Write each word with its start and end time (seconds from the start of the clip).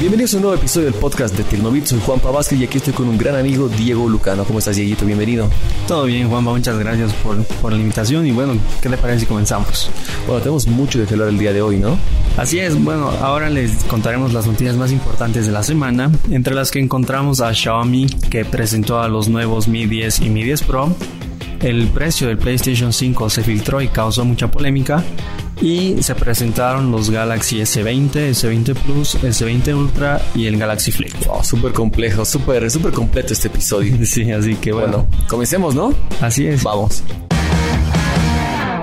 Bienvenidos 0.00 0.32
a 0.34 0.36
un 0.36 0.42
nuevo 0.42 0.56
episodio 0.56 0.92
del 0.92 1.00
podcast 1.00 1.36
de 1.36 1.42
Tecnobit. 1.42 1.86
Soy 1.86 1.98
Juanpa 1.98 2.30
Vázquez 2.30 2.60
y 2.60 2.64
aquí 2.64 2.78
estoy 2.78 2.92
con 2.92 3.08
un 3.08 3.18
gran 3.18 3.34
amigo, 3.34 3.68
Diego 3.68 4.08
Lucano. 4.08 4.44
¿Cómo 4.44 4.60
estás, 4.60 4.76
Dieguito? 4.76 5.04
Bienvenido. 5.04 5.50
Todo 5.88 6.04
bien, 6.04 6.28
Juanpa. 6.28 6.52
Muchas 6.52 6.78
gracias 6.78 7.12
por, 7.14 7.42
por 7.44 7.72
la 7.72 7.78
invitación. 7.78 8.24
Y 8.24 8.30
bueno, 8.30 8.52
¿qué 8.80 8.88
te 8.88 8.96
parece 8.96 9.20
si 9.20 9.26
comenzamos? 9.26 9.90
Bueno, 10.28 10.40
tenemos 10.40 10.68
mucho 10.68 11.00
de 11.00 11.06
que 11.06 11.14
hablar 11.14 11.30
el 11.30 11.38
día 11.38 11.52
de 11.52 11.62
hoy, 11.62 11.78
¿no? 11.78 11.98
Así 12.36 12.60
es. 12.60 12.80
Bueno, 12.80 13.10
ahora 13.20 13.50
les 13.50 13.72
contaremos 13.84 14.32
las 14.32 14.46
noticias 14.46 14.76
más 14.76 14.92
importantes 14.92 15.46
de 15.46 15.52
la 15.52 15.64
semana, 15.64 16.12
entre 16.30 16.54
las 16.54 16.70
que 16.70 16.78
encontramos 16.78 17.40
a 17.40 17.52
Xiaomi, 17.52 18.06
que 18.30 18.44
presentó 18.44 19.00
a 19.00 19.08
los 19.08 19.28
nuevos 19.28 19.66
Mi 19.66 19.86
10 19.86 20.20
y 20.20 20.30
Mi 20.30 20.44
10 20.44 20.62
Pro. 20.62 20.94
El 21.60 21.88
precio 21.88 22.28
del 22.28 22.38
PlayStation 22.38 22.92
5 22.92 23.30
se 23.30 23.42
filtró 23.42 23.82
y 23.82 23.88
causó 23.88 24.24
mucha 24.24 24.48
polémica 24.48 25.02
y 25.60 26.02
se 26.02 26.14
presentaron 26.14 26.90
los 26.90 27.10
Galaxy 27.10 27.58
S20, 27.58 28.30
S20 28.30 28.74
Plus, 28.74 29.16
S20 29.16 29.74
Ultra 29.74 30.20
y 30.34 30.46
el 30.46 30.58
Galaxy 30.58 30.92
Flip. 30.92 31.12
Wow, 31.26 31.44
súper 31.44 31.72
complejo, 31.72 32.24
súper, 32.24 32.70
súper 32.70 32.92
completo 32.92 33.32
este 33.32 33.48
episodio. 33.48 33.96
Sí, 34.08 34.30
así 34.32 34.54
que 34.54 34.72
bueno. 34.72 35.06
bueno, 35.06 35.26
comencemos, 35.28 35.74
¿no? 35.74 35.92
Así 36.20 36.46
es. 36.46 36.62
Vamos. 36.62 37.02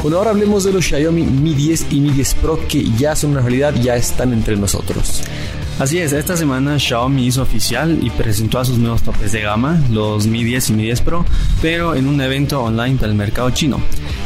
Bueno, 0.02 0.20
ahora 0.20 0.30
hablemos 0.32 0.64
de 0.64 0.72
los 0.72 0.86
Xiaomi 0.86 1.24
Mi 1.24 1.56
10 1.56 1.88
y 1.90 2.00
Mi 2.00 2.12
10 2.12 2.36
Pro 2.36 2.60
que 2.68 2.84
ya 2.92 3.16
son 3.16 3.32
una 3.32 3.42
realidad, 3.42 3.74
ya 3.82 3.96
están 3.96 4.34
entre 4.34 4.56
nosotros. 4.56 5.24
Así 5.80 5.98
es, 5.98 6.14
esta 6.14 6.38
semana 6.38 6.78
Xiaomi 6.78 7.26
hizo 7.26 7.42
oficial 7.42 7.98
y 8.02 8.10
presentó 8.12 8.60
a 8.60 8.66
sus 8.66 8.78
nuevos 8.78 9.02
topes 9.02 9.32
de 9.32 9.42
gama, 9.42 9.82
los 9.92 10.28
Mi 10.28 10.44
10 10.44 10.70
y 10.70 10.74
Mi 10.74 10.84
10 10.84 11.02
Pro, 11.02 11.26
pero 11.62 11.96
en 11.96 12.08
un 12.08 12.22
evento 12.22 12.62
online 12.62 12.98
para 12.98 13.12
el 13.12 13.18
mercado 13.18 13.50
chino. 13.50 13.82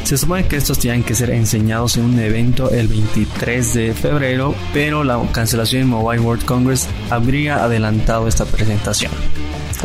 Se 0.10 0.18
supone 0.18 0.48
que 0.48 0.56
estos 0.56 0.80
tienen 0.80 1.04
que 1.04 1.14
ser 1.14 1.30
enseñados 1.30 1.96
en 1.98 2.06
un 2.06 2.18
evento 2.18 2.72
el 2.72 2.88
23 2.88 3.74
de 3.76 3.94
febrero, 3.94 4.56
pero 4.74 5.04
la 5.04 5.22
cancelación 5.32 5.84
en 5.84 5.90
Mobile 5.90 6.20
World 6.22 6.46
Congress 6.46 6.88
habría 7.12 7.64
adelantado 7.64 8.28
esta 8.28 8.44
presentación. 8.46 9.12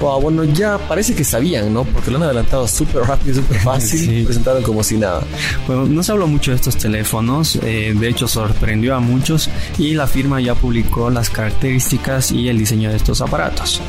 Wow, 0.01 0.23
bueno, 0.23 0.45
ya 0.45 0.79
parece 0.79 1.15
que 1.15 1.25
sabían, 1.25 1.75
¿no? 1.75 1.85
Porque 1.85 2.11
lo 2.11 2.17
han 2.17 2.23
adelantado 2.23 2.67
súper 2.67 3.03
rápido, 3.03 3.35
súper 3.43 3.59
fácil, 3.59 3.99
sí. 4.07 4.23
presentaron 4.25 4.63
como 4.63 4.83
si 4.83 4.97
nada. 4.97 5.25
Bueno, 5.67 5.85
no 5.85 6.03
se 6.03 6.13
habló 6.13 6.27
mucho 6.27 6.53
de 6.53 6.57
estos 6.57 6.79
teléfonos, 6.79 7.57
eh, 7.57 7.95
de 7.95 8.09
hecho 8.09 8.27
sorprendió 8.27 8.95
a 8.95 9.01
muchos 9.01 9.51
y 9.77 9.93
la 9.93 10.07
firma 10.07 10.41
ya 10.41 10.55
publicó 10.55 11.11
las 11.11 11.29
características 11.29 12.33
y 12.33 12.49
el 12.49 12.57
diseño 12.57 12.89
de 12.89 12.97
estos 12.97 13.21
aparatos. 13.21 13.83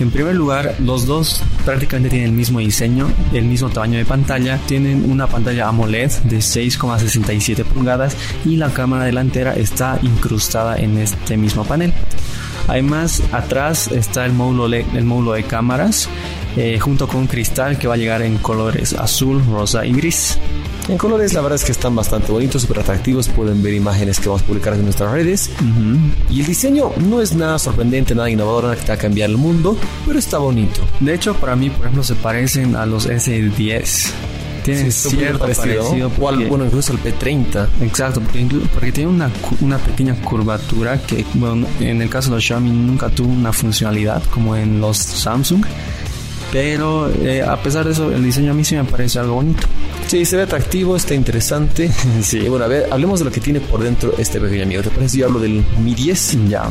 En 0.00 0.10
primer 0.10 0.34
lugar, 0.34 0.74
los 0.80 1.06
dos 1.06 1.40
prácticamente 1.64 2.10
tienen 2.10 2.30
el 2.30 2.34
mismo 2.34 2.58
diseño, 2.58 3.08
el 3.32 3.44
mismo 3.44 3.68
tamaño 3.70 3.98
de 3.98 4.04
pantalla, 4.04 4.58
tienen 4.66 5.08
una 5.10 5.28
pantalla 5.28 5.68
AMOLED 5.68 6.10
de 6.24 6.38
6,67 6.38 7.64
pulgadas 7.64 8.16
y 8.44 8.56
la 8.56 8.70
cámara 8.70 9.04
delantera 9.04 9.54
está 9.54 9.98
incrustada 10.02 10.76
en 10.78 10.98
este 10.98 11.36
mismo 11.36 11.64
panel. 11.64 11.92
Además, 12.66 13.22
atrás 13.30 13.88
está 13.92 14.24
el 14.26 14.32
módulo, 14.32 14.74
el 14.74 15.04
módulo 15.04 15.32
de 15.32 15.44
cámaras 15.44 16.08
eh, 16.56 16.78
junto 16.78 17.08
con 17.08 17.20
un 17.20 17.26
cristal 17.26 17.78
que 17.78 17.86
va 17.86 17.94
a 17.94 17.96
llegar 17.96 18.22
en 18.22 18.38
colores 18.38 18.92
azul, 18.94 19.42
rosa 19.44 19.84
y 19.84 19.92
gris. 19.92 20.38
En 20.88 20.98
colores 20.98 21.32
la 21.32 21.40
verdad 21.40 21.56
es 21.56 21.64
que 21.64 21.72
están 21.72 21.96
bastante 21.96 22.30
bonitos, 22.30 22.62
súper 22.62 22.80
atractivos. 22.80 23.28
Pueden 23.28 23.62
ver 23.62 23.74
imágenes 23.74 24.20
que 24.20 24.28
vamos 24.28 24.42
a 24.42 24.46
publicar 24.46 24.74
en 24.74 24.84
nuestras 24.84 25.10
redes. 25.10 25.50
Y 26.28 26.40
el 26.40 26.46
diseño 26.46 26.92
no 26.98 27.22
es 27.22 27.34
nada 27.34 27.58
sorprendente, 27.58 28.14
nada 28.14 28.28
innovador, 28.28 28.64
nada 28.64 28.76
que 28.76 28.82
te 28.82 28.88
va 28.88 28.94
a 28.94 28.98
cambiar 28.98 29.30
el 29.30 29.36
mundo, 29.36 29.76
pero 30.06 30.18
está 30.18 30.38
bonito. 30.38 30.82
De 31.00 31.14
hecho, 31.14 31.34
para 31.34 31.56
mí, 31.56 31.70
por 31.70 31.80
ejemplo, 31.80 32.02
se 32.02 32.14
parecen 32.14 32.76
a 32.76 32.84
los 32.84 33.08
S10 33.08 34.12
tiene 34.64 34.90
cierto 34.90 35.38
parecido, 35.40 36.10
bueno, 36.18 36.64
incluso 36.64 36.92
el 36.94 36.98
P30. 36.98 37.68
Exacto, 37.82 38.20
porque, 38.20 38.46
porque 38.72 38.92
tiene 38.92 39.10
una, 39.10 39.30
una, 39.60 39.78
pequeña 39.78 40.14
curvatura 40.22 41.00
que, 41.02 41.24
bueno, 41.34 41.66
en 41.80 42.00
el 42.00 42.08
caso 42.08 42.30
de 42.30 42.36
los 42.36 42.44
Xiaomi 42.44 42.70
nunca 42.70 43.10
tuvo 43.10 43.30
una 43.30 43.52
funcionalidad 43.52 44.22
como 44.30 44.56
en 44.56 44.80
los 44.80 44.96
Samsung. 44.96 45.64
Pero 46.54 47.10
eh, 47.10 47.42
a 47.42 47.56
pesar 47.56 47.84
de 47.84 47.90
eso, 47.90 48.12
el 48.12 48.22
diseño 48.22 48.52
a 48.52 48.54
mí 48.54 48.62
sí 48.62 48.76
me 48.76 48.84
parece 48.84 49.18
algo 49.18 49.34
bonito. 49.34 49.66
Sí, 50.06 50.24
se 50.24 50.36
ve 50.36 50.42
atractivo, 50.42 50.96
está 50.96 51.14
interesante. 51.14 51.90
sí. 52.22 52.40
Bueno, 52.48 52.64
a 52.64 52.68
ver, 52.68 52.86
hablemos 52.90 53.18
de 53.20 53.24
lo 53.24 53.30
que 53.32 53.40
tiene 53.40 53.60
por 53.60 53.82
dentro 53.82 54.14
este 54.18 54.40
pequeño 54.40 54.64
amigo. 54.64 54.82
¿Te 54.82 54.90
parece 54.90 55.18
yo 55.18 55.26
hablo 55.26 55.40
del 55.40 55.64
Mi 55.82 55.94
10? 55.94 56.48
Ya. 56.48 56.68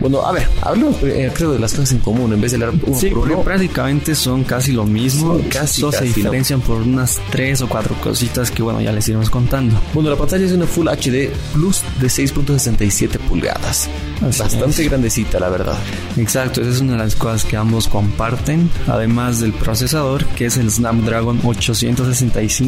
Bueno, 0.00 0.26
a 0.26 0.32
ver, 0.32 0.48
hablemos 0.60 0.96
eh, 1.02 1.30
creo 1.34 1.52
de 1.52 1.58
las 1.58 1.72
cosas 1.72 1.92
en 1.92 2.00
común 2.00 2.32
en 2.32 2.40
vez 2.40 2.50
de 2.50 2.56
hablar 2.56 2.72
uno 2.84 2.98
sí, 2.98 3.08
por 3.10 3.28
porque 3.28 3.42
prácticamente 3.42 4.14
son 4.14 4.44
casi 4.44 4.72
lo 4.72 4.84
mismo. 4.84 5.38
Sí, 5.38 5.44
casi, 5.48 5.80
Solo 5.80 5.92
se 5.92 6.04
diferencian 6.04 6.60
por 6.60 6.82
unas 6.82 7.20
tres 7.30 7.62
o 7.62 7.68
cuatro 7.68 7.94
cositas 8.02 8.50
que 8.50 8.62
bueno, 8.62 8.80
ya 8.80 8.92
les 8.92 9.08
iremos 9.08 9.30
contando. 9.30 9.80
Bueno, 9.94 10.10
la 10.10 10.16
pantalla 10.16 10.44
es 10.44 10.52
una 10.52 10.66
Full 10.66 10.88
HD 10.88 11.30
Plus 11.52 11.82
de 12.00 12.08
6.67 12.08 13.18
pulgadas. 13.20 13.88
Así 14.20 14.40
Bastante 14.40 14.82
es. 14.82 14.88
grandecita, 14.88 15.38
la 15.38 15.48
verdad. 15.48 15.78
Exacto, 16.16 16.60
esa 16.60 16.70
es 16.70 16.80
una 16.80 16.92
de 16.92 16.98
las 16.98 17.14
cosas 17.14 17.44
que 17.44 17.56
ambos 17.56 17.88
comparten. 17.88 18.68
Además 18.88 19.40
del 19.40 19.52
procesador, 19.52 20.24
que 20.26 20.46
es 20.46 20.56
el 20.56 20.70
Snapdragon 20.70 21.40
865. 21.44 22.63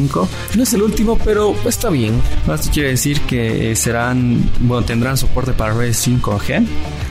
No 0.55 0.63
es 0.63 0.73
el 0.73 0.81
último, 0.83 1.17
pero 1.23 1.55
está 1.65 1.89
bien. 1.89 2.21
Esto 2.53 2.69
quiere 2.71 2.89
decir 2.89 3.21
que 3.21 3.75
serán, 3.75 4.49
bueno, 4.59 4.85
tendrán 4.85 5.17
soporte 5.17 5.53
para 5.53 5.73
redes 5.73 6.07
5G 6.07 6.65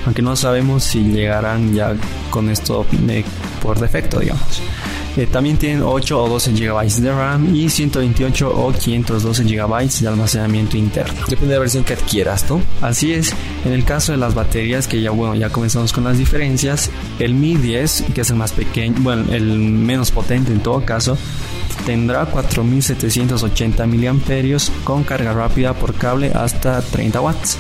aunque 0.07 0.23
no 0.23 0.37
sabemos 0.37 0.85
si 0.85 1.01
llegarán 1.01 1.75
ya 1.75 1.95
con 2.31 2.49
esto 2.49 2.87
eh, 3.09 3.25
por 3.61 3.79
defecto, 3.79 4.21
digamos. 4.21 4.63
Eh, 5.17 5.27
también 5.27 5.57
tienen 5.57 5.83
8 5.83 6.23
o 6.23 6.29
12 6.29 6.53
GB 6.53 6.87
de 7.01 7.13
RAM 7.13 7.55
y 7.55 7.71
128 7.71 8.51
o 8.51 8.73
512 8.73 9.45
GB 9.45 10.01
de 10.01 10.09
almacenamiento 10.09 10.77
interno. 10.77 11.15
Depende 11.27 11.49
de 11.49 11.55
la 11.55 11.61
versión 11.61 11.85
que 11.85 11.95
adquieras, 11.95 12.49
¿no? 12.51 12.61
Así 12.83 13.13
es. 13.13 13.35
En 13.65 13.73
el 13.73 13.85
caso 13.85 14.13
de 14.13 14.19
las 14.19 14.35
baterías, 14.35 14.87
que 14.87 15.01
ya 15.01 15.11
bueno, 15.11 15.35
ya 15.35 15.49
comenzamos 15.49 15.93
con 15.93 16.05
las 16.05 16.19
diferencias, 16.19 16.91
el 17.19 17.35
Mi 17.35 17.57
10, 17.57 18.07
que 18.15 18.21
es 18.21 18.31
el 18.31 18.37
más 18.37 18.53
pequeño, 18.53 18.97
bueno, 19.01 19.33
el 19.33 19.59
menos 19.59 20.11
potente 20.11 20.53
en 20.53 20.61
todo 20.61 20.85
caso, 20.85 21.17
tendrá 21.87 22.27
4780 22.27 23.87
mAh 23.87 24.85
con 24.85 25.05
carga 25.05 25.33
rápida 25.33 25.73
por 25.75 25.95
cable 25.95 26.31
hasta 26.35 26.83
30 26.83 27.21
watts. 27.21 27.59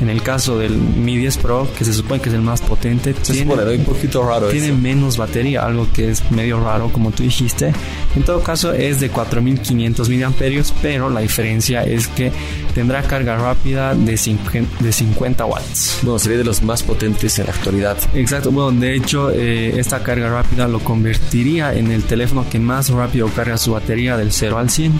En 0.00 0.08
el 0.08 0.22
caso 0.22 0.58
del 0.58 0.72
Mi 0.76 1.16
10 1.16 1.36
Pro, 1.38 1.68
que 1.76 1.84
se 1.84 1.92
supone 1.92 2.20
que 2.20 2.30
es 2.30 2.34
el 2.34 2.40
más 2.40 2.62
potente, 2.62 3.14
se 3.20 3.32
tiene, 3.32 3.52
supone, 3.52 3.76
un 3.76 3.84
poquito 3.84 4.26
raro 4.26 4.48
tiene 4.48 4.72
menos 4.72 5.16
batería, 5.16 5.64
algo 5.64 5.86
que 5.92 6.10
es 6.10 6.30
medio 6.30 6.58
raro, 6.62 6.90
como 6.90 7.10
tú 7.10 7.22
dijiste. 7.22 7.72
En 8.16 8.22
todo 8.22 8.42
caso, 8.42 8.72
es 8.72 9.00
de 9.00 9.10
4500 9.10 10.08
mAh, 10.08 10.32
pero 10.80 11.10
la 11.10 11.20
diferencia 11.20 11.82
es 11.82 12.08
que 12.08 12.32
tendrá 12.74 13.02
carga 13.02 13.36
rápida 13.36 13.94
de 13.94 14.16
50, 14.16 15.44
watts. 15.44 15.98
Bueno, 16.02 16.18
sería 16.18 16.38
de 16.38 16.44
los 16.44 16.62
más 16.62 16.82
potentes 16.82 17.38
en 17.38 17.46
la 17.46 17.52
actualidad. 17.52 17.96
Exacto, 18.14 18.50
bueno, 18.50 18.78
de 18.78 18.94
hecho, 18.94 19.30
eh, 19.30 19.78
esta 19.78 20.02
carga 20.02 20.30
rápida 20.30 20.68
lo 20.68 20.80
convertiría 20.80 21.74
en 21.74 21.90
el 21.90 22.04
teléfono 22.04 22.46
que 22.50 22.58
más 22.58 22.90
rápido 22.90 23.28
carga 23.28 23.56
su 23.58 23.72
batería 23.72 24.16
del 24.16 24.32
0 24.32 24.58
al 24.58 24.70
100. 24.70 24.92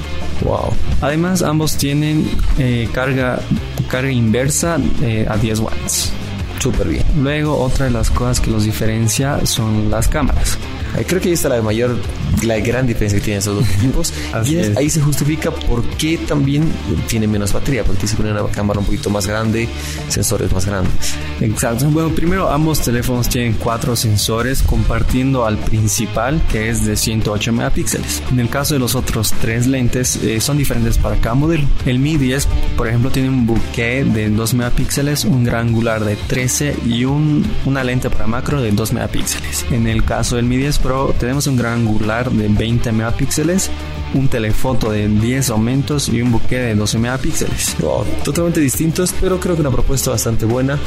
Wow. 0.45 0.73
Además, 1.01 1.43
ambos 1.43 1.77
tienen 1.77 2.29
eh, 2.59 2.89
carga, 2.93 3.41
carga 3.89 4.11
inversa 4.11 4.79
eh, 5.03 5.27
a 5.29 5.37
10 5.37 5.61
watts. 5.61 6.13
Súper 6.59 6.89
bien. 6.89 7.05
Luego, 7.23 7.59
otra 7.59 7.87
de 7.87 7.91
las 7.91 8.11
cosas 8.11 8.41
que 8.41 8.51
los 8.51 8.65
diferencia 8.65 9.47
son 9.47 9.91
las 9.91 10.09
cámaras. 10.09 10.59
Creo 11.07 11.21
que 11.21 11.29
ahí 11.29 11.35
está 11.35 11.49
la 11.49 11.63
mayor, 11.63 11.97
la 12.43 12.59
gran 12.61 12.87
diferencia 12.87 13.19
que 13.19 13.25
tienen 13.25 13.39
esos 13.41 13.57
dos 13.57 13.69
equipos. 13.77 14.13
y 14.47 14.57
es, 14.57 14.77
ahí 14.77 14.91
se 14.91 15.01
justifica 15.01 15.51
por 15.51 15.83
qué 15.97 16.19
también 16.19 16.71
tiene 17.09 17.27
menos 17.27 17.53
batería, 17.53 17.85
porque 17.85 18.07
se 18.07 18.17
pone 18.17 18.33
una 18.33 18.47
cámara 18.49 18.81
un 18.81 18.87
poquito 18.87 19.11
más 19.11 19.27
grande, 19.27 19.69
sensores 20.09 20.53
más 20.53 20.67
grandes. 20.67 21.15
Exacto. 21.41 21.89
Bueno, 21.91 22.11
primero 22.11 22.51
ambos 22.51 22.81
teléfonos 22.81 23.29
tienen 23.29 23.55
cuatro 23.55 23.97
sensores 23.97 24.63
compartiendo 24.63 25.47
al 25.47 25.59
principal 25.59 26.41
que 26.51 26.69
es 26.69 26.85
de 26.85 26.97
108 26.97 27.53
megapíxeles. 27.53 28.23
En 28.31 28.41
el 28.41 28.49
caso 28.49 28.75
de 28.75 28.81
los 28.81 28.95
otros 28.95 29.33
tres 29.41 29.67
lentes 29.67 30.17
eh, 30.17 30.41
son 30.41 30.59
diferentes 30.59 30.99
para 30.99 31.17
cada 31.17 31.35
modelo. 31.35 31.67
El 31.87 31.99
Mi 31.99 32.17
10, 32.17 32.47
por 32.77 32.89
ejemplo, 32.89 33.11
tiene 33.11 33.29
un 33.29 33.47
bouquet 33.47 34.05
de 34.05 34.31
2 34.31 34.55
megapíxeles, 34.55 35.25
un 35.25 35.45
gran 35.45 35.69
angular 35.69 36.05
de 36.05 36.17
13 36.17 36.77
y 36.87 37.05
un, 37.05 37.45
una 37.65 37.85
lente 37.85 38.11
para 38.11 38.27
macro 38.27 38.61
de 38.61 38.73
2 38.73 38.93
megapíxeles. 38.93 39.67
En 39.71 39.87
el 39.87 40.05
caso 40.05 40.37
del 40.37 40.47
Mi 40.47 40.57
10 40.57 40.79
Pro 40.79 41.15
tenemos 41.19 41.47
un 41.47 41.57
gran 41.57 41.81
angular 41.81 42.20
de 42.29 42.49
20 42.49 42.93
megapíxeles 42.93 43.71
un 44.15 44.29
telefoto 44.29 44.91
de 44.91 45.09
10 45.09 45.51
aumentos 45.51 46.09
y 46.09 46.21
un 46.23 46.33
buque 46.33 46.59
de 46.59 46.75
12 46.75 46.99
megapíxeles. 46.99 47.77
totalmente 48.25 48.61
distintos, 48.61 49.15
pero 49.21 49.39
creo 49.39 49.55
que 49.55 49.61
una 49.61 49.71
propuesta 49.71 50.11
bastante 50.11 50.45
buena 50.45 50.79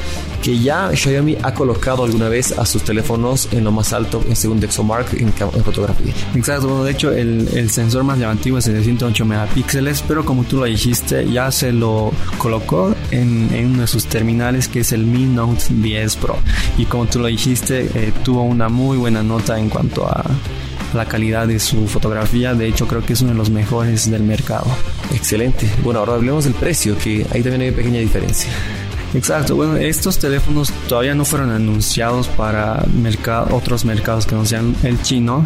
que 0.42 0.60
ya 0.60 0.92
Xiaomi 0.94 1.38
ha 1.42 1.54
colocado 1.54 2.04
alguna 2.04 2.30
vez 2.30 2.58
a 2.58 2.66
sus 2.66 2.84
teléfonos 2.84 3.48
en 3.52 3.64
lo 3.64 3.72
más 3.72 3.94
alto 3.94 4.24
en 4.28 4.36
según 4.36 4.60
DxOMark 4.60 5.14
en, 5.14 5.28
en 5.28 5.64
fotografía. 5.64 6.14
Exacto, 6.36 6.68
bueno, 6.68 6.84
de 6.84 6.92
hecho 6.92 7.12
el, 7.12 7.48
el, 7.54 7.70
sensor 7.70 8.04
más 8.04 8.20
llamativo 8.20 8.58
es 8.58 8.68
el 8.68 8.76
de 8.76 8.84
108 8.84 9.26
megapíxeles, 9.26 10.04
pero 10.08 10.26
como 10.26 10.44
tú 10.44 10.58
lo 10.58 10.66
dijiste, 10.66 11.30
ya 11.32 11.52
se 11.52 11.72
lo 11.72 12.12
colocó 12.38 12.94
en, 13.12 13.50
en 13.54 13.68
uno 13.68 13.82
de 13.82 13.88
sus 13.88 14.06
terminales 14.06 14.68
que 14.68 14.82
es 14.82 14.92
el 14.92 15.06
Mi 15.06 15.26
Note 15.26 15.64
10 15.70 16.16
Pro. 16.18 16.38
Y 16.78 16.86
como 16.86 17.06
tú 17.06 17.20
lo 17.20 17.28
dijiste, 17.28 17.90
eh, 17.94 18.12
tuvo 18.24 18.44
una 18.44 18.70
muy 18.70 18.98
buena 18.98 19.24
nota 19.24 19.58
en 19.58 19.70
cuanto 19.70 20.08
a 20.08 20.24
la 20.94 21.06
calidad 21.06 21.48
de 21.48 21.60
su 21.60 21.88
fotografía. 21.88 22.54
De 22.54 22.68
hecho, 22.68 22.88
creo 22.88 23.06
que 23.06 23.14
es 23.14 23.22
uno 23.22 23.32
de 23.32 23.38
los 23.38 23.50
mejores 23.50 24.10
del 24.10 24.24
mercado. 24.24 24.66
Excelente. 25.14 25.70
Bueno, 25.84 26.00
ahora 26.00 26.14
hablemos 26.16 26.46
del 26.46 26.54
precio, 26.54 26.98
que 26.98 27.26
ahí 27.32 27.42
también 27.42 27.62
hay 27.62 27.72
pequeña 27.72 28.00
diferencia. 28.00 28.52
Exacto, 29.14 29.56
bueno, 29.56 29.76
estos 29.78 30.18
teléfonos 30.18 30.72
todavía 30.88 31.14
no 31.14 31.24
fueron 31.24 31.52
anunciados 31.52 32.28
para 32.30 32.84
otros 33.52 33.86
mercados 33.86 34.26
que 34.26 34.34
no 34.34 34.44
sean 34.44 34.76
el 34.82 35.00
chino 35.04 35.46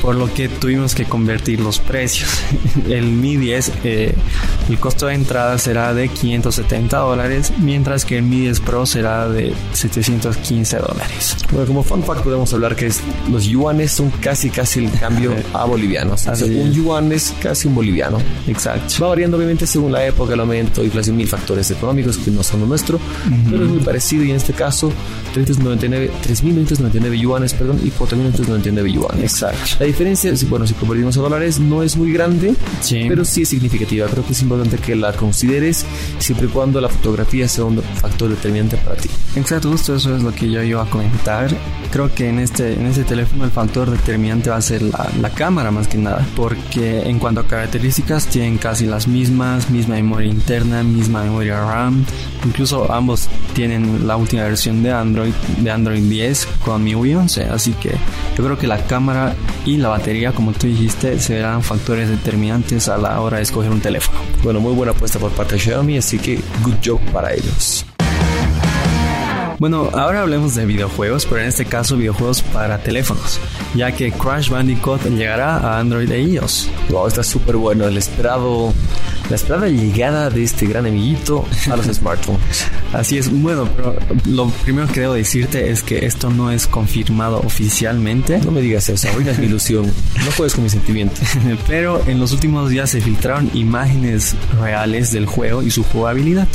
por 0.00 0.14
lo 0.14 0.32
que 0.32 0.48
tuvimos 0.48 0.94
que 0.94 1.04
convertir 1.04 1.60
los 1.60 1.78
precios. 1.78 2.30
El 2.88 3.06
Mi 3.06 3.36
10, 3.36 3.72
eh, 3.84 4.14
el 4.68 4.78
costo 4.78 5.06
de 5.06 5.14
entrada 5.14 5.58
será 5.58 5.92
de 5.94 6.08
570 6.08 6.98
dólares, 6.98 7.52
mientras 7.58 8.04
que 8.04 8.18
el 8.18 8.22
Mi 8.22 8.40
10 8.40 8.60
Pro 8.60 8.86
será 8.86 9.28
de 9.28 9.52
715 9.72 10.76
dólares. 10.78 11.36
Bueno, 11.50 11.66
como 11.66 11.82
fun 11.82 12.02
fact 12.04 12.22
podemos 12.22 12.52
hablar 12.52 12.76
que 12.76 12.90
los 13.30 13.44
yuanes 13.44 13.92
son 13.92 14.10
casi 14.10 14.50
casi 14.50 14.84
el 14.84 14.90
cambio 14.92 15.34
a 15.52 15.64
bolivianos. 15.64 16.26
un 16.26 16.72
yuan 16.72 17.12
es 17.12 17.34
casi 17.40 17.68
un 17.68 17.74
boliviano. 17.74 18.18
Exacto. 18.46 18.94
Va 19.02 19.08
variando 19.08 19.36
obviamente 19.36 19.66
según 19.66 19.92
la 19.92 20.06
época, 20.06 20.34
el 20.34 20.40
aumento, 20.40 20.84
inflación, 20.84 21.16
mil 21.16 21.28
factores 21.28 21.70
económicos 21.70 22.16
que 22.18 22.30
no 22.30 22.42
son 22.42 22.60
lo 22.60 22.66
nuestro, 22.66 23.00
pero 23.50 23.64
es 23.64 23.70
muy 23.70 23.80
parecido 23.80 24.24
y 24.24 24.30
en 24.30 24.36
este 24.36 24.52
caso 24.52 24.92
3.999 25.34 27.18
yuanes, 27.18 27.54
perdón, 27.54 27.80
y 27.84 27.90
4.999 27.90 28.92
yuanes. 28.92 29.22
Exacto 29.24 29.89
diferencia, 29.90 30.32
bueno, 30.48 30.66
si 30.66 30.74
convertimos 30.74 31.16
a 31.16 31.20
dólares, 31.20 31.60
no 31.60 31.82
es 31.82 31.96
muy 31.96 32.12
grande, 32.12 32.54
pero 33.08 33.24
sí 33.24 33.42
es 33.42 33.48
significativa. 33.48 34.06
Creo 34.06 34.24
que 34.24 34.32
es 34.32 34.42
importante 34.42 34.76
que 34.78 34.96
la 34.96 35.12
consideres 35.12 35.84
siempre 36.18 36.46
y 36.46 36.50
cuando 36.50 36.80
la 36.80 36.88
fotografía 36.88 37.48
sea 37.48 37.64
un 37.64 37.82
factor 37.82 38.30
determinante 38.30 38.76
para 38.76 38.96
ti. 38.96 39.08
Exacto, 39.36 39.70
justo 39.70 39.94
eso 39.96 40.16
es 40.16 40.22
lo 40.22 40.32
que 40.32 40.50
yo 40.50 40.62
iba 40.62 40.82
a 40.82 40.90
comentar. 40.90 41.50
Creo 41.90 42.12
que 42.14 42.28
en 42.28 42.38
este, 42.38 42.74
en 42.74 42.86
este 42.86 43.04
teléfono 43.04 43.44
el 43.44 43.50
factor 43.50 43.90
determinante 43.90 44.50
va 44.50 44.56
a 44.56 44.62
ser 44.62 44.82
la, 44.82 45.10
la 45.20 45.30
cámara 45.30 45.70
más 45.70 45.88
que 45.88 45.98
nada, 45.98 46.26
porque 46.36 47.02
en 47.02 47.18
cuanto 47.18 47.40
a 47.40 47.46
características 47.46 48.26
tienen 48.26 48.58
casi 48.58 48.86
las 48.86 49.08
mismas, 49.08 49.70
misma 49.70 49.96
memoria 49.96 50.30
interna, 50.30 50.82
misma 50.82 51.24
memoria 51.24 51.60
RAM, 51.60 52.04
incluso 52.44 52.92
ambos 52.92 53.28
tienen 53.54 54.06
la 54.06 54.16
última 54.16 54.44
versión 54.44 54.82
de 54.82 54.92
Android, 54.92 55.32
de 55.58 55.70
Android 55.70 56.02
10 56.02 56.46
con 56.64 56.84
MIUI 56.84 57.14
11, 57.14 57.44
así 57.44 57.72
que 57.72 57.90
yo 58.36 58.44
creo 58.44 58.58
que 58.58 58.66
la 58.66 58.84
cámara 58.86 59.34
y 59.66 59.76
la 59.82 59.88
batería, 59.88 60.32
como 60.32 60.52
tú 60.52 60.66
dijiste, 60.66 61.18
serán 61.18 61.62
factores 61.62 62.08
determinantes 62.08 62.88
a 62.88 62.96
la 62.96 63.20
hora 63.20 63.38
de 63.38 63.42
escoger 63.42 63.70
un 63.70 63.80
teléfono. 63.80 64.20
Bueno, 64.42 64.60
muy 64.60 64.74
buena 64.74 64.92
apuesta 64.92 65.18
por 65.18 65.30
parte 65.32 65.54
de 65.54 65.60
Xiaomi, 65.60 65.98
así 65.98 66.18
que 66.18 66.40
good 66.62 66.74
job 66.84 67.00
para 67.12 67.32
ellos. 67.32 67.84
Bueno, 69.60 69.90
ahora 69.92 70.22
hablemos 70.22 70.54
de 70.54 70.64
videojuegos, 70.64 71.26
pero 71.26 71.42
en 71.42 71.48
este 71.48 71.66
caso 71.66 71.98
videojuegos 71.98 72.40
para 72.40 72.82
teléfonos, 72.82 73.38
ya 73.74 73.92
que 73.92 74.10
Crash 74.10 74.48
Bandicoot 74.48 75.04
llegará 75.10 75.58
a 75.58 75.78
Android 75.78 76.10
e 76.10 76.22
iOS. 76.22 76.70
Wow, 76.88 77.08
está 77.08 77.22
súper 77.22 77.56
bueno, 77.56 77.86
el 77.86 77.98
esperado, 77.98 78.72
la 79.28 79.36
esperada 79.36 79.68
llegada 79.68 80.30
de 80.30 80.44
este 80.44 80.64
gran 80.64 80.86
amiguito 80.86 81.44
a 81.70 81.76
los 81.76 81.84
smartphones. 81.94 82.40
Así 82.94 83.18
es, 83.18 83.30
bueno, 83.30 83.68
pero 83.76 83.96
lo 84.24 84.48
primero 84.48 84.88
que 84.88 85.00
debo 85.00 85.12
decirte 85.12 85.70
es 85.70 85.82
que 85.82 86.06
esto 86.06 86.30
no 86.30 86.50
es 86.50 86.66
confirmado 86.66 87.40
oficialmente. 87.40 88.38
No 88.38 88.52
me 88.52 88.62
digas 88.62 88.88
eso, 88.88 89.10
arruinas 89.10 89.38
mi 89.38 89.44
ilusión, 89.44 89.84
no 89.84 90.30
puedes 90.38 90.54
con 90.54 90.64
mis 90.64 90.72
sentimientos. 90.72 91.20
pero 91.68 92.02
en 92.06 92.18
los 92.18 92.32
últimos 92.32 92.70
días 92.70 92.88
se 92.88 93.02
filtraron 93.02 93.50
imágenes 93.52 94.34
reales 94.58 95.12
del 95.12 95.26
juego 95.26 95.62
y 95.62 95.70
su 95.70 95.84
jugabilidad 95.84 96.48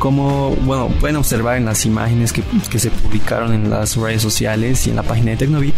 como 0.00 0.56
bueno 0.56 0.88
pueden 0.98 1.16
observar 1.16 1.58
en 1.58 1.66
las 1.66 1.86
imágenes 1.86 2.32
que, 2.32 2.42
que, 2.70 2.80
se 2.80 2.90
publicaron 2.90 3.52
en 3.52 3.70
las 3.70 3.96
redes 3.96 4.22
sociales 4.22 4.86
y 4.86 4.90
en 4.90 4.96
la 4.96 5.04
página 5.04 5.30
de 5.30 5.36
Tecnobit 5.36 5.76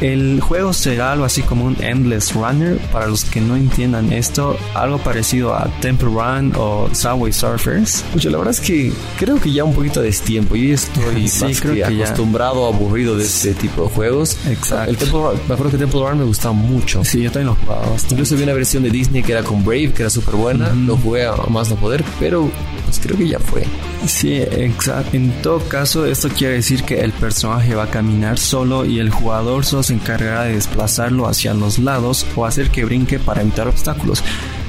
el 0.00 0.40
juego 0.40 0.72
será 0.72 1.12
algo 1.12 1.24
así 1.24 1.42
como 1.42 1.64
un 1.64 1.76
Endless 1.82 2.34
Runner. 2.34 2.78
Para 2.92 3.06
los 3.06 3.24
que 3.24 3.40
no 3.40 3.56
entiendan 3.56 4.12
esto, 4.12 4.56
algo 4.74 4.98
parecido 4.98 5.54
a 5.54 5.68
Temple 5.80 6.08
Run 6.08 6.52
o 6.56 6.88
Subway 6.92 7.32
Surfers. 7.32 8.04
Oye, 8.14 8.30
la 8.30 8.38
verdad 8.38 8.54
es 8.54 8.60
que 8.60 8.92
creo 9.18 9.40
que 9.40 9.52
ya 9.52 9.64
un 9.64 9.74
poquito 9.74 10.00
de 10.00 10.10
tiempo. 10.12 10.56
Yo 10.56 10.74
estoy 10.74 11.28
sí, 11.28 11.44
más 11.44 11.60
creo 11.60 11.74
que, 11.74 12.02
acostumbrado, 12.02 12.66
aburrido 12.66 13.16
de 13.16 13.24
este 13.24 13.54
tipo 13.54 13.82
de 13.82 13.88
juegos. 13.88 14.36
Exacto. 14.46 14.90
El 14.90 14.96
Temple 14.96 15.18
Run, 15.18 15.40
me 15.48 15.54
acuerdo 15.54 15.70
que 15.70 15.78
Temple 15.78 16.00
Run 16.00 16.18
me 16.18 16.24
gustaba 16.24 16.54
mucho. 16.54 17.04
Sí, 17.04 17.22
yo 17.22 17.30
también 17.30 17.48
lo 17.48 17.54
jugaba 17.56 17.90
bastante. 17.90 18.14
Incluso 18.14 18.36
vi 18.36 18.42
una 18.42 18.52
versión 18.52 18.82
de 18.82 18.90
Disney 18.90 19.22
que 19.22 19.32
era 19.32 19.42
con 19.42 19.64
Brave, 19.64 19.92
que 19.92 20.02
era 20.02 20.10
súper 20.10 20.34
buena. 20.34 20.72
Lo 20.74 20.96
jugué 20.96 21.26
a 21.26 21.34
más 21.48 21.70
no 21.70 21.76
poder, 21.76 22.04
pero 22.18 22.50
pues 22.84 22.98
creo 23.00 23.16
que 23.16 23.28
ya 23.28 23.38
fue. 23.38 23.64
Sí, 24.06 24.34
exacto. 24.34 25.16
En 25.16 25.30
todo 25.42 25.60
caso, 25.68 26.04
esto 26.04 26.28
quiere 26.28 26.54
decir 26.54 26.82
que 26.84 27.00
el 27.00 27.12
personaje 27.12 27.74
va 27.74 27.84
a 27.84 27.90
caminar 27.90 28.38
solo 28.38 28.84
y 28.84 28.98
el 28.98 29.10
jugador 29.10 29.64
solo 29.64 29.82
se 29.84 29.94
encargará 29.94 30.44
de 30.44 30.54
desplazarlo 30.54 31.28
hacia 31.28 31.54
los 31.54 31.78
lados 31.78 32.26
o 32.36 32.46
hacer 32.46 32.70
que 32.70 32.84
brinque 32.84 33.18
para 33.18 33.42
evitar 33.42 33.68
obstáculos. 33.68 34.22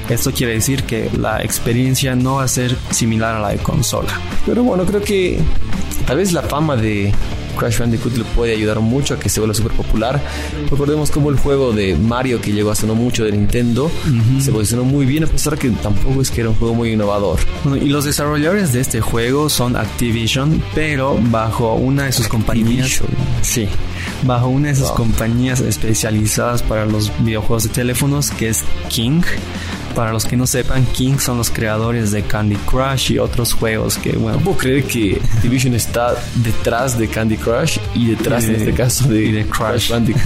Esto 0.09 0.31
quiere 0.31 0.53
decir 0.53 0.83
que 0.83 1.09
la 1.17 1.41
experiencia 1.41 2.15
no 2.15 2.35
va 2.35 2.43
a 2.43 2.47
ser 2.47 2.75
similar 2.91 3.35
a 3.35 3.39
la 3.39 3.49
de 3.49 3.57
consola. 3.57 4.19
Pero 4.45 4.63
bueno, 4.63 4.85
creo 4.85 5.01
que 5.01 5.39
tal 6.05 6.17
vez 6.17 6.31
la 6.31 6.43
fama 6.43 6.75
de 6.75 7.11
Crash 7.55 7.79
Bandicoot 7.79 8.17
le 8.17 8.23
puede 8.23 8.53
ayudar 8.53 8.79
mucho 8.81 9.15
a 9.15 9.19
que 9.19 9.29
se 9.29 9.39
vuelva 9.39 9.55
súper 9.55 9.71
popular. 9.71 10.21
Recordemos 10.69 11.09
como 11.09 11.29
el 11.29 11.37
juego 11.37 11.71
de 11.73 11.95
Mario 11.95 12.39
que 12.41 12.51
llegó 12.51 12.71
hace 12.71 12.85
no 12.85 12.95
mucho 12.95 13.23
de 13.23 13.31
Nintendo 13.31 13.89
se 14.39 14.51
posicionó 14.51 14.83
muy 14.83 15.05
bien 15.05 15.23
a 15.23 15.27
pesar 15.27 15.57
que 15.57 15.69
tampoco 15.69 16.21
es 16.21 16.29
que 16.29 16.41
era 16.41 16.49
un 16.49 16.55
juego 16.55 16.75
muy 16.75 16.91
innovador. 16.91 17.39
y 17.81 17.87
los 17.87 18.05
desarrolladores 18.05 18.73
de 18.73 18.81
este 18.81 19.01
juego 19.01 19.49
son 19.49 19.75
Activision, 19.75 20.61
pero 20.75 21.17
bajo 21.31 21.73
una 21.75 22.03
de 22.03 22.11
sus 22.11 22.27
compañías. 22.27 23.01
Sí, 23.41 23.67
bajo 24.25 24.47
una 24.47 24.69
de 24.69 24.75
sus 24.75 24.91
compañías 24.91 25.61
especializadas 25.61 26.63
para 26.63 26.85
los 26.85 27.11
videojuegos 27.23 27.63
de 27.63 27.69
teléfonos 27.69 28.31
que 28.31 28.49
es 28.49 28.63
King. 28.89 29.21
Para 29.95 30.11
los 30.11 30.25
que 30.25 30.35
no 30.35 30.45
sepan, 30.45 30.85
King 30.87 31.17
son 31.19 31.37
los 31.37 31.49
creadores 31.49 32.11
de 32.11 32.21
Candy 32.23 32.57
Crush 32.57 33.13
y 33.13 33.17
otros 33.17 33.53
juegos 33.53 33.97
que, 33.97 34.11
bueno. 34.11 34.39
¿Puedo 34.39 34.57
creer 34.57 34.83
que 34.83 35.21
Activision 35.35 35.73
está 35.73 36.13
detrás 36.43 36.99
de 36.99 37.07
Candy 37.07 37.37
Crush 37.37 37.77
y 37.93 38.07
detrás, 38.07 38.43
en 38.43 38.55
este 38.55 38.73
caso, 38.73 39.07
de, 39.07 39.45
Crash, 39.45 39.89
Bandicoot? 39.89 40.21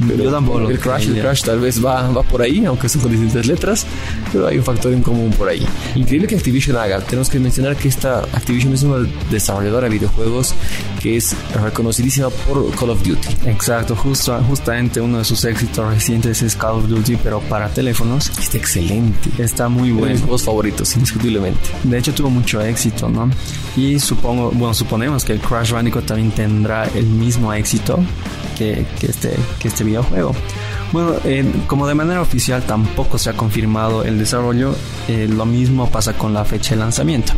Yo 0.18 0.30
tampoco 0.30 0.70
el 0.70 0.78
Crash, 0.78 1.08
el 1.08 1.20
Crash 1.20 1.42
tal 1.42 1.60
vez 1.60 1.84
va, 1.84 2.08
va 2.08 2.22
por 2.22 2.40
ahí, 2.40 2.64
aunque 2.64 2.88
son 2.88 3.02
con 3.02 3.10
distintas 3.10 3.46
letras, 3.46 3.86
pero 4.32 4.46
hay 4.46 4.56
un 4.56 4.64
factor 4.64 4.90
en 4.94 5.02
común 5.02 5.30
por 5.36 5.50
ahí. 5.50 5.66
Increíble 5.94 6.26
que 6.26 6.36
Activision 6.36 6.78
haga. 6.78 7.00
Tenemos 7.00 7.28
que 7.28 7.38
mencionar 7.38 7.76
que 7.76 7.88
esta 7.88 8.20
Activision 8.20 8.72
es 8.72 8.82
una 8.82 9.06
desarrolladora 9.30 9.88
de 9.88 9.92
videojuegos 9.92 10.54
que 11.02 11.18
es 11.18 11.36
reconocidísima 11.52 12.30
por 12.30 12.74
Call 12.74 12.90
of 12.90 13.02
Duty. 13.02 13.28
Exacto, 13.50 13.94
justo, 13.94 14.34
justamente 14.48 15.02
uno 15.02 15.18
de 15.18 15.24
sus 15.26 15.44
éxitos 15.44 15.86
recientes 15.92 16.40
es 16.40 16.56
Call 16.56 16.76
of 16.76 16.88
Duty, 16.88 17.18
pero 17.22 17.40
para 17.40 17.68
teléfonos. 17.68 18.30
Está 18.38 18.56
excelente 18.56 18.85
Está 19.38 19.68
muy 19.68 19.90
bueno. 19.92 20.12
mis 20.12 20.20
juegos 20.20 20.42
favoritos, 20.42 20.94
indiscutiblemente. 20.94 21.60
De 21.84 21.98
hecho, 21.98 22.14
tuvo 22.14 22.30
mucho 22.30 22.60
éxito, 22.60 23.08
¿no? 23.08 23.30
Y 23.76 23.98
supongo, 23.98 24.50
bueno, 24.50 24.74
suponemos 24.74 25.24
que 25.24 25.32
el 25.32 25.40
Crash 25.40 25.72
Bandicoot 25.72 26.06
también 26.06 26.30
tendrá 26.30 26.84
el 26.94 27.06
mismo 27.06 27.52
éxito 27.52 27.98
que, 28.56 28.86
este, 29.02 29.34
que 29.60 29.68
este 29.68 29.84
videojuego. 29.84 30.32
Bueno, 30.92 31.14
eh, 31.24 31.44
como 31.66 31.86
de 31.86 31.94
manera 31.94 32.20
oficial 32.20 32.62
tampoco 32.62 33.18
se 33.18 33.30
ha 33.30 33.32
confirmado 33.34 34.04
el 34.04 34.18
desarrollo, 34.18 34.74
eh, 35.08 35.28
lo 35.28 35.44
mismo 35.44 35.90
pasa 35.90 36.16
con 36.16 36.32
la 36.32 36.44
fecha 36.44 36.74
de 36.74 36.80
lanzamiento 36.80 37.32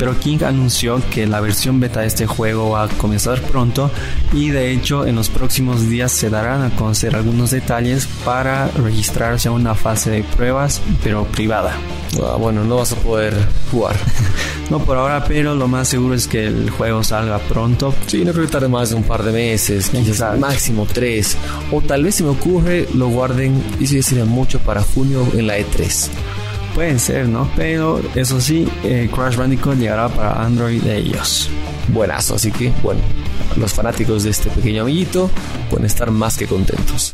pero 0.00 0.18
King 0.18 0.38
anunció 0.46 1.02
que 1.10 1.26
la 1.26 1.40
versión 1.40 1.78
beta 1.78 2.00
de 2.00 2.06
este 2.06 2.26
juego 2.26 2.70
va 2.70 2.84
a 2.84 2.88
comenzar 2.88 3.42
pronto 3.42 3.90
y 4.32 4.48
de 4.48 4.72
hecho 4.72 5.06
en 5.06 5.14
los 5.14 5.28
próximos 5.28 5.90
días 5.90 6.10
se 6.10 6.30
darán 6.30 6.62
a 6.62 6.74
conocer 6.74 7.14
algunos 7.14 7.50
detalles 7.50 8.08
para 8.24 8.68
registrarse 8.68 9.48
a 9.48 9.52
una 9.52 9.74
fase 9.74 10.10
de 10.10 10.24
pruebas, 10.24 10.80
pero 11.04 11.26
privada. 11.26 11.76
Ah, 12.18 12.36
bueno, 12.36 12.64
no 12.64 12.76
vas 12.76 12.92
a 12.92 12.96
poder 12.96 13.34
jugar. 13.70 13.94
no 14.70 14.78
por 14.78 14.96
ahora, 14.96 15.22
pero 15.28 15.54
lo 15.54 15.68
más 15.68 15.88
seguro 15.88 16.14
es 16.14 16.26
que 16.26 16.46
el 16.46 16.70
juego 16.70 17.04
salga 17.04 17.38
pronto. 17.38 17.94
Sí, 18.06 18.24
no 18.24 18.32
creo 18.32 18.46
que 18.46 18.52
tarde 18.52 18.68
más 18.68 18.88
de 18.88 18.96
un 18.96 19.02
par 19.02 19.22
de 19.22 19.32
meses, 19.32 19.90
quizás 19.90 20.38
máximo 20.38 20.86
tres. 20.90 21.36
O 21.70 21.82
tal 21.82 22.04
vez 22.04 22.14
si 22.14 22.22
me 22.22 22.30
ocurre 22.30 22.88
lo 22.94 23.08
guarden, 23.08 23.62
y 23.78 23.86
si 23.86 24.00
sería 24.02 24.24
mucho 24.24 24.60
para 24.60 24.82
junio 24.82 25.28
en 25.34 25.46
la 25.46 25.58
E3. 25.58 26.08
Puede 26.80 26.98
ser, 26.98 27.28
¿no? 27.28 27.46
Pero 27.56 28.00
eso 28.14 28.40
sí, 28.40 28.66
eh, 28.82 29.10
Crash 29.14 29.36
Bandicoot 29.36 29.76
llegará 29.76 30.08
para 30.08 30.42
Android 30.42 30.82
e 30.86 31.00
iOS. 31.00 31.50
Buenazo, 31.88 32.36
así 32.36 32.50
que 32.50 32.72
bueno, 32.82 33.02
los 33.58 33.74
fanáticos 33.74 34.22
de 34.22 34.30
este 34.30 34.48
pequeño 34.48 34.84
amiguito 34.84 35.30
pueden 35.68 35.84
estar 35.84 36.10
más 36.10 36.38
que 36.38 36.46
contentos. 36.46 37.12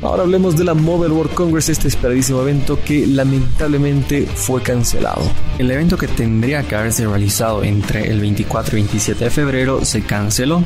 Ahora 0.00 0.22
hablemos 0.22 0.56
de 0.56 0.62
la 0.62 0.74
Mobile 0.74 1.12
World 1.12 1.34
Congress, 1.34 1.70
este 1.70 1.88
esperadísimo 1.88 2.40
evento 2.40 2.78
que 2.80 3.04
lamentablemente 3.04 4.28
fue 4.32 4.62
cancelado. 4.62 5.22
El 5.58 5.68
evento 5.68 5.98
que 5.98 6.06
tendría 6.06 6.62
que 6.62 6.76
haberse 6.76 7.04
realizado 7.04 7.64
entre 7.64 8.12
el 8.12 8.20
24 8.20 8.78
y 8.78 8.82
27 8.82 9.24
de 9.24 9.30
febrero 9.30 9.84
se 9.84 10.02
canceló. 10.02 10.62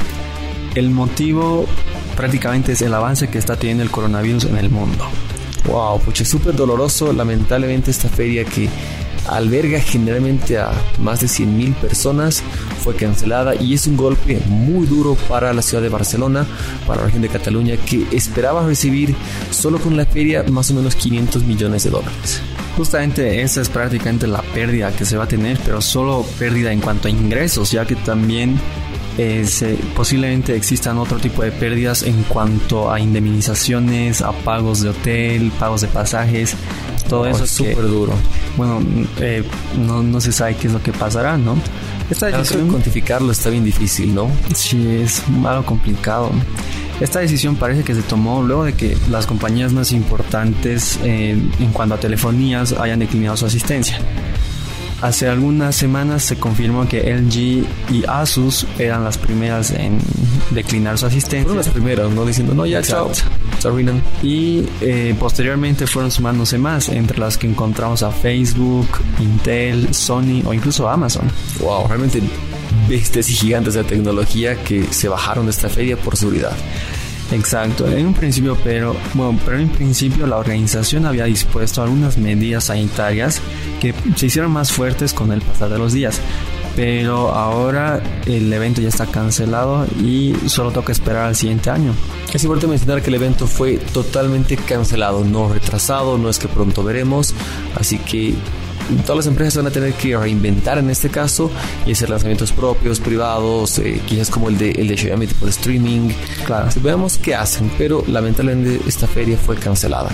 El 0.75 0.91
motivo 0.91 1.65
prácticamente 2.15 2.73
es 2.73 2.83
el 2.83 2.93
avance 2.93 3.29
que 3.29 3.39
está 3.39 3.57
teniendo 3.57 3.85
el 3.85 3.91
coronavirus 3.91 4.45
en 4.45 4.59
el 4.59 4.69
mundo. 4.69 5.09
Wow, 5.67 6.01
pucha, 6.01 6.25
súper 6.25 6.55
doloroso. 6.57 7.13
Lamentablemente 7.13 7.91
esta 7.91 8.09
feria 8.09 8.45
que 8.45 8.69
alberga 9.29 9.81
generalmente 9.81 10.59
a 10.59 10.73
más 10.99 11.21
de 11.21 11.29
100.000 11.29 11.75
personas 11.75 12.43
fue 12.83 12.97
cancelada 12.97 13.55
y 13.55 13.75
es 13.75 13.87
un 13.87 13.97
golpe 13.97 14.41
muy 14.47 14.87
duro 14.87 15.15
para 15.29 15.53
la 15.53 15.63
ciudad 15.63 15.83
de 15.83 15.89
Barcelona, 15.89 16.47
para 16.87 17.01
la 17.01 17.07
región 17.07 17.23
de 17.23 17.29
Cataluña 17.29 17.77
que 17.77 18.07
esperaba 18.11 18.67
recibir 18.67 19.15
solo 19.51 19.79
con 19.79 19.97
la 19.97 20.05
feria 20.05 20.43
más 20.45 20.71
o 20.71 20.75
menos 20.75 20.97
500 20.97 21.45
millones 21.45 21.85
de 21.85 21.91
dólares. 21.91 22.43
Justamente 22.77 23.43
esa 23.43 23.61
es 23.61 23.69
prácticamente 23.69 24.27
la 24.27 24.43
pérdida 24.43 24.91
que 24.93 25.05
se 25.05 25.17
va 25.17 25.25
a 25.25 25.29
tener, 25.29 25.59
pero 25.65 25.81
solo 25.81 26.25
pérdida 26.39 26.73
en 26.73 26.81
cuanto 26.81 27.07
a 27.07 27.11
ingresos, 27.11 27.71
ya 27.71 27.85
que 27.85 27.95
también 27.97 28.59
eh, 29.19 29.47
posiblemente 29.95 30.57
existan 30.57 30.99
otro 30.99 31.19
tipo 31.19 31.43
de 31.43 31.53
pérdidas 31.53 32.03
en 32.03 32.23
cuanto 32.25 32.91
a 32.91 33.01
indemnizaciones, 33.01 34.23
a 34.23 34.33
pagos 34.33 34.81
de 34.83 34.91
hotel, 34.91 35.53
pagos 35.59 35.83
de 35.83 35.89
pasajes, 35.89 36.55
todo 37.09 37.27
eso 37.27 37.45
es 37.45 37.51
súper 37.51 37.83
duro. 37.83 38.15
Bueno, 38.57 38.81
eh, 39.19 39.45
no, 39.79 40.03
no 40.03 40.21
se 40.21 40.33
sabe 40.33 40.57
qué 40.57 40.69
es 40.69 40.73
lo 40.73 40.83
que 40.83 40.93
pasará, 40.93 41.37
¿no? 41.37 41.57
Esta 42.11 42.27
decisión... 42.27 42.69
cuantificarlo 42.69 43.33
está 43.33 43.51
bien 43.51 43.65
difícil, 43.65 44.15
¿no? 44.15 44.31
Sí, 44.55 44.87
es 45.03 45.23
algo 45.45 45.65
complicado. 45.65 46.31
Esta 47.01 47.21
decisión 47.21 47.57
parece 47.57 47.83
que 47.83 47.95
se 47.95 48.03
tomó 48.03 48.43
luego 48.43 48.65
de 48.65 48.75
que 48.75 48.97
las 49.11 49.27
compañías 49.27 49.73
más 49.73 49.93
importantes 49.93 50.99
eh, 51.03 51.33
en 51.33 51.73
cuanto 51.73 51.95
a 51.95 51.99
telefonías 52.01 52.73
hayan 52.73 53.01
declinado 53.01 53.37
su 53.37 53.47
asistencia. 53.47 53.99
Hace 55.03 55.29
algunas 55.29 55.75
semanas 55.75 56.23
se 56.23 56.37
confirmó 56.37 56.89
que 56.89 57.13
LG 57.13 57.67
y 57.93 58.05
Asus 58.07 58.67
eran 58.79 59.03
las 59.03 59.19
primeras 59.19 59.73
en 59.73 59.99
declinar 60.51 60.97
su 60.97 61.07
asistencia. 61.07 61.43
Fueron 61.43 61.57
las 61.57 61.69
primeras, 61.69 62.11
¿no? 62.13 62.25
Diciendo, 62.25 62.55
no, 62.55 62.65
ya, 62.65 62.83
chao. 62.83 63.11
Y 64.23 64.65
eh, 64.81 65.15
posteriormente 65.19 65.89
fueron 65.89 66.13
sumándose 66.13 66.57
más, 66.57 66.89
entre 66.89 67.19
las 67.19 67.37
que 67.37 67.49
encontramos 67.49 68.05
a 68.05 68.13
Facebook, 68.13 68.87
Intel, 69.19 69.93
Sony 69.93 70.43
o 70.45 70.55
incluso 70.55 70.89
Amazon. 70.89 71.29
Wow, 71.59 71.89
realmente 71.89 72.23
bestias 72.89 73.29
y 73.29 73.35
gigantes 73.35 73.75
de 73.75 73.83
tecnología 73.83 74.55
que 74.63 74.85
se 74.93 75.09
bajaron 75.09 75.47
de 75.47 75.51
esta 75.51 75.69
feria 75.69 75.97
por 75.97 76.17
seguridad. 76.17 76.53
Exacto, 77.33 77.89
en 77.89 78.07
un 78.07 78.15
principio, 78.15 78.59
pero 78.63 78.95
bueno, 79.15 79.39
pero 79.45 79.59
en 79.59 79.71
principio 79.71 80.27
la 80.27 80.37
organización 80.37 81.07
había 81.07 81.25
dispuesto 81.25 81.83
algunas 81.83 82.19
medidas 82.19 82.65
sanitarias 82.65 83.41
que 83.81 83.95
se 84.17 84.27
hicieron 84.27 84.53
más 84.53 84.71
fuertes 84.71 85.15
con 85.15 85.33
el 85.33 85.41
pasar 85.41 85.71
de 85.71 85.79
los 85.79 85.95
días. 85.95 86.21
Pero 86.77 87.31
ahora 87.31 88.03
el 88.27 88.53
evento 88.53 88.81
ya 88.81 88.89
está 88.89 89.07
cancelado 89.07 89.87
y 90.03 90.35
solo 90.47 90.73
toca 90.73 90.93
esperar 90.93 91.27
al 91.27 91.37
siguiente 91.37 91.71
año. 91.71 91.95
Es 92.33 92.45
importante 92.45 92.67
mencionar 92.67 93.03
que 93.03 93.09
el 93.09 93.17
evento 93.17 93.47
fue 93.47 93.77
totalmente 93.77 94.57
cancelado, 94.57 95.25
no 95.25 95.53
retrasado, 95.53 96.19
no 96.19 96.29
es 96.29 96.39
que 96.39 96.49
pronto 96.49 96.83
veremos, 96.83 97.35
así 97.77 97.99
que 97.99 98.35
todas 99.07 99.17
las 99.17 99.27
empresas 99.27 99.57
van 99.57 99.67
a 99.67 99.71
tener 99.71 99.95
que 99.95 100.17
reinventar 100.17 100.79
en 100.79 100.91
este 100.91 101.09
caso 101.09 101.51
y 101.87 101.93
hacer 101.93 102.11
lanzamientos 102.11 102.53
propios, 102.53 103.01
privados, 103.01 103.79
eh, 103.79 104.01
quizás 104.07 104.31
como 104.31 104.49
el 104.49 104.59
de, 104.59 104.71
el 104.73 104.89
de 104.89 104.97
Xiaomi 104.97 105.27
tipo 105.27 105.47
de 105.47 105.51
streaming. 105.51 106.11
Claro, 106.45 106.69
veamos 106.83 107.19
qué 107.19 107.35
hacen, 107.35 107.71
pero 107.79 108.05
lamentablemente 108.07 108.81
esta 108.87 109.07
feria 109.07 109.37
fue 109.37 109.57
cancelada. 109.57 110.11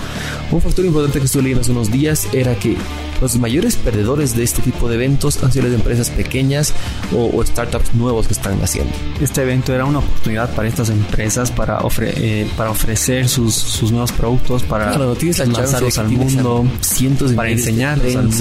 Un 0.51 0.61
factor 0.61 0.85
importante 0.85 1.19
que 1.19 1.25
estuve 1.25 1.43
leyendo 1.43 1.61
hace 1.61 1.71
unos 1.71 1.91
días 1.91 2.27
era 2.33 2.55
que 2.55 2.77
los 3.21 3.35
mayores 3.37 3.75
perdedores 3.75 4.35
de 4.35 4.43
este 4.43 4.61
tipo 4.61 4.87
de 4.87 4.95
eventos 4.95 5.43
han 5.43 5.51
sido 5.51 5.65
las 5.65 5.73
empresas 5.73 6.09
pequeñas 6.09 6.73
o, 7.13 7.43
startups 7.43 7.93
nuevos 7.93 8.27
que 8.27 8.33
están 8.33 8.61
haciendo. 8.61 8.93
Este 9.19 9.41
evento 9.41 9.73
era 9.73 9.85
una 9.85 9.99
oportunidad 9.99 10.53
para 10.55 10.67
estas 10.67 10.89
empresas 10.89 11.51
para, 11.51 11.79
eh, 12.01 12.47
para 12.55 12.71
ofrecer 12.71 13.27
sus, 13.27 13.53
sus, 13.55 13.91
nuevos 13.91 14.11
productos, 14.11 14.63
para 14.63 14.91
claro, 14.91 15.15
tienes 15.15 15.39
lanzarlos 15.39 15.97
al 15.97 16.09
mundo, 16.09 16.65
cientos 16.81 17.31
de 17.31 17.35
para 17.35 17.49
enseñarles 17.49 18.15
al 18.15 18.27
mundo. 18.27 18.37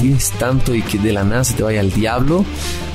Tienes 0.00 0.30
tanto 0.32 0.74
y 0.74 0.82
que 0.82 0.98
de 0.98 1.12
la 1.12 1.24
nada 1.24 1.44
se 1.44 1.54
te 1.54 1.62
vaya 1.62 1.80
al 1.80 1.92
diablo 1.92 2.44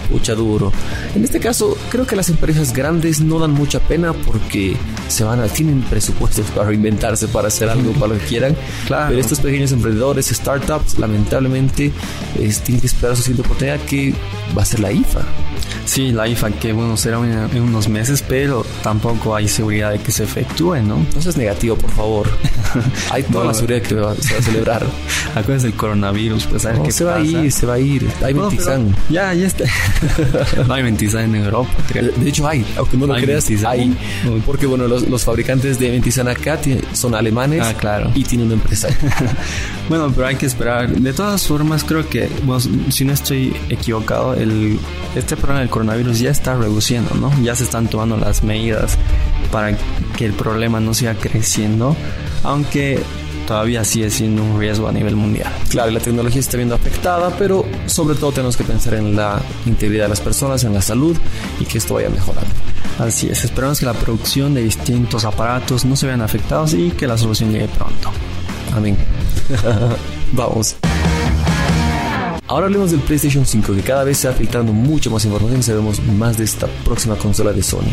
mucha 0.10 0.36
duro. 0.36 0.72
En 1.16 1.24
este 1.24 1.40
caso, 1.40 1.78
creo 1.90 2.06
que 2.06 2.16
las 2.16 2.30
empresas 2.30 2.74
grandes 2.74 3.20
no 3.22 3.40
dan 3.40 3.52
mucha 3.52 3.80
pena 3.80 4.14
porque 4.14 4.76
se 5.08 5.24
van 5.24 5.40
a, 5.40 5.48
tienen 5.48 5.82
presupuestos 5.82 6.46
para 6.56 6.68
reinventarse, 6.70 7.28
para 7.28 7.48
hacer 7.48 7.70
algo, 7.70 7.92
para 7.94 8.14
lo 8.14 8.20
que 8.20 8.26
quieran. 8.26 8.56
Claro. 8.88 9.08
Pero 9.10 9.20
estos 9.20 9.40
pequeños 9.40 9.72
emprendedores, 9.74 10.28
startups, 10.28 10.98
lamentablemente, 10.98 11.92
tienen 12.36 12.80
que 12.80 12.88
esperar 12.88 13.18
su 13.18 13.24
siguiente 13.24 13.42
oportunidad 13.42 13.80
que 13.82 14.14
va 14.58 14.62
a 14.62 14.66
ser 14.66 14.80
la 14.80 14.92
IFA. 14.92 15.22
Sí, 15.88 16.12
la 16.12 16.28
IFA, 16.28 16.52
que 16.52 16.74
bueno, 16.74 16.98
será 16.98 17.18
en 17.18 17.62
unos 17.62 17.88
meses, 17.88 18.22
pero 18.28 18.66
tampoco 18.84 19.34
hay 19.34 19.48
seguridad 19.48 19.92
de 19.92 20.00
que 20.00 20.12
se 20.12 20.26
efectúe, 20.26 20.76
¿no? 20.82 21.06
No 21.16 21.22
seas 21.22 21.38
negativo, 21.38 21.78
por 21.78 21.92
favor. 21.92 22.28
hay 23.12 23.24
toda 23.24 23.46
la 23.46 23.54
seguridad 23.54 23.82
que 23.82 23.90
se 23.90 23.96
va 23.96 24.12
a 24.12 24.42
celebrar. 24.42 24.86
Acuérdense 25.36 25.68
del 25.68 25.78
coronavirus, 25.78 26.46
pues 26.48 26.66
a 26.66 26.74
ver 26.74 26.82
qué 26.82 26.92
se 26.92 27.06
va 27.06 27.16
a 27.16 27.20
ir, 27.22 27.52
se 27.54 27.66
va 27.66 27.76
a 27.76 27.80
ir. 27.80 28.06
Hay 28.22 28.34
no, 28.34 28.50
Ya, 29.10 29.34
ya 29.34 29.48
está. 29.48 29.64
no 30.68 30.74
hay 30.74 30.84
Ventizan 30.84 31.34
en 31.34 31.44
Europa. 31.44 31.72
De 31.94 32.30
hecho 32.30 32.46
hay, 32.46 32.66
aunque 32.76 32.98
no 32.98 33.08
lo 33.08 33.16
creas, 33.16 33.50
hay. 33.66 33.96
Porque 34.46 34.66
bueno, 34.66 34.88
los, 34.88 35.24
fabricantes 35.24 35.80
de 35.80 35.90
Ventizan 35.90 36.28
acá 36.28 36.60
son 36.92 37.16
alemanes 37.16 37.62
ah, 37.64 37.74
claro. 37.74 38.12
y 38.14 38.24
tienen 38.26 38.48
una 38.48 38.56
empresa. 38.56 38.90
bueno, 39.88 40.12
pero 40.14 40.28
hay 40.28 40.36
que 40.36 40.48
esperar. 40.48 40.90
De 40.90 41.14
todas 41.14 41.48
formas, 41.48 41.84
creo 41.86 42.08
que, 42.10 42.30
bueno, 42.44 42.62
si 42.90 43.06
no 43.06 43.14
estoy 43.14 43.56
equivocado, 43.70 44.34
el, 44.34 44.78
este 45.16 45.38
problema 45.38 45.62
del 45.62 45.70
coronavirus 45.78 46.20
ya 46.20 46.32
está 46.32 46.56
reduciendo, 46.56 47.14
¿no? 47.14 47.32
Ya 47.44 47.56
se 47.56 47.64
están 47.64 47.88
tomando 47.88 48.18
las 48.18 48.42
medidas 48.42 48.98
para 49.52 49.78
que 50.18 50.26
el 50.26 50.34
problema 50.34 50.80
no 50.80 50.96
siga 50.96 51.14
creciendo. 51.14 51.96
Aunque 52.44 53.00
todavía 53.46 53.84
sigue 53.84 54.10
siendo 54.10 54.44
un 54.44 54.60
riesgo 54.60 54.88
a 54.88 54.92
nivel 54.92 55.16
mundial. 55.16 55.54
Claro, 55.70 55.92
la 55.92 56.00
tecnología 56.00 56.40
está 56.40 56.58
viendo 56.58 56.74
afectada, 56.74 57.30
pero 57.38 57.64
sobre 57.86 58.16
todo 58.16 58.32
tenemos 58.32 58.58
que 58.58 58.64
pensar 58.64 58.96
en 58.96 59.16
la 59.16 59.40
integridad 59.68 60.06
de 60.06 60.10
las 60.10 60.20
personas, 60.20 60.64
en 60.64 60.74
la 60.74 60.82
salud 60.82 61.16
y 61.60 61.66
que 61.66 61.78
esto 61.78 61.94
vaya 61.94 62.10
mejorando. 62.10 62.50
Así 62.98 63.30
es, 63.30 63.46
esperamos 63.46 63.80
que 63.80 63.86
la 63.86 63.94
producción 63.94 64.56
de 64.56 64.64
distintos 64.64 65.26
aparatos 65.26 65.86
no 65.86 65.96
se 65.96 66.08
vean 66.08 66.24
afectados 66.24 66.74
y 66.74 66.90
que 66.90 67.06
la 67.06 67.20
solución 67.20 67.52
llegue 67.52 67.68
pronto. 67.68 68.10
Amén. 68.76 68.98
Vamos. 70.34 70.76
Ahora 72.50 72.68
hablemos 72.68 72.92
del 72.92 73.02
PlayStation 73.02 73.46
5, 73.46 73.76
que 73.76 73.82
cada 73.82 74.06
vez 74.06 74.20
se 74.20 74.30
va 74.30 74.34
filtrando 74.34 74.72
mucho 74.72 75.12
más 75.12 75.26
información 75.26 75.60
y 75.60 75.64
sabemos 75.64 76.02
más 76.02 76.38
de 76.38 76.46
esta 76.46 76.68
próxima 76.86 77.16
consola 77.18 77.52
de 77.52 77.62
Sony. 77.62 77.92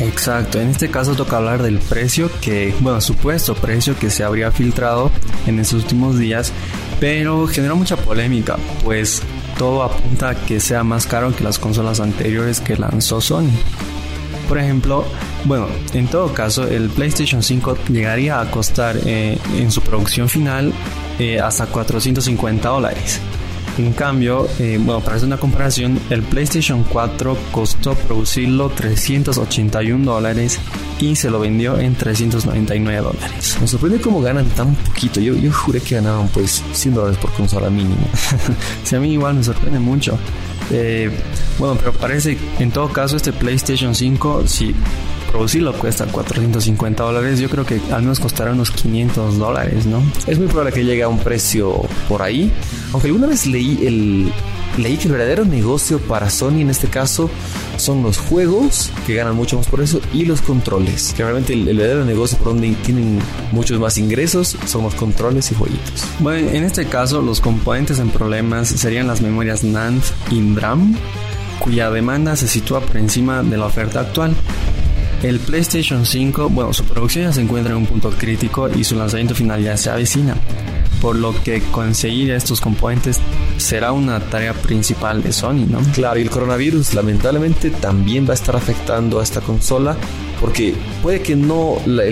Exacto, 0.00 0.60
en 0.60 0.68
este 0.68 0.90
caso 0.90 1.14
toca 1.14 1.36
hablar 1.36 1.62
del 1.62 1.78
precio 1.78 2.28
que, 2.40 2.74
bueno, 2.80 3.00
supuesto 3.00 3.54
precio 3.54 3.96
que 3.96 4.10
se 4.10 4.24
habría 4.24 4.50
filtrado 4.50 5.12
en 5.46 5.60
estos 5.60 5.84
últimos 5.84 6.18
días, 6.18 6.52
pero 6.98 7.46
generó 7.46 7.76
mucha 7.76 7.96
polémica, 7.96 8.56
pues 8.82 9.22
todo 9.56 9.84
apunta 9.84 10.30
a 10.30 10.34
que 10.34 10.58
sea 10.58 10.82
más 10.82 11.06
caro 11.06 11.34
que 11.34 11.44
las 11.44 11.60
consolas 11.60 12.00
anteriores 12.00 12.60
que 12.60 12.76
lanzó 12.76 13.20
Sony. 13.20 13.50
Por 14.48 14.58
ejemplo, 14.58 15.04
bueno, 15.44 15.68
en 15.92 16.08
todo 16.08 16.34
caso, 16.34 16.66
el 16.66 16.88
PlayStation 16.88 17.44
5 17.44 17.78
llegaría 17.90 18.40
a 18.40 18.50
costar 18.50 18.96
eh, 19.06 19.38
en 19.56 19.70
su 19.70 19.82
producción 19.82 20.28
final 20.28 20.72
eh, 21.20 21.38
hasta 21.38 21.66
450 21.66 22.68
dólares 22.68 23.20
en 23.78 23.92
cambio, 23.92 24.48
eh, 24.58 24.78
bueno, 24.80 25.00
para 25.00 25.16
hacer 25.16 25.26
una 25.26 25.36
comparación, 25.36 25.98
el 26.10 26.22
PlayStation 26.22 26.84
4 26.84 27.36
costó 27.52 27.94
producirlo 27.94 28.70
381 28.70 30.04
dólares 30.04 30.58
y 31.00 31.16
se 31.16 31.30
lo 31.30 31.40
vendió 31.40 31.78
en 31.78 31.94
399 31.94 33.00
dólares. 33.00 33.58
Me 33.60 33.66
sorprende 33.66 34.00
cómo 34.00 34.20
ganan 34.20 34.46
tan 34.50 34.74
poquito. 34.74 35.20
Yo, 35.20 35.34
yo 35.34 35.52
juré 35.52 35.80
que 35.80 35.96
ganaban 35.96 36.28
pues 36.28 36.62
100 36.72 36.94
dólares 36.94 37.18
por 37.18 37.32
consola 37.32 37.70
mínimo. 37.70 38.08
sí, 38.84 38.96
a 38.96 39.00
mí 39.00 39.12
igual 39.12 39.34
me 39.34 39.44
sorprende 39.44 39.78
mucho. 39.78 40.18
Eh, 40.70 41.10
bueno, 41.58 41.76
pero 41.76 41.92
parece 41.92 42.36
en 42.58 42.70
todo 42.70 42.88
caso 42.92 43.16
este 43.16 43.32
PlayStation 43.32 43.94
5, 43.94 44.46
si 44.46 44.74
producirlo 45.30 45.72
cuesta 45.74 46.06
450 46.06 47.02
dólares, 47.02 47.38
yo 47.38 47.48
creo 47.48 47.64
que 47.64 47.80
al 47.92 48.02
menos 48.02 48.20
costará 48.20 48.52
unos 48.52 48.70
500 48.70 49.38
dólares, 49.38 49.86
¿no? 49.86 50.02
Es 50.26 50.38
muy 50.38 50.48
probable 50.48 50.72
que 50.72 50.84
llegue 50.84 51.02
a 51.02 51.08
un 51.08 51.18
precio 51.18 51.82
por 52.08 52.22
ahí. 52.22 52.52
Aunque 52.92 53.08
alguna 53.08 53.26
vez 53.26 53.46
leí 53.46 53.86
el 53.86 54.32
leí 54.78 54.96
que 54.96 55.04
el 55.04 55.12
verdadero 55.12 55.44
negocio 55.44 55.98
para 55.98 56.30
Sony 56.30 56.60
en 56.60 56.70
este 56.70 56.88
caso 56.88 57.30
son 57.76 58.02
los 58.02 58.18
juegos, 58.18 58.90
que 59.06 59.14
ganan 59.14 59.36
mucho 59.36 59.56
más 59.56 59.66
por 59.66 59.80
eso, 59.80 60.00
y 60.12 60.24
los 60.24 60.42
controles. 60.42 61.14
Que 61.16 61.22
realmente 61.22 61.52
el, 61.52 61.64
verdadero 61.64 62.04
negocio 62.04 62.38
por 62.38 62.48
donde 62.48 62.72
tienen 62.84 63.20
muchos 63.52 63.78
más 63.78 63.98
ingresos 63.98 64.56
son 64.66 64.82
los 64.82 64.94
controles 64.94 65.50
y 65.52 65.54
jueguitos. 65.54 66.04
Bueno, 66.18 66.48
en 66.50 66.64
este 66.64 66.86
caso 66.86 67.22
los 67.22 67.40
componentes 67.40 67.98
en 67.98 68.10
problemas 68.10 68.68
serían 68.68 69.06
las 69.06 69.20
memorias 69.20 69.64
NAND 69.64 70.02
y 70.30 70.40
DRAM, 70.54 70.96
cuya 71.60 71.90
demanda 71.90 72.36
se 72.36 72.48
sitúa 72.48 72.80
por 72.80 72.96
encima 72.96 73.42
de 73.42 73.56
la 73.56 73.66
oferta 73.66 74.00
actual. 74.00 74.34
El 75.22 75.40
PlayStation 75.40 76.06
5, 76.06 76.48
bueno, 76.48 76.72
su 76.72 76.84
producción 76.84 77.24
ya 77.24 77.32
se 77.32 77.40
encuentra 77.40 77.72
en 77.72 77.78
un 77.78 77.86
punto 77.86 78.10
crítico 78.10 78.68
y 78.68 78.84
su 78.84 78.94
lanzamiento 78.94 79.34
final 79.34 79.62
ya 79.62 79.76
se 79.76 79.90
avecina, 79.90 80.36
por 81.00 81.16
lo 81.16 81.34
que 81.42 81.60
conseguir 81.72 82.30
estos 82.30 82.60
componentes 82.60 83.20
será 83.56 83.90
una 83.90 84.20
tarea 84.20 84.54
principal 84.54 85.20
de 85.20 85.32
Sony, 85.32 85.66
¿no? 85.68 85.80
Claro, 85.92 86.20
y 86.20 86.22
el 86.22 86.30
coronavirus 86.30 86.94
lamentablemente 86.94 87.70
también 87.70 88.26
va 88.26 88.30
a 88.30 88.34
estar 88.34 88.54
afectando 88.54 89.18
a 89.18 89.24
esta 89.24 89.40
consola 89.40 89.96
porque 90.40 90.74
puede 91.02 91.20
que 91.20 91.34
no 91.34 91.78
la, 91.84 92.04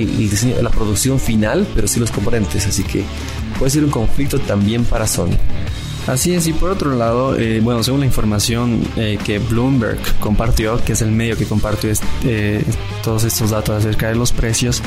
la 0.60 0.70
producción 0.70 1.20
final, 1.20 1.64
pero 1.76 1.86
sí 1.86 2.00
los 2.00 2.10
componentes, 2.10 2.66
así 2.66 2.82
que 2.82 3.04
puede 3.56 3.70
ser 3.70 3.84
un 3.84 3.90
conflicto 3.90 4.40
también 4.40 4.84
para 4.84 5.06
Sony. 5.06 5.36
Así 6.06 6.34
es, 6.34 6.46
y 6.46 6.52
por 6.52 6.70
otro 6.70 6.94
lado, 6.94 7.36
eh, 7.36 7.60
bueno, 7.60 7.82
según 7.82 8.00
la 8.00 8.06
información 8.06 8.80
eh, 8.96 9.18
que 9.24 9.40
Bloomberg 9.40 9.98
compartió, 10.20 10.82
que 10.84 10.92
es 10.92 11.02
el 11.02 11.10
medio 11.10 11.36
que 11.36 11.46
compartió 11.46 11.90
eh, 12.22 12.62
todos 13.02 13.24
estos 13.24 13.50
datos 13.50 13.76
acerca 13.76 14.08
de 14.08 14.14
los 14.14 14.30
precios, 14.32 14.82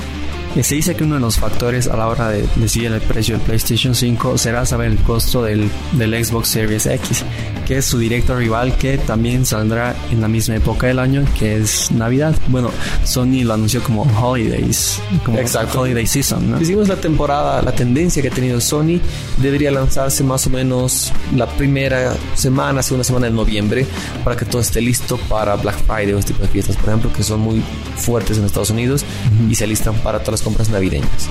se 0.61 0.75
dice 0.75 0.95
que 0.95 1.03
uno 1.03 1.15
de 1.15 1.21
los 1.21 1.37
factores 1.37 1.87
a 1.87 1.95
la 1.95 2.07
hora 2.07 2.29
de 2.29 2.45
decidir 2.55 2.91
el 2.91 3.01
precio 3.01 3.37
del 3.37 3.45
PlayStation 3.45 3.95
5 3.95 4.37
será 4.37 4.65
saber 4.65 4.91
el 4.91 4.97
costo 4.97 5.43
del, 5.43 5.69
del 5.93 6.25
Xbox 6.25 6.49
Series 6.49 6.85
X, 6.85 7.23
que 7.65 7.77
es 7.77 7.85
su 7.85 7.97
directo 7.97 8.35
rival 8.35 8.77
que 8.77 8.97
también 8.97 9.45
saldrá 9.45 9.95
en 10.11 10.21
la 10.21 10.27
misma 10.27 10.55
época 10.55 10.87
del 10.87 10.99
año, 10.99 11.23
que 11.37 11.57
es 11.57 11.91
Navidad. 11.91 12.35
Bueno, 12.47 12.71
Sony 13.05 13.43
lo 13.43 13.53
anunció 13.53 13.81
como 13.83 14.03
Holidays, 14.03 14.99
como 15.23 15.37
Exacto. 15.37 15.81
Holiday 15.81 16.05
Season. 16.05 16.51
¿no? 16.51 16.59
Hicimos 16.61 16.87
la 16.87 16.95
temporada, 16.95 17.61
la 17.61 17.71
tendencia 17.71 18.21
que 18.21 18.29
ha 18.29 18.31
tenido 18.31 18.59
Sony 18.59 18.99
debería 19.37 19.71
lanzarse 19.71 20.23
más 20.23 20.45
o 20.47 20.49
menos 20.49 21.13
la 21.35 21.47
primera 21.47 22.13
semana, 22.35 22.81
segunda 22.81 23.03
semana 23.03 23.27
de 23.27 23.33
noviembre, 23.33 23.85
para 24.23 24.35
que 24.35 24.45
todo 24.45 24.61
esté 24.61 24.81
listo 24.81 25.17
para 25.29 25.55
Black 25.55 25.77
Friday 25.85 26.13
o 26.13 26.19
este 26.19 26.33
tipo 26.33 26.43
de 26.43 26.49
fiestas, 26.49 26.75
por 26.75 26.89
ejemplo, 26.89 27.13
que 27.13 27.23
son 27.23 27.39
muy 27.39 27.63
fuertes 27.97 28.37
en 28.37 28.45
Estados 28.45 28.71
Unidos 28.71 29.05
y 29.49 29.55
se 29.55 29.63
alistan 29.63 29.95
para 29.95 30.19
todas 30.19 30.38
las 30.38 30.38
compras 30.41 30.69
navideñas. 30.69 31.27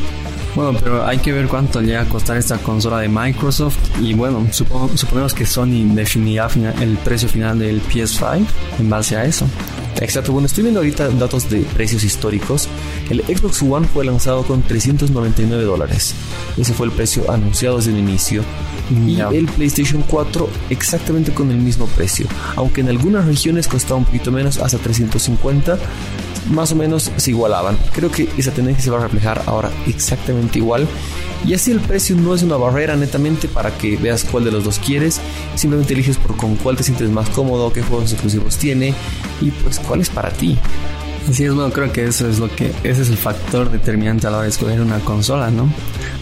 Bueno, 0.54 0.76
pero 0.82 1.06
hay 1.06 1.18
que 1.18 1.32
ver 1.32 1.46
cuánto 1.46 1.80
llega 1.80 2.00
a 2.02 2.08
costar 2.08 2.36
esta 2.36 2.58
consola 2.58 2.98
de 2.98 3.08
Microsoft 3.08 3.76
y 4.00 4.14
bueno, 4.14 4.44
supo- 4.50 4.90
suponemos 4.96 5.34
que 5.34 5.46
Sony 5.46 5.84
definirá 5.94 6.48
el 6.80 6.96
precio 6.98 7.28
final 7.28 7.58
del 7.58 7.80
PS5 7.82 8.44
en 8.80 8.90
base 8.90 9.16
a 9.16 9.24
eso. 9.24 9.46
Exacto, 10.00 10.32
bueno, 10.32 10.46
estoy 10.46 10.62
viendo 10.62 10.80
ahorita 10.80 11.08
datos 11.10 11.50
de 11.50 11.60
precios 11.60 12.02
históricos. 12.04 12.68
El 13.10 13.20
Xbox 13.24 13.62
One 13.62 13.86
fue 13.86 14.04
lanzado 14.04 14.42
con 14.44 14.62
399 14.62 15.64
dólares. 15.64 16.14
Ese 16.56 16.72
fue 16.72 16.86
el 16.86 16.92
precio 16.92 17.30
anunciado 17.30 17.76
desde 17.78 17.90
el 17.92 17.98
inicio. 17.98 18.42
Y 19.06 19.16
Ya. 19.16 19.28
el 19.28 19.46
PlayStation 19.46 20.02
4 20.08 20.48
exactamente 20.70 21.32
con 21.34 21.50
el 21.50 21.58
mismo 21.58 21.86
precio. 21.86 22.26
Aunque 22.56 22.80
en 22.80 22.88
algunas 22.88 23.26
regiones 23.26 23.66
costaba 23.68 23.96
un 23.96 24.04
poquito 24.06 24.30
menos, 24.32 24.58
hasta 24.58 24.78
350, 24.78 25.78
más 26.50 26.72
o 26.72 26.76
menos 26.76 27.10
se 27.16 27.30
igualaban. 27.30 27.76
Creo 27.92 28.10
que 28.10 28.28
esa 28.36 28.50
tendencia 28.52 28.84
se 28.84 28.90
va 28.90 28.98
a 28.98 29.02
reflejar 29.02 29.42
ahora 29.46 29.70
exactamente 29.86 30.58
igual. 30.58 30.86
Y 31.46 31.54
así 31.54 31.70
el 31.70 31.80
precio 31.80 32.16
no 32.16 32.34
es 32.34 32.42
una 32.42 32.56
barrera 32.56 32.96
netamente 32.96 33.48
para 33.48 33.76
que 33.76 33.96
veas 33.96 34.24
cuál 34.24 34.44
de 34.44 34.50
los 34.50 34.64
dos 34.64 34.78
quieres. 34.78 35.20
Simplemente 35.54 35.94
eliges 35.94 36.16
por 36.16 36.36
con 36.36 36.56
cuál 36.56 36.76
te 36.76 36.82
sientes 36.82 37.10
más 37.10 37.28
cómodo, 37.30 37.72
qué 37.72 37.82
juegos 37.82 38.12
exclusivos 38.12 38.56
tiene 38.56 38.94
y 39.40 39.50
pues 39.50 39.78
cuál 39.78 40.00
es 40.00 40.10
para 40.10 40.30
ti. 40.30 40.58
Así 41.28 41.44
es, 41.44 41.54
bueno, 41.54 41.70
creo 41.70 41.92
que 41.92 42.06
eso 42.06 42.26
es 42.26 42.38
lo 42.38 42.48
que, 42.54 42.72
ese 42.84 43.02
es 43.02 43.10
el 43.10 43.18
factor 43.18 43.70
determinante 43.70 44.26
a 44.26 44.30
la 44.30 44.38
hora 44.38 44.44
de 44.44 44.50
escoger 44.50 44.80
una 44.80 44.98
consola, 45.00 45.50
¿no? 45.50 45.70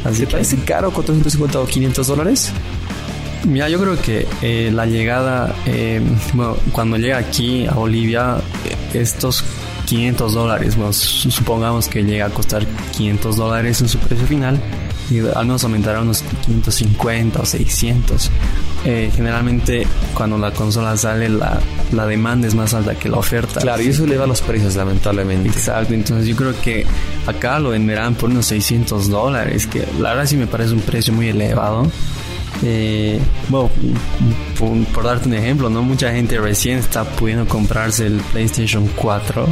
Así 0.05 0.21
¿Te 0.21 0.27
que, 0.27 0.33
parece 0.33 0.57
caro 0.65 0.91
450 0.91 1.61
o 1.61 1.67
500 1.67 2.07
dólares? 2.09 2.53
mira, 3.47 3.69
yo 3.69 3.81
creo 3.81 4.01
que 4.01 4.27
eh, 4.43 4.71
la 4.73 4.87
llegada, 4.87 5.55
eh, 5.67 6.01
bueno, 6.35 6.57
cuando 6.73 6.97
llega 6.97 7.19
aquí 7.19 7.67
a 7.67 7.73
Bolivia, 7.73 8.39
eh, 8.65 8.99
estos 9.01 9.45
500 9.87 10.35
dólares, 10.35 10.77
bueno, 10.77 10.93
su- 10.93 11.31
supongamos 11.31 11.89
que 11.89 12.03
llega 12.03 12.27
a 12.27 12.31
costar 12.31 12.67
500 12.97 13.37
dólares 13.37 13.81
en 13.81 13.89
su 13.89 13.99
precio 13.99 14.27
final, 14.27 14.61
y 15.11 15.21
al 15.21 15.47
menos 15.47 15.63
aumentará 15.65 16.01
unos 16.03 16.23
550 16.47 17.41
o 17.41 17.47
600. 17.47 18.31
Eh, 18.85 19.11
generalmente 19.15 19.87
cuando 20.15 20.37
la 20.39 20.53
consola 20.53 20.97
sale 20.97 21.29
la, 21.29 21.59
la 21.93 22.07
demanda 22.07 22.47
es 22.47 22.55
más 22.55 22.75
alta 22.75 22.95
que 22.97 23.09
la 23.09 23.17
oferta. 23.19 23.61
Claro, 23.61 23.83
y 23.83 23.89
eso 23.89 24.05
eleva 24.05 24.27
los 24.27 24.41
precios 24.43 24.77
lamentablemente. 24.77 25.49
Exacto, 25.49 25.95
entonces 25.95 26.27
yo 26.27 26.37
creo 26.37 26.61
que 26.61 26.85
acá 27.27 27.59
lo 27.59 27.71
venderán 27.71 28.15
por 28.15 28.31
unos 28.31 28.47
600 28.47 29.09
dólares, 29.09 29.67
que 29.67 29.87
la 30.01 30.11
verdad 30.11 30.27
sí 30.27 30.37
me 30.37 30.47
parece 30.47 30.73
un 30.73 30.81
precio 30.81 31.13
muy 31.13 31.29
elevado. 31.29 31.91
Eh, 32.63 33.21
bueno, 33.49 33.71
por, 34.59 34.85
por 34.87 35.05
darte 35.05 35.29
un 35.29 35.35
ejemplo, 35.35 35.69
¿no? 35.69 35.83
Mucha 35.83 36.13
gente 36.13 36.39
recién 36.39 36.79
está 36.79 37.05
pudiendo 37.05 37.47
comprarse 37.47 38.07
el 38.07 38.21
PlayStation 38.33 38.89
4, 38.97 39.47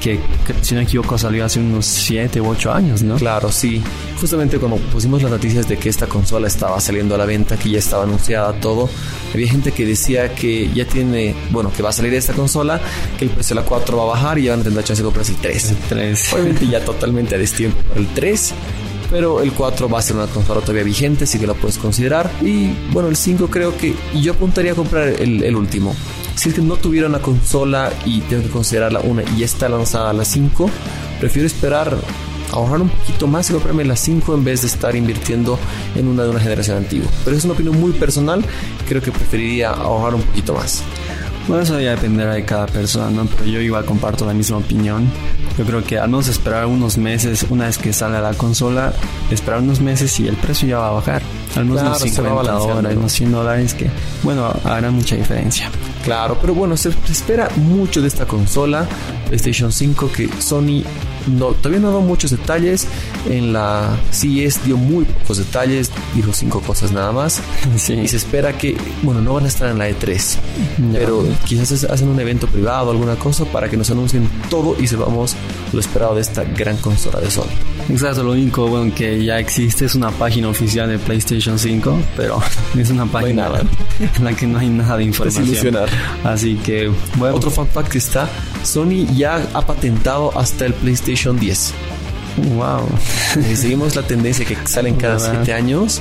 que, 0.00 0.20
que, 0.46 0.54
si 0.62 0.74
no 0.74 0.80
me 0.80 0.84
equivoco 0.84 1.16
salió 1.18 1.44
hace 1.44 1.60
unos 1.60 1.86
7 1.86 2.40
u 2.40 2.48
8 2.48 2.72
años, 2.72 3.02
¿no? 3.02 3.16
Claro, 3.16 3.52
sí. 3.52 3.82
Justamente 4.20 4.58
cuando 4.58 4.78
pusimos 4.78 5.22
las 5.22 5.30
noticias 5.30 5.68
de 5.68 5.76
que 5.76 5.88
esta 5.88 6.06
consola 6.06 6.48
estaba 6.48 6.80
saliendo 6.80 7.14
a 7.14 7.18
la 7.18 7.26
venta, 7.26 7.56
que 7.56 7.70
ya 7.70 7.78
estaba 7.78 8.02
anunciada 8.02 8.52
todo, 8.54 8.88
había 9.32 9.48
gente 9.48 9.72
que 9.72 9.86
decía 9.86 10.34
que 10.34 10.70
ya 10.74 10.84
tiene, 10.84 11.34
bueno, 11.50 11.72
que 11.74 11.82
va 11.82 11.90
a 11.90 11.92
salir 11.92 12.12
esta 12.14 12.32
consola, 12.32 12.80
que 13.18 13.26
el 13.26 13.30
precio 13.30 13.54
de 13.54 13.62
la 13.62 13.66
4 13.66 13.96
va 13.96 14.02
a 14.02 14.06
bajar 14.06 14.38
y 14.38 14.44
ya 14.44 14.52
van 14.52 14.60
a 14.60 14.64
tener 14.64 14.76
la 14.76 14.84
chance 14.84 15.02
de 15.02 15.04
comprarse 15.04 15.32
el 15.32 15.38
3. 15.38 15.74
Tres. 15.88 16.32
Obviamente 16.32 16.66
ya 16.66 16.84
totalmente 16.84 17.34
a 17.36 17.38
destiempo 17.38 17.80
para 17.88 18.00
el 18.00 18.08
3. 18.08 18.54
Pero 19.10 19.40
el 19.40 19.52
4 19.52 19.88
va 19.88 19.98
a 19.98 20.02
ser 20.02 20.16
una 20.16 20.26
consola 20.26 20.60
todavía 20.60 20.84
vigente, 20.84 21.24
así 21.24 21.38
que 21.38 21.46
la 21.46 21.54
puedes 21.54 21.78
considerar. 21.78 22.30
Y 22.42 22.70
bueno, 22.92 23.08
el 23.08 23.16
5 23.16 23.48
creo 23.48 23.76
que 23.76 23.94
yo 24.20 24.32
apuntaría 24.32 24.72
a 24.72 24.74
comprar 24.74 25.08
el, 25.08 25.56
último. 25.56 25.94
Si 26.34 26.50
es 26.50 26.54
que 26.54 26.60
no 26.60 26.76
tuviera 26.76 27.08
una 27.08 27.20
consola 27.20 27.90
y 28.04 28.20
tengo 28.22 28.42
que 28.42 28.50
considerarla 28.50 29.00
una 29.00 29.22
y 29.36 29.42
está 29.42 29.68
lanzada 29.68 30.12
la 30.12 30.24
5, 30.24 30.70
prefiero 31.20 31.46
esperar 31.46 31.96
ahorrar 32.52 32.80
un 32.80 32.88
poquito 32.88 33.26
más 33.26 33.50
y 33.50 33.52
comprarme 33.52 33.84
la 33.84 33.96
5 33.96 34.34
en 34.34 34.44
vez 34.44 34.62
de 34.62 34.68
estar 34.68 34.94
invirtiendo 34.94 35.58
en 35.96 36.06
una 36.06 36.24
de 36.24 36.30
una 36.30 36.40
generación 36.40 36.76
antigua. 36.78 37.08
Pero 37.24 37.36
es 37.36 37.44
una 37.44 37.54
opinión 37.54 37.80
muy 37.80 37.92
personal, 37.92 38.44
creo 38.88 39.02
que 39.02 39.10
preferiría 39.10 39.70
ahorrar 39.70 40.14
un 40.14 40.22
poquito 40.22 40.54
más. 40.54 40.82
Bueno, 41.48 41.62
eso 41.62 41.80
ya 41.80 41.92
dependerá 41.92 42.34
de 42.34 42.44
cada 42.44 42.66
persona, 42.66 43.10
¿no? 43.10 43.24
Pero 43.26 43.44
yo 43.46 43.60
igual 43.60 43.84
comparto 43.86 44.26
la 44.26 44.34
misma 44.34 44.58
opinión. 44.58 45.10
Yo 45.56 45.64
creo 45.64 45.82
que 45.82 45.98
al 45.98 46.08
menos 46.08 46.28
esperar 46.28 46.66
unos 46.66 46.98
meses, 46.98 47.46
una 47.48 47.64
vez 47.66 47.78
que 47.78 47.92
sale 47.92 48.20
la 48.20 48.34
consola, 48.34 48.92
esperar 49.30 49.60
unos 49.60 49.80
meses 49.80 50.20
y 50.20 50.28
el 50.28 50.36
precio 50.36 50.68
ya 50.68 50.78
va 50.78 50.88
a 50.88 50.92
bajar. 50.92 51.22
Al 51.56 51.64
menos 51.64 51.80
Claro, 51.80 51.88
unos 51.88 51.98
se 51.98 52.04
va 52.04 52.14
50 52.14 52.34
balanceando, 52.34 52.74
dólares, 52.74 52.94
¿no? 52.94 53.00
unos 53.00 53.12
100 53.12 53.32
dólares, 53.32 53.74
que, 53.74 53.90
bueno, 54.22 54.52
hará 54.64 54.90
mucha 54.90 55.16
diferencia. 55.16 55.70
Claro, 56.04 56.36
pero 56.40 56.54
bueno, 56.54 56.76
se, 56.76 56.92
se 56.92 57.12
espera 57.12 57.48
mucho 57.56 58.02
de 58.02 58.08
esta 58.08 58.26
consola, 58.26 58.86
PlayStation 59.26 59.72
5, 59.72 60.12
que 60.12 60.28
Sony 60.40 60.84
no, 61.28 61.48
todavía 61.52 61.80
no 61.80 61.88
dado 61.88 62.00
muchos 62.00 62.30
detalles. 62.30 62.86
En 63.28 63.52
la 63.52 63.96
CES 64.10 64.64
dio 64.64 64.76
muy 64.76 65.04
pocos 65.04 65.38
detalles, 65.38 65.90
dijo 66.14 66.32
cinco 66.32 66.60
cosas 66.60 66.92
nada 66.92 67.12
más. 67.12 67.40
Sí. 67.76 67.92
Y 67.94 68.08
se 68.08 68.16
espera 68.16 68.56
que, 68.58 68.76
bueno, 69.02 69.20
no 69.20 69.34
van 69.34 69.44
a 69.44 69.48
estar 69.48 69.68
en 69.70 69.78
la 69.78 69.88
E3, 69.88 70.36
Ya. 70.92 70.98
pero 70.98 71.24
quizás 71.44 71.84
hacen 71.84 72.08
un 72.08 72.18
evento 72.20 72.46
privado, 72.48 72.90
alguna 72.90 73.14
cosa, 73.16 73.44
para 73.44 73.68
que 73.68 73.76
nos 73.76 73.90
anuncien 73.90 74.28
todo 74.50 74.76
y 74.80 74.86
sepamos 74.86 75.34
lo 75.72 75.80
esperado 75.80 76.14
de 76.16 76.22
esta 76.22 76.44
gran 76.44 76.76
consola 76.78 77.20
de 77.20 77.30
Sony. 77.30 77.44
Exacto, 77.92 78.22
lo 78.22 78.32
único 78.32 78.66
bueno 78.68 78.94
que 78.94 79.24
ya 79.24 79.38
existe 79.38 79.86
es 79.86 79.94
una 79.94 80.10
página 80.10 80.48
oficial 80.48 80.88
de 80.88 80.98
PlayStation 80.98 81.58
5, 81.58 81.98
pero 82.16 82.40
es 82.78 82.90
una 82.90 83.06
página 83.06 83.48
en 84.18 84.24
la 84.24 84.32
que 84.34 84.46
no 84.46 84.58
hay 84.58 84.68
nada 84.68 84.96
de 84.98 85.04
información. 85.04 85.44
Desilusionar. 85.44 85.88
Así 86.24 86.56
que, 86.56 86.90
bueno, 87.16 87.36
Otro 87.36 87.50
fun 87.50 87.66
fact 87.66 87.94
está, 87.96 88.28
Sony 88.62 89.06
ya 89.16 89.42
ha 89.54 89.62
patentado 89.66 90.36
hasta 90.38 90.66
el 90.66 90.74
PlayStation 90.74 91.38
10. 91.38 91.72
wow. 92.56 92.86
Si 93.34 93.56
seguimos 93.56 93.96
la 93.96 94.02
tendencia 94.02 94.44
que 94.44 94.56
salen 94.66 94.96
cada 94.96 95.14
¿Verdad? 95.14 95.32
7 95.44 95.52
años, 95.54 96.00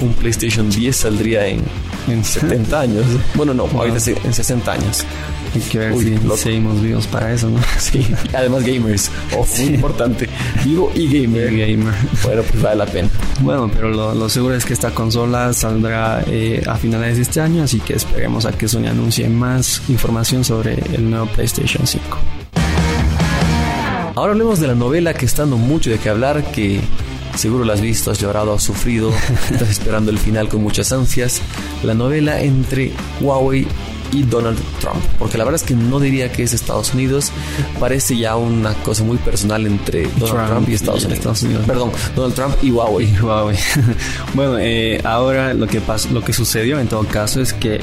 un 0.00 0.12
PlayStation 0.14 0.68
10 0.70 0.94
saldría 0.96 1.46
en, 1.46 1.62
en 2.08 2.24
70 2.24 2.80
años. 2.80 3.04
Bueno, 3.34 3.54
no, 3.54 3.64
ahorita 3.64 4.00
se- 4.00 4.18
en 4.24 4.32
60 4.34 4.72
años. 4.72 5.04
Hay 5.54 5.60
que 5.62 5.78
ver 5.78 5.92
Uy, 5.92 6.04
si 6.04 6.10
loco. 6.16 6.36
seguimos 6.36 6.80
vivos 6.82 7.06
para 7.06 7.32
eso, 7.32 7.48
¿no? 7.48 7.58
Sí, 7.78 8.06
además 8.34 8.64
gamers. 8.64 9.10
Oh, 9.36 9.46
muy 9.58 9.74
importante. 9.74 10.28
Vivo 10.64 10.90
y 10.94 11.06
gamer. 11.06 11.50
Gamer. 11.50 11.94
Bueno, 12.22 12.42
pues 12.42 12.62
vale 12.62 12.76
la 12.76 12.86
pena. 12.86 13.08
Bueno, 13.40 13.70
pero 13.72 13.88
lo, 13.90 14.14
lo 14.14 14.28
seguro 14.28 14.54
es 14.54 14.64
que 14.64 14.72
esta 14.74 14.90
consola 14.90 15.52
saldrá 15.52 16.22
eh, 16.26 16.62
a 16.66 16.76
finales 16.76 17.16
de 17.16 17.22
este 17.22 17.40
año, 17.40 17.62
así 17.62 17.80
que 17.80 17.94
esperemos 17.94 18.44
a 18.46 18.52
que 18.52 18.68
Sony 18.68 18.86
anuncie 18.88 19.28
más 19.28 19.82
información 19.88 20.44
sobre 20.44 20.74
el 20.94 21.08
nuevo 21.10 21.26
PlayStation 21.26 21.86
5. 21.86 22.02
Ahora 24.14 24.32
hablemos 24.32 24.58
de 24.58 24.66
la 24.66 24.74
novela 24.74 25.14
que 25.14 25.26
está 25.26 25.42
dando 25.42 25.56
mucho 25.58 25.90
de 25.90 25.98
qué 25.98 26.08
hablar, 26.08 26.50
que 26.50 26.80
seguro 27.36 27.64
la 27.64 27.74
has 27.74 27.80
visto, 27.80 28.10
has 28.10 28.18
llorado, 28.18 28.52
has 28.52 28.62
sufrido, 28.64 29.12
estás 29.50 29.70
esperando 29.70 30.10
el 30.10 30.18
final 30.18 30.48
con 30.48 30.60
muchas 30.62 30.90
ansias. 30.92 31.40
La 31.84 31.94
novela 31.94 32.40
entre 32.40 32.90
Huawei 33.20 33.66
y 34.12 34.22
Donald 34.22 34.58
Trump, 34.80 35.02
porque 35.18 35.38
la 35.38 35.44
verdad 35.44 35.60
es 35.60 35.66
que 35.66 35.74
no 35.74 36.00
diría 36.00 36.30
que 36.32 36.42
es 36.42 36.52
Estados 36.52 36.94
Unidos, 36.94 37.32
parece 37.78 38.16
ya 38.16 38.36
una 38.36 38.74
cosa 38.74 39.04
muy 39.04 39.18
personal 39.18 39.66
entre 39.66 40.02
Donald 40.18 40.28
Trump, 40.28 40.48
Trump 40.48 40.68
y 40.68 40.74
Estados 40.74 41.02
y 41.02 41.06
Unidos. 41.06 41.18
Estados 41.18 41.42
Unidos. 41.42 41.66
Perdón, 41.66 41.92
Donald 42.14 42.34
Trump 42.34 42.54
y 42.62 42.70
Huawei. 42.70 43.16
Huawei. 43.20 43.56
bueno, 44.34 44.58
eh, 44.58 45.00
ahora 45.04 45.54
lo 45.54 45.66
que 45.66 45.80
pasó, 45.80 46.08
lo 46.10 46.22
que 46.22 46.32
sucedió 46.32 46.78
en 46.78 46.88
todo 46.88 47.04
caso 47.04 47.40
es 47.40 47.52
que 47.52 47.80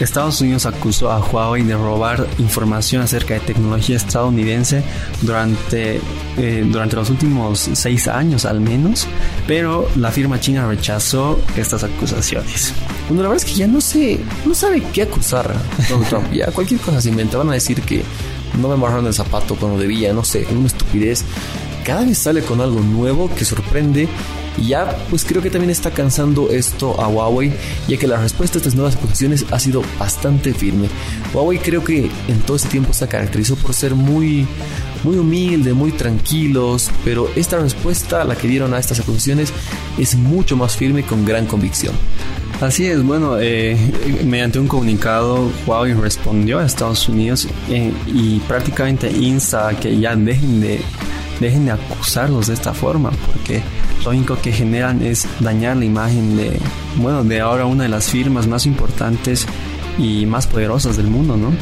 Estados 0.00 0.40
Unidos 0.42 0.66
acusó 0.66 1.10
a 1.10 1.20
Huawei 1.20 1.62
de 1.62 1.74
robar 1.74 2.26
información 2.38 3.02
acerca 3.02 3.34
de 3.34 3.40
tecnología 3.40 3.96
estadounidense 3.96 4.82
durante, 5.22 6.00
eh, 6.36 6.66
durante 6.66 6.96
los 6.96 7.08
últimos 7.08 7.70
seis 7.72 8.06
años 8.06 8.44
al 8.44 8.60
menos, 8.60 9.06
pero 9.46 9.88
la 9.96 10.10
firma 10.10 10.38
china 10.38 10.66
rechazó 10.68 11.40
estas 11.56 11.84
acusaciones. 11.84 12.74
Bueno, 13.08 13.22
la 13.22 13.28
verdad 13.28 13.44
es 13.44 13.52
que 13.52 13.58
ya 13.58 13.68
no 13.68 13.80
sé, 13.80 14.18
no 14.44 14.54
sabe 14.54 14.82
qué 14.92 15.02
acusar 15.02 15.54
Donald 15.88 16.08
Trump. 16.08 16.32
Ya 16.32 16.46
cualquier 16.50 16.80
cosa 16.80 17.00
se 17.00 17.08
inventa. 17.08 17.38
Van 17.38 17.50
a 17.50 17.54
decir 17.54 17.80
que 17.82 18.02
no 18.60 18.68
me 18.68 18.74
embarraron 18.74 19.06
el 19.06 19.14
zapato 19.14 19.54
cuando 19.54 19.78
debía, 19.78 20.12
no 20.12 20.24
sé, 20.24 20.46
una 20.50 20.66
estupidez. 20.66 21.24
Cada 21.84 22.04
vez 22.04 22.18
sale 22.18 22.42
con 22.42 22.60
algo 22.60 22.80
nuevo 22.80 23.32
que 23.32 23.44
sorprende 23.44 24.08
Y 24.58 24.68
ya, 24.68 24.96
pues 25.08 25.24
creo 25.24 25.40
que 25.40 25.50
también 25.50 25.70
está 25.70 25.92
cansando 25.92 26.50
esto 26.50 27.00
a 27.00 27.06
Huawei, 27.06 27.52
ya 27.86 27.96
que 27.96 28.08
la 28.08 28.20
respuesta 28.20 28.56
a 28.56 28.58
estas 28.58 28.74
nuevas 28.74 28.96
acusaciones 28.96 29.44
ha 29.52 29.60
sido 29.60 29.82
bastante 29.98 30.52
firme. 30.52 30.88
Huawei 31.32 31.58
creo 31.58 31.84
que 31.84 32.10
en 32.26 32.40
todo 32.40 32.56
este 32.56 32.70
tiempo 32.70 32.92
se 32.92 33.06
caracterizó 33.06 33.54
por 33.54 33.74
ser 33.74 33.94
muy, 33.94 34.48
muy 35.04 35.18
humilde, 35.18 35.74
muy 35.74 35.92
tranquilos, 35.92 36.90
pero 37.04 37.30
esta 37.36 37.58
respuesta, 37.58 38.24
la 38.24 38.34
que 38.34 38.48
dieron 38.48 38.72
a 38.72 38.78
estas 38.78 38.98
acusaciones, 38.98 39.52
es 39.98 40.16
mucho 40.16 40.56
más 40.56 40.76
firme 40.76 41.04
con 41.04 41.24
gran 41.24 41.46
convicción. 41.46 41.94
Así 42.60 42.86
es, 42.86 43.02
bueno, 43.02 43.38
eh, 43.38 43.76
mediante 44.24 44.58
un 44.58 44.66
comunicado, 44.66 45.50
Huawei 45.66 45.92
respondió 45.92 46.58
a 46.58 46.64
Estados 46.64 47.06
Unidos 47.06 47.46
eh, 47.68 47.92
y 48.06 48.38
prácticamente 48.40 49.10
insta 49.10 49.68
a 49.68 49.74
que 49.78 49.98
ya 49.98 50.16
dejen 50.16 50.62
de, 50.62 50.80
dejen 51.38 51.66
de 51.66 51.72
acusarlos 51.72 52.46
de 52.46 52.54
esta 52.54 52.72
forma, 52.72 53.10
porque 53.10 53.60
lo 54.02 54.10
único 54.10 54.40
que 54.40 54.52
generan 54.52 55.02
es 55.02 55.28
dañar 55.38 55.76
la 55.76 55.84
imagen 55.84 56.34
de, 56.34 56.58
bueno, 56.96 57.24
de 57.24 57.40
ahora 57.40 57.66
una 57.66 57.82
de 57.82 57.90
las 57.90 58.08
firmas 58.08 58.46
más 58.46 58.64
importantes 58.64 59.46
y 59.98 60.24
más 60.24 60.46
poderosas 60.46 60.96
del 60.96 61.08
mundo, 61.08 61.36
¿no? 61.36 61.52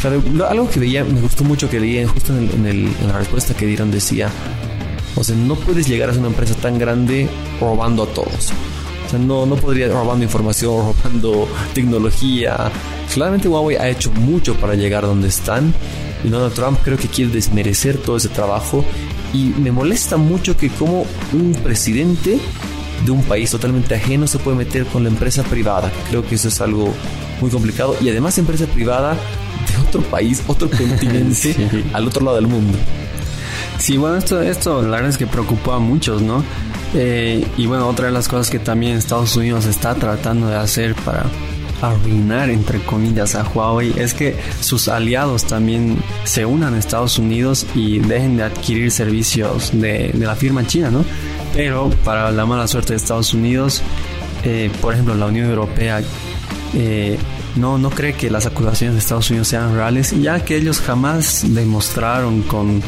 Claro, 0.00 0.22
algo 0.48 0.70
que 0.70 0.78
veía, 0.78 1.02
me 1.02 1.20
gustó 1.20 1.42
mucho 1.42 1.68
que 1.68 1.80
leía 1.80 2.06
justo 2.06 2.32
en, 2.38 2.66
en 2.66 3.08
la 3.08 3.18
respuesta 3.18 3.52
que 3.54 3.66
dieron, 3.66 3.90
decía, 3.90 4.30
o 5.16 5.24
sea, 5.24 5.34
no 5.34 5.56
puedes 5.56 5.88
llegar 5.88 6.08
a 6.08 6.12
ser 6.12 6.20
una 6.20 6.30
empresa 6.30 6.54
tan 6.54 6.78
grande 6.78 7.28
robando 7.60 8.04
a 8.04 8.06
todos 8.06 8.52
no, 9.18 9.46
no 9.46 9.56
podría 9.56 9.88
robando 9.88 10.24
información, 10.24 10.94
robando 11.02 11.48
tecnología. 11.74 12.70
Claramente 13.12 13.48
Huawei 13.48 13.76
ha 13.76 13.88
hecho 13.88 14.10
mucho 14.12 14.54
para 14.56 14.74
llegar 14.74 15.04
donde 15.04 15.28
están 15.28 15.74
y 16.22 16.28
Donald 16.28 16.54
Trump 16.54 16.78
creo 16.82 16.98
que 16.98 17.08
quiere 17.08 17.32
desmerecer 17.32 17.96
todo 17.98 18.16
ese 18.16 18.28
trabajo 18.28 18.84
y 19.32 19.52
me 19.58 19.72
molesta 19.72 20.16
mucho 20.16 20.56
que 20.56 20.68
como 20.68 21.06
un 21.32 21.52
presidente 21.62 22.38
de 23.04 23.10
un 23.10 23.22
país 23.22 23.50
totalmente 23.50 23.94
ajeno 23.94 24.26
se 24.26 24.38
puede 24.38 24.56
meter 24.56 24.84
con 24.86 25.02
la 25.02 25.08
empresa 25.08 25.42
privada. 25.42 25.90
Creo 26.10 26.26
que 26.26 26.34
eso 26.34 26.48
es 26.48 26.60
algo 26.60 26.92
muy 27.40 27.50
complicado 27.50 27.96
y 28.00 28.08
además 28.10 28.36
empresa 28.38 28.66
privada 28.66 29.14
de 29.14 29.88
otro 29.88 30.02
país, 30.02 30.42
otro 30.46 30.68
continente, 30.76 31.54
al 31.92 32.06
otro 32.06 32.24
lado 32.24 32.36
del 32.36 32.46
mundo. 32.46 32.76
Sí, 33.78 33.96
bueno, 33.96 34.16
esto, 34.16 34.42
esto 34.42 34.82
la 34.82 34.96
verdad 34.96 35.08
es 35.08 35.18
que 35.18 35.26
preocupó 35.26 35.72
a 35.72 35.78
muchos, 35.78 36.20
¿no? 36.20 36.44
Eh, 36.94 37.46
y 37.56 37.66
bueno, 37.66 37.88
otra 37.88 38.06
de 38.06 38.12
las 38.12 38.28
cosas 38.28 38.50
que 38.50 38.58
también 38.58 38.96
Estados 38.96 39.36
Unidos 39.36 39.66
está 39.66 39.94
tratando 39.94 40.48
de 40.48 40.56
hacer 40.56 40.94
para 40.94 41.26
arruinar, 41.82 42.50
entre 42.50 42.80
comillas, 42.80 43.34
a 43.34 43.44
Huawei 43.44 43.94
es 43.96 44.12
que 44.12 44.36
sus 44.60 44.88
aliados 44.88 45.44
también 45.44 45.96
se 46.24 46.44
unan 46.44 46.74
a 46.74 46.78
Estados 46.78 47.18
Unidos 47.18 47.66
y 47.74 48.00
dejen 48.00 48.36
de 48.36 48.44
adquirir 48.44 48.90
servicios 48.90 49.70
de, 49.72 50.12
la 50.14 50.34
firma 50.34 50.66
china, 50.66 50.90
¿no? 50.90 51.04
Pero 51.54 51.90
para 52.04 52.30
la 52.30 52.44
mala 52.44 52.66
suerte 52.68 52.92
de 52.92 52.96
Estados 52.96 53.32
Unidos, 53.34 53.82
eh, 54.44 54.70
por 54.80 54.92
ejemplo, 54.92 55.14
la 55.14 55.26
Unión 55.26 55.48
Europea 55.48 56.02
eh, 56.74 57.18
no, 57.56 57.78
no 57.78 57.90
cree 57.90 58.12
que 58.12 58.30
las 58.30 58.46
acusaciones 58.46 58.94
de 58.94 59.00
Estados 59.00 59.30
Unidos 59.30 59.48
sean 59.48 59.74
reales, 59.74 60.14
ya 60.20 60.44
que 60.44 60.56
ellos 60.56 60.80
jamás 60.80 61.44
demostraron 61.48 62.42
con, 62.42 62.82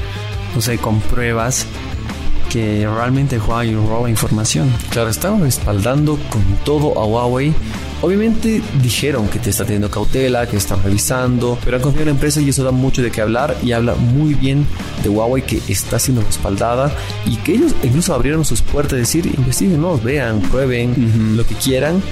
no 0.54 0.60
sé, 0.60 0.78
con 0.78 1.00
pruebas 1.00 1.66
que 2.52 2.86
realmente 2.86 3.38
Huawei 3.38 3.74
roba 3.74 4.10
información. 4.10 4.70
Claro, 4.90 5.08
estaban 5.08 5.40
respaldando 5.40 6.18
con 6.28 6.42
todo 6.64 6.98
a 6.98 7.06
Huawei. 7.06 7.54
Obviamente 8.02 8.60
dijeron 8.82 9.28
que 9.28 9.38
te 9.38 9.48
está 9.48 9.64
teniendo 9.64 9.90
cautela, 9.90 10.46
que 10.46 10.58
están 10.58 10.82
revisando, 10.82 11.56
pero 11.64 11.78
han 11.78 11.82
confiado 11.82 12.02
en 12.02 12.08
la 12.08 12.14
empresa 12.14 12.42
y 12.42 12.50
eso 12.50 12.62
da 12.62 12.70
mucho 12.70 13.00
de 13.00 13.10
qué 13.10 13.22
hablar 13.22 13.56
y 13.62 13.72
habla 13.72 13.94
muy 13.94 14.34
bien 14.34 14.66
de 15.02 15.08
Huawei 15.08 15.46
que 15.46 15.62
está 15.68 15.98
siendo 15.98 16.20
respaldada 16.20 16.94
y 17.24 17.36
que 17.36 17.54
ellos 17.54 17.74
incluso 17.82 18.12
abrieron 18.12 18.44
sus 18.44 18.60
puertas 18.60 18.94
a 18.94 18.96
decir, 18.96 19.24
investiguen, 19.26 19.80
no, 19.80 19.96
vean, 19.96 20.40
prueben 20.42 21.36
lo 21.36 21.46
que 21.46 21.54
quieran 21.54 22.02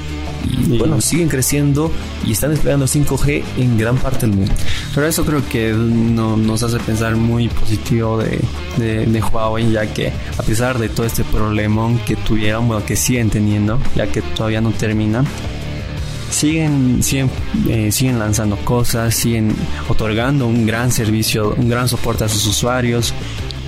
y 0.47 0.79
bueno, 0.79 1.01
siguen 1.01 1.29
creciendo 1.29 1.91
y 2.27 2.33
están 2.33 2.51
desplegando 2.51 2.87
5G 2.87 3.43
en 3.59 3.79
gran 3.79 3.97
parte 3.97 4.27
del 4.27 4.37
mundo. 4.37 4.53
Pero 4.95 5.07
eso 5.07 5.25
creo 5.25 5.47
que 5.49 5.73
no, 5.73 6.37
nos 6.37 6.63
hace 6.63 6.79
pensar 6.79 7.17
muy 7.17 7.49
positivo 7.49 8.19
de, 8.19 8.41
de, 8.77 9.23
Huawei, 9.23 9.71
ya 9.73 9.87
que 9.93 10.13
a 10.39 10.43
pesar 10.43 10.79
de 10.79 10.89
todo 10.89 11.07
este 11.07 11.25
problemón 11.25 11.99
que 12.01 12.17
tuvieron, 12.17 12.69
bueno, 12.69 12.85
que 12.85 12.97
siguen 12.97 13.31
teniendo, 13.31 13.79
ya 13.95 14.07
que 14.07 14.23
todavía 14.23 14.61
no 14.61 14.71
termina, 14.73 15.25
siguen, 16.31 17.03
siguen, 17.03 17.31
eh, 17.69 17.93
siguen 17.93 18.19
lanzando 18.19 18.57
cosas, 18.57 19.15
siguen 19.15 19.55
otorgando 19.89 20.47
un 20.47 20.67
gran 20.67 20.91
servicio, 20.91 21.55
un 21.57 21.69
gran 21.69 21.89
soporte 21.89 22.25
a 22.25 22.29
sus 22.29 22.47
usuarios, 22.47 23.13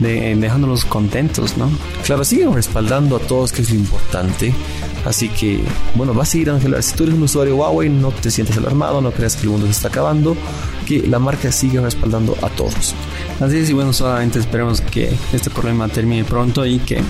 de, 0.01 0.35
dejándolos 0.37 0.85
contentos, 0.85 1.57
¿no? 1.57 1.71
Claro, 2.05 2.25
siguen 2.25 2.53
respaldando 2.53 3.17
a 3.17 3.21
todos, 3.21 3.53
que 3.53 3.63
es 3.63 3.71
lo 3.71 3.77
importante. 3.77 4.53
Así 5.05 5.29
que, 5.29 5.61
bueno, 5.95 6.15
va 6.15 6.23
a 6.23 6.27
seguir 6.27 6.51
Ángela. 6.51 6.81
Si 6.81 6.95
tú 6.95 7.05
eres 7.05 7.15
un 7.15 7.23
usuario 7.23 7.57
Huawei, 7.57 7.89
no 7.89 8.11
te 8.13 8.31
sientes 8.31 8.57
alarmado, 8.57 9.01
no 9.01 9.11
creas 9.11 9.37
que 9.37 9.43
el 9.43 9.51
mundo 9.51 9.67
se 9.67 9.73
está 9.73 9.89
acabando, 9.89 10.37
que 10.87 11.07
la 11.07 11.19
marca 11.19 11.51
sigue 11.51 11.81
respaldando 11.81 12.37
a 12.43 12.49
todos. 12.51 12.95
Así 13.41 13.59
es, 13.59 13.71
y 13.71 13.73
bueno, 13.73 13.93
solamente 13.93 14.39
esperemos 14.39 14.81
que 14.81 15.13
este 15.33 15.51
problema 15.51 15.89
termine 15.89 16.25
pronto 16.25 16.65
y 16.65 16.79
que 16.79 17.03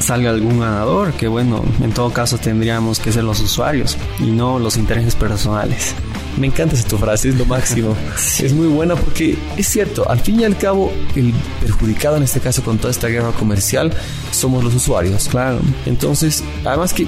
salga 0.00 0.30
algún 0.30 0.60
ganador, 0.60 1.12
que 1.12 1.28
bueno, 1.28 1.64
en 1.80 1.92
todo 1.92 2.10
caso 2.12 2.38
tendríamos 2.38 2.98
que 2.98 3.12
ser 3.12 3.24
los 3.24 3.40
usuarios 3.40 3.96
y 4.18 4.26
no 4.26 4.58
los 4.58 4.76
intereses 4.76 5.14
personales. 5.14 5.94
Me 6.38 6.46
encanta 6.46 6.74
esta 6.74 6.96
frase, 6.96 7.28
es 7.28 7.36
lo 7.36 7.44
máximo. 7.44 7.96
Es 8.38 8.52
muy 8.52 8.66
buena 8.66 8.96
porque 8.96 9.36
es 9.56 9.66
cierto, 9.68 10.08
al 10.08 10.20
fin 10.20 10.40
y 10.40 10.44
al 10.44 10.56
cabo, 10.56 10.92
el 11.14 11.32
perjudicado 11.60 12.16
en 12.16 12.22
este 12.22 12.40
caso 12.40 12.62
con 12.62 12.78
toda 12.78 12.90
esta 12.90 13.08
guerra 13.08 13.32
comercial 13.32 13.92
somos 14.30 14.64
los 14.64 14.74
usuarios. 14.74 15.28
Claro. 15.28 15.60
Entonces, 15.86 16.42
además 16.64 16.92
que 16.92 17.06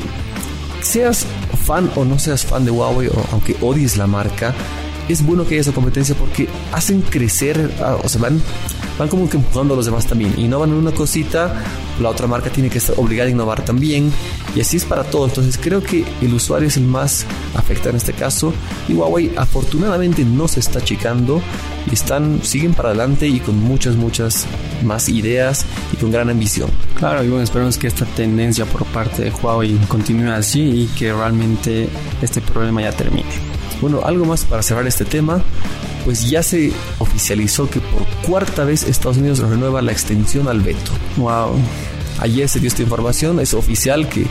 seas 0.82 1.26
fan 1.64 1.90
o 1.96 2.04
no 2.04 2.18
seas 2.18 2.44
fan 2.44 2.64
de 2.64 2.70
Huawei, 2.70 3.08
o 3.08 3.24
aunque 3.32 3.56
odies 3.60 3.96
la 3.96 4.06
marca, 4.06 4.54
es 5.08 5.24
bueno 5.24 5.44
que 5.44 5.54
haya 5.54 5.62
esa 5.62 5.72
competencia 5.72 6.14
porque 6.14 6.48
hacen 6.72 7.02
crecer, 7.02 7.72
ah, 7.80 7.96
o 8.02 8.08
sea, 8.08 8.20
van, 8.20 8.40
van 8.98 9.08
como 9.08 9.28
que 9.28 9.36
empujando 9.36 9.74
a 9.74 9.76
los 9.76 9.86
demás 9.86 10.06
también. 10.06 10.34
Innovan 10.38 10.70
en 10.70 10.76
una 10.76 10.92
cosita, 10.92 11.62
la 12.00 12.10
otra 12.10 12.26
marca 12.26 12.50
tiene 12.50 12.70
que 12.70 12.78
estar 12.78 12.98
obligada 12.98 13.28
a 13.28 13.32
innovar 13.32 13.64
también. 13.64 14.12
Y 14.54 14.60
así 14.60 14.76
es 14.76 14.84
para 14.84 15.04
todo. 15.04 15.26
Entonces 15.26 15.58
creo 15.60 15.82
que 15.82 16.04
el 16.20 16.34
usuario 16.34 16.68
es 16.68 16.76
el 16.76 16.84
más 16.84 17.26
afectado 17.54 17.90
en 17.90 17.96
este 17.96 18.12
caso. 18.12 18.52
Y 18.88 18.94
Huawei 18.94 19.32
afortunadamente 19.36 20.24
no 20.24 20.48
se 20.48 20.60
está 20.60 20.78
achicando. 20.78 21.40
Y 21.90 21.94
están, 21.94 22.40
siguen 22.42 22.74
para 22.74 22.90
adelante 22.90 23.26
y 23.28 23.40
con 23.40 23.60
muchas, 23.60 23.96
muchas 23.96 24.46
más 24.82 25.08
ideas 25.08 25.66
y 25.92 25.96
con 25.96 26.10
gran 26.10 26.30
ambición. 26.30 26.70
Claro, 26.96 27.22
y 27.22 27.28
bueno, 27.28 27.44
esperemos 27.44 27.78
que 27.78 27.86
esta 27.86 28.04
tendencia 28.06 28.64
por 28.64 28.84
parte 28.86 29.24
de 29.24 29.30
Huawei 29.30 29.76
continúe 29.88 30.30
así 30.30 30.60
y 30.60 30.86
que 30.98 31.12
realmente 31.12 31.88
este 32.22 32.40
problema 32.40 32.82
ya 32.82 32.92
termine. 32.92 33.28
Bueno, 33.80 34.00
algo 34.04 34.24
más 34.24 34.44
para 34.44 34.62
cerrar 34.62 34.86
este 34.86 35.04
tema, 35.04 35.42
pues 36.04 36.28
ya 36.28 36.42
se 36.42 36.72
oficializó 36.98 37.68
que 37.68 37.80
por 37.80 38.06
cuarta 38.26 38.64
vez 38.64 38.82
Estados 38.84 39.16
Unidos 39.16 39.38
renueva 39.38 39.82
la 39.82 39.92
extensión 39.92 40.48
al 40.48 40.60
veto. 40.60 40.92
Wow. 41.16 41.56
Ayer 42.20 42.48
se 42.48 42.60
dio 42.60 42.68
esta 42.68 42.82
información, 42.82 43.40
es 43.40 43.54
oficial 43.54 44.08
que, 44.08 44.26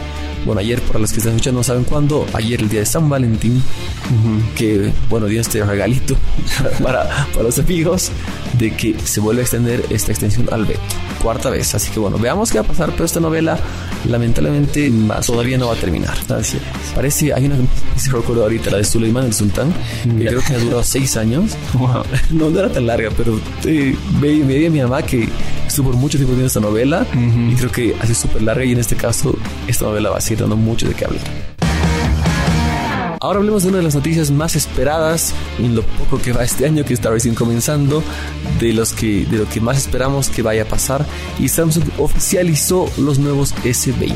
bueno, 0.45 0.61
ayer 0.61 0.81
para 0.81 0.99
los 0.99 1.11
que 1.11 1.17
están 1.17 1.33
escuchando 1.33 1.59
no 1.59 1.63
saben 1.63 1.83
cuándo, 1.83 2.25
ayer 2.33 2.61
el 2.61 2.69
día 2.69 2.81
de 2.81 2.85
San 2.85 3.09
Valentín, 3.09 3.61
que, 4.55 4.91
bueno, 5.09 5.27
dio 5.27 5.41
este 5.41 5.63
regalito 5.63 6.15
para, 6.83 7.27
para 7.31 7.43
los 7.43 7.59
amigos 7.59 8.11
de 8.57 8.75
que 8.75 8.95
se 9.03 9.19
vuelve 9.19 9.41
a 9.41 9.43
extender 9.43 9.83
esta 9.89 10.11
extensión 10.11 10.47
al 10.51 10.65
veto. 10.65 10.81
Cuarta 11.21 11.49
vez, 11.49 11.73
así 11.73 11.91
que 11.91 11.99
bueno, 11.99 12.17
veamos 12.17 12.51
qué 12.51 12.59
va 12.59 12.65
a 12.65 12.67
pasar, 12.67 12.91
pero 12.91 13.05
esta 13.05 13.19
novela 13.19 13.57
lamentablemente 14.09 14.91
todavía 15.25 15.57
no 15.57 15.67
va 15.67 15.73
a 15.73 15.77
terminar. 15.77 16.17
Así 16.29 16.57
Parece, 16.93 17.33
hay 17.33 17.45
una, 17.45 17.55
se 17.95 18.11
recuerdo 18.11 18.43
ahorita, 18.43 18.71
la 18.71 18.77
de 18.77 18.83
Suleiman 18.83 19.25
el 19.25 19.33
Sultán, 19.33 19.73
que 20.03 20.25
creo 20.25 20.41
que 20.41 20.53
ha 20.53 20.57
durado 20.57 20.83
seis 20.83 21.17
años. 21.17 21.51
No, 22.29 22.49
era 22.49 22.71
tan 22.71 22.87
larga, 22.87 23.09
pero 23.15 23.39
eh, 23.65 23.95
veía 24.19 24.67
a 24.67 24.71
mi 24.71 24.81
mamá 24.81 25.01
que 25.01 25.27
estuvo 25.67 25.91
por 25.91 25.99
mucho 25.99 26.17
tiempo 26.17 26.33
viendo 26.33 26.47
esta 26.47 26.59
novela 26.59 27.05
y 27.13 27.55
creo 27.55 27.71
que 27.73 27.95
hace 27.99 28.15
súper 28.15 28.43
larga 28.43 28.63
y 28.63 28.71
en 28.71 28.79
este 28.79 28.95
caso 28.95 29.35
esta 29.67 29.85
novela 29.85 30.11
va 30.11 30.17
a 30.17 30.21
seguir 30.21 30.39
dando 30.39 30.55
mucho 30.55 30.87
de 30.87 30.93
qué 30.93 31.05
hablar. 31.05 31.23
Ahora 33.19 33.39
hablemos 33.39 33.63
de 33.63 33.69
una 33.69 33.77
de 33.77 33.85
las 33.85 33.95
noticias 33.95 34.31
más 34.31 34.57
esperadas 34.57 35.33
en 35.57 35.75
lo 35.75 35.83
poco 35.83 36.21
que 36.21 36.33
va 36.33 36.43
este 36.43 36.65
año 36.65 36.83
que 36.83 36.93
está 36.93 37.09
recién 37.09 37.35
comenzando, 37.35 38.03
de 38.59 38.73
los 38.73 38.91
que 38.91 39.25
de 39.25 39.37
lo 39.37 39.47
que 39.47 39.61
más 39.61 39.77
esperamos 39.77 40.27
que 40.27 40.41
vaya 40.41 40.63
a 40.63 40.65
pasar 40.65 41.05
y 41.39 41.47
Samsung 41.47 41.85
oficializó 41.99 42.89
los 42.97 43.19
nuevos 43.19 43.55
S20. 43.63 44.13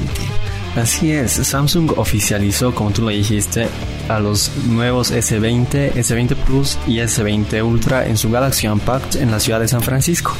Así 0.75 1.11
es, 1.11 1.31
Samsung 1.31 1.97
oficializó, 1.97 2.75
como 2.75 2.91
tú 2.91 3.01
lo 3.01 3.07
dijiste, 3.07 3.69
a 4.09 4.19
los 4.19 4.51
nuevos 4.67 5.13
S20, 5.13 5.93
S20 5.93 6.35
Plus 6.35 6.77
y 6.85 6.97
S20 6.97 7.63
Ultra 7.63 8.05
en 8.05 8.17
su 8.17 8.29
Galaxy 8.29 8.67
Unpacked 8.67 9.21
en 9.21 9.31
la 9.31 9.39
ciudad 9.39 9.61
de 9.61 9.69
San 9.69 9.81
Francisco. 9.81 10.33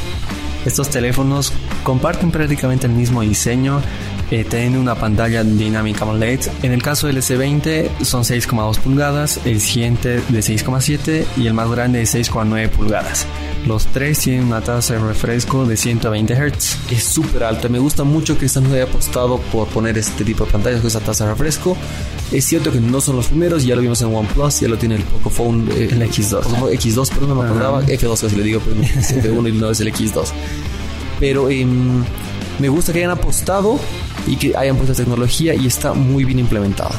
Estos 0.68 0.90
teléfonos 0.90 1.54
comparten 1.84 2.30
prácticamente 2.30 2.88
el 2.88 2.92
mismo 2.92 3.22
diseño, 3.22 3.82
eh, 4.32 4.44
tiene 4.44 4.78
una 4.78 4.96
pantalla 4.96 5.44
dinámica 5.44 6.04
AMOLED. 6.04 6.42
En 6.64 6.72
el 6.74 6.82
caso 6.82 7.08
del 7.08 7.18
S20 7.18 8.04
son 8.04 8.24
6,2 8.24 8.80
pulgadas, 8.80 9.40
el 9.46 9.62
siguiente 9.62 10.22
de 10.28 10.40
6,7 10.40 11.26
y 11.38 11.48
el 11.48 11.54
más 11.54 11.70
grande 11.70 12.00
de 12.00 12.06
6,9 12.06 12.70
pulgadas. 12.70 13.26
Los 13.66 13.86
tres 13.88 14.20
tienen 14.20 14.46
una 14.46 14.62
tasa 14.62 14.94
de 14.94 15.00
refresco 15.00 15.66
de 15.66 15.76
120 15.76 16.34
Hz. 16.34 16.78
Es 16.92 17.04
súper 17.04 17.44
alta. 17.44 17.68
Me 17.68 17.80
gusta 17.80 18.04
mucho 18.04 18.38
que 18.38 18.48
Samsung 18.48 18.74
haya 18.74 18.84
apostado 18.84 19.40
por 19.40 19.68
poner 19.68 19.98
este 19.98 20.24
tipo 20.24 20.46
de 20.46 20.52
pantallas 20.52 20.80
con 20.80 20.88
esa 20.88 21.00
tasa 21.00 21.26
de 21.26 21.32
refresco. 21.32 21.76
Es 22.32 22.46
cierto 22.46 22.72
que 22.72 22.80
no 22.80 23.02
son 23.02 23.18
los 23.18 23.28
primeros, 23.28 23.64
ya 23.64 23.76
lo 23.76 23.82
vimos 23.82 24.02
en 24.02 24.14
OnePlus, 24.14 24.60
ya 24.60 24.68
lo 24.68 24.78
tiene 24.78 24.96
el 24.96 25.04
Pocophone, 25.04 25.70
eh, 25.74 25.90
el 25.92 26.02
X2. 26.02 26.44
X2, 26.44 27.10
perdón, 27.10 27.30
no 27.30 27.36
me 27.36 27.46
acordaba. 27.46 27.84
F2 27.84 28.22
casi 28.22 28.36
le 28.36 28.44
digo, 28.44 28.62
pero 28.64 28.76
F1 28.82 29.50
y 29.50 29.52
no 29.54 29.72
es 29.72 29.80
el 29.80 29.94
X2. 29.94 30.28
Pero 31.20 31.50
em, 31.50 32.04
me 32.60 32.70
gusta 32.70 32.94
que 32.94 33.00
hayan 33.00 33.12
apostado 33.12 33.80
y 34.26 34.36
que 34.36 34.56
hayan 34.56 34.76
puesto 34.76 34.94
tecnología 34.94 35.54
y 35.54 35.68
está 35.68 35.94
muy 35.94 36.26
bien 36.26 36.40
implementada. 36.40 36.96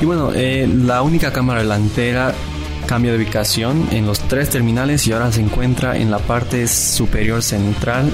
Y 0.00 0.04
bueno, 0.04 0.32
eh, 0.34 0.68
la 0.68 1.02
única 1.02 1.32
cámara 1.32 1.60
delantera 1.60 2.34
cambia 2.86 3.12
de 3.12 3.18
ubicación 3.18 3.88
en 3.92 4.06
los 4.06 4.18
tres 4.20 4.50
terminales 4.50 5.06
y 5.06 5.12
ahora 5.12 5.32
se 5.32 5.40
encuentra 5.40 5.96
en 5.96 6.10
la 6.10 6.18
parte 6.18 6.66
superior 6.68 7.42
central 7.42 8.12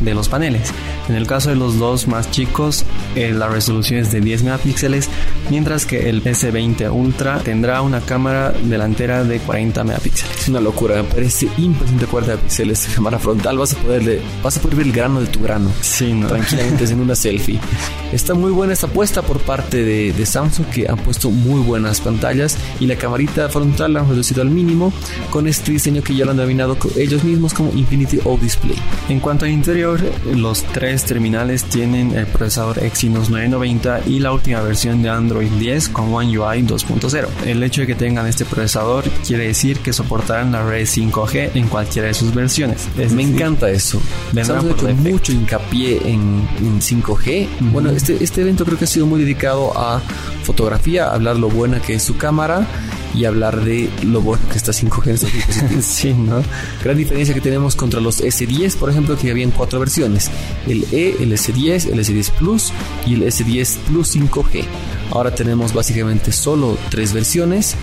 de 0.00 0.14
los 0.14 0.28
paneles. 0.28 0.72
En 1.08 1.14
el 1.14 1.26
caso 1.26 1.48
de 1.50 1.56
los 1.56 1.78
dos 1.78 2.06
más 2.06 2.30
chicos, 2.30 2.84
eh, 3.14 3.32
la 3.32 3.48
resolución 3.48 4.00
es 4.00 4.12
de 4.12 4.20
10 4.20 4.42
megapíxeles, 4.42 5.08
mientras 5.50 5.86
que 5.86 6.10
el 6.10 6.22
S20 6.22 6.92
Ultra 6.92 7.38
tendrá 7.38 7.80
una 7.80 8.00
cámara 8.00 8.52
delantera 8.52 9.24
de 9.24 9.38
40 9.40 9.84
megapíxeles. 9.84 10.38
Es 10.38 10.48
una 10.48 10.60
locura, 10.60 10.96
me 10.96 11.04
parece 11.04 11.48
impresionante 11.56 12.06
40 12.06 12.32
megapíxeles 12.32 12.88
cámara 12.94 13.18
frontal. 13.18 13.58
Vas 13.58 13.72
a, 13.72 13.76
poder 13.76 14.20
vas 14.42 14.56
a 14.56 14.60
poder 14.60 14.76
ver 14.76 14.86
el 14.86 14.92
grano 14.92 15.20
de 15.20 15.26
tu 15.26 15.40
grano. 15.40 15.70
Sí, 15.80 16.12
¿no? 16.12 16.28
Tranquilamente 16.28 16.84
en 16.84 17.00
una 17.00 17.14
selfie. 17.14 17.58
Está 18.12 18.34
muy 18.34 18.50
buena 18.50 18.72
esta 18.72 18.86
apuesta 18.86 19.22
por 19.22 19.40
parte 19.40 19.84
de, 19.84 20.12
de, 20.12 20.26
Samsung 20.26 20.66
que 20.66 20.88
han 20.88 20.96
puesto 20.98 21.30
muy 21.30 21.60
buenas 21.60 22.00
pantallas 22.00 22.56
y 22.80 22.86
la 22.86 22.96
camarita 22.96 23.48
frontal 23.48 23.94
la 23.94 24.00
han 24.00 24.08
reducido 24.08 24.42
al 24.42 24.50
mínimo 24.50 24.92
con 25.30 25.46
este 25.46 25.72
diseño 25.72 26.02
que 26.02 26.14
ya 26.14 26.24
lo 26.24 26.32
han 26.32 26.38
denominado 26.38 26.76
ellos 26.96 27.24
mismos 27.24 27.54
como 27.54 27.72
Infinity 27.72 28.20
O 28.24 28.36
Display. 28.36 28.78
En 29.08 29.20
cuanto 29.20 29.44
al 29.44 29.50
interior, 29.50 30.00
los 30.34 30.62
tres 30.64 30.97
terminales 31.04 31.64
tienen 31.64 32.16
el 32.16 32.26
procesador 32.26 32.78
Exynos 32.82 33.30
990 33.30 34.02
y 34.06 34.20
la 34.20 34.32
última 34.32 34.60
versión 34.62 35.02
de 35.02 35.08
Android 35.08 35.50
10 35.50 35.88
con 35.90 36.12
One 36.12 36.38
UI 36.38 36.62
2.0. 36.62 37.26
El 37.46 37.62
hecho 37.62 37.82
de 37.82 37.86
que 37.86 37.94
tengan 37.94 38.26
este 38.26 38.44
procesador 38.44 39.04
quiere 39.26 39.48
decir 39.48 39.80
que 39.80 39.92
soportarán 39.92 40.52
la 40.52 40.64
red 40.64 40.84
5G 40.84 41.50
en 41.54 41.68
cualquiera 41.68 42.08
de 42.08 42.14
sus 42.14 42.34
versiones. 42.34 42.88
Me 43.12 43.22
encanta 43.22 43.70
eso. 43.70 44.00
Samsung 44.34 44.72
hecho 44.72 44.88
mucho 44.94 45.32
hincapié 45.32 46.00
en, 46.04 46.48
5G. 46.80 47.48
Bueno, 47.72 47.90
este, 47.90 48.22
este 48.22 48.42
evento 48.42 48.64
creo 48.64 48.78
que 48.78 48.84
ha 48.84 48.88
sido 48.88 49.06
muy 49.06 49.20
dedicado 49.20 49.76
a 49.76 50.00
fotografía, 50.42 51.12
hablar 51.12 51.36
lo 51.36 51.48
buena 51.48 51.80
que 51.80 51.94
es 51.94 52.02
su 52.02 52.16
cámara 52.16 52.66
y 53.14 53.24
hablar 53.24 53.64
de 53.64 53.90
lo 54.02 54.20
bueno 54.20 54.42
que 54.50 54.56
está 54.56 54.72
5G 54.72 55.06
en 55.08 55.14
estos 55.14 55.32
dispositivos. 55.32 55.84
sí, 55.84 56.14
¿no? 56.14 56.42
Gran 56.82 56.96
diferencia 56.96 57.34
que 57.34 57.40
tenemos 57.40 57.76
contra 57.76 58.00
los 58.00 58.22
S10, 58.22 58.76
por 58.76 58.90
ejemplo, 58.90 59.16
que 59.16 59.30
habían 59.30 59.50
cuatro 59.50 59.80
versiones: 59.80 60.30
el 60.66 60.84
E, 60.92 61.16
el 61.20 61.32
S10, 61.32 61.92
el 61.92 61.98
S10 61.98 62.30
Plus 62.32 62.72
y 63.06 63.14
el 63.14 63.22
S10 63.22 63.78
Plus 63.88 64.16
5G. 64.16 64.64
Ahora 65.10 65.34
tenemos 65.34 65.72
básicamente 65.72 66.32
solo 66.32 66.76
tres 66.90 67.12
versiones 67.12 67.76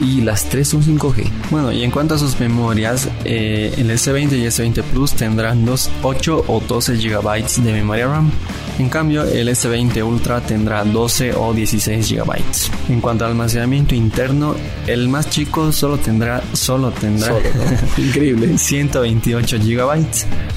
y 0.00 0.20
las 0.20 0.48
tres 0.48 0.68
son 0.68 0.82
5G. 0.82 1.30
Bueno, 1.50 1.72
y 1.72 1.82
en 1.82 1.90
cuanto 1.90 2.14
a 2.14 2.18
sus 2.18 2.38
memorias, 2.38 3.08
eh, 3.24 3.74
el 3.76 3.90
S20 3.90 4.32
y 4.32 4.44
S20 4.44 4.82
Plus 4.82 5.12
tendrán 5.12 5.64
dos 5.64 5.90
8 6.02 6.44
o 6.48 6.60
12 6.60 6.96
GB 6.96 7.62
de 7.62 7.72
memoria 7.72 8.06
RAM. 8.08 8.30
En 8.78 8.90
cambio, 8.90 9.24
el 9.24 9.48
S20 9.48 10.04
Ultra 10.04 10.42
tendrá 10.42 10.84
12 10.84 11.32
o 11.34 11.54
16 11.54 12.10
GB. 12.10 12.42
En 12.90 13.00
cuanto 13.00 13.24
al 13.24 13.30
almacenamiento 13.30 13.94
interno, 13.94 14.54
el 14.86 15.08
más 15.08 15.30
chico 15.30 15.72
solo 15.72 15.96
tendrá 15.96 16.42
solo 16.52 16.90
tendrá 16.90 17.32
increíble 17.96 18.58
128 18.58 19.58
GB, 19.58 20.06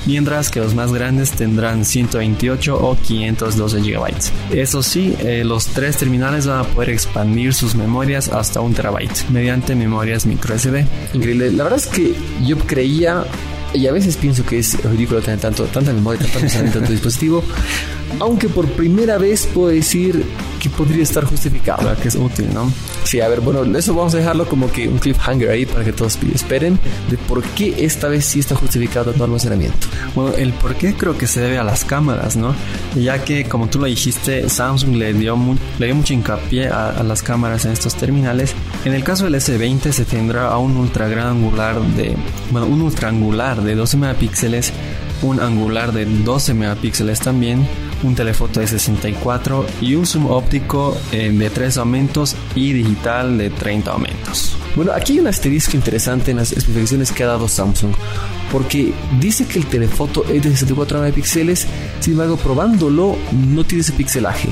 mientras 0.06 0.50
que 0.50 0.60
los 0.60 0.76
más 0.76 0.92
grandes 0.92 1.32
tendrán 1.32 1.86
128 1.86 2.76
o 2.76 2.98
512 2.98 3.80
GB. 3.80 4.14
Eso 4.52 4.84
sí, 4.84 5.16
eh, 5.20 5.44
los 5.46 5.68
tres 5.68 5.96
terminales 5.96 6.46
van 6.46 6.60
a 6.60 6.64
poder 6.64 6.90
expandir 6.90 7.54
sus 7.54 7.74
memorias 7.74 8.28
hasta 8.28 8.60
un 8.60 8.74
terabyte 8.74 9.09
mediante 9.30 9.76
memorias 9.76 10.26
micro 10.26 10.58
SD. 10.58 10.86
Increíble. 11.14 11.52
La 11.52 11.64
verdad 11.64 11.80
es 11.80 11.88
que 11.88 12.16
yo 12.46 12.58
creía 12.58 13.26
y 13.74 13.88
a 13.88 13.92
veces 13.92 14.18
pienso 14.18 14.46
que 14.46 14.60
es 14.60 14.82
ridículo 14.84 15.22
tener 15.22 15.40
tanto, 15.40 15.66
tanta 15.66 15.94
memoria, 15.94 16.26
tanto 16.52 16.82
tu 16.82 16.92
dispositivo, 16.92 17.44
aunque 18.20 18.50
por 18.50 18.68
primera 18.72 19.18
vez 19.18 19.48
puedo 19.54 19.70
decir 19.70 20.24
que 20.60 20.70
podría 20.70 21.04
estar 21.04 21.24
justificado. 21.24 21.90
que 22.02 22.08
es 22.08 22.16
útil, 22.16 22.54
¿no? 22.54 22.72
Sí, 23.04 23.22
a 23.22 23.28
ver, 23.28 23.42
bueno, 23.42 23.78
eso 23.78 23.94
vamos 23.94 24.14
a 24.14 24.18
dejarlo 24.18 24.48
como 24.48 24.72
que 24.72 24.88
un 24.88 25.00
cliffhanger 25.00 25.50
ahí 25.50 25.66
para 25.66 25.84
que 25.84 25.94
todos 25.94 26.18
esperen 26.34 26.80
de 27.10 27.18
por 27.18 27.44
qué 27.44 27.86
esta 27.86 28.08
vez 28.08 28.26
sí 28.26 28.40
está 28.40 28.56
justificado 28.56 29.14
todo 29.14 29.24
almacenamiento. 29.24 29.88
Bueno, 30.16 30.36
el 30.36 30.54
por 30.54 30.76
qué 30.76 30.94
creo 30.94 31.18
que 31.18 31.28
se 31.28 31.42
debe 31.42 31.58
a 31.58 31.64
las 31.64 31.84
cámaras, 31.86 32.36
¿no? 32.36 32.54
Ya 32.96 33.24
que, 33.24 33.46
como 33.46 33.68
tú 33.68 33.80
lo 33.80 33.86
dijiste, 33.86 34.50
Samsung 34.50 34.96
le 34.96 35.14
dio, 35.14 35.38
le 35.80 35.86
dio 35.86 35.96
mucho 35.96 36.14
hincapié 36.14 36.68
a, 36.68 36.90
a, 36.90 37.04
las 37.04 37.24
cámaras 37.24 37.66
en 37.66 37.72
estos 37.72 37.96
terminales. 37.96 38.54
En 38.86 38.94
el 38.94 39.04
caso 39.04 39.26
del 39.26 39.36
S20 39.36 39.92
se 39.92 40.06
tendrá 40.06 40.48
a 40.48 40.58
un 40.58 40.76
ultra 40.78 41.08
gran 41.08 41.28
angular 41.28 41.80
de, 41.82 42.16
bueno, 42.52 42.68
un 42.68 42.82
ultra 42.82 43.10
angular 43.10 43.62
de 43.62 43.76
12 43.76 43.98
megapíxeles, 43.98 44.74
un 45.22 45.40
angular 45.40 45.92
de 45.92 46.06
12 46.06 46.54
megapíxeles 46.54 47.20
también, 47.20 47.68
un 48.04 48.16
telefoto 48.16 48.60
de 48.60 48.68
64 48.68 49.66
y 49.82 49.96
un 49.96 50.06
zoom 50.06 50.28
óptico 50.28 50.98
eh, 51.12 51.32
de 51.32 51.50
3 51.50 51.78
aumentos 51.78 52.36
y 52.56 52.74
digital 52.74 53.38
de 53.38 53.50
30 53.50 53.92
aumentos. 53.92 54.56
Bueno, 54.76 54.92
aquí 54.94 55.14
hay 55.14 55.20
un 55.20 55.28
asterisco 55.28 55.76
interesante 55.76 56.32
en 56.32 56.38
las 56.38 56.52
especificaciones 56.52 57.12
que 57.12 57.24
ha 57.24 57.28
dado 57.28 57.48
Samsung, 57.48 57.92
porque 58.52 58.94
dice 59.20 59.46
que 59.46 59.60
el 59.60 59.66
telefoto 59.66 60.24
es 60.26 60.44
de 60.44 60.52
64 60.52 61.02
megapíxeles, 61.02 61.68
sin 62.00 62.14
embargo, 62.14 62.38
probándolo 62.38 63.18
no 63.32 63.64
tiene 63.64 63.82
ese 63.82 63.94
pixelaje. 63.94 64.50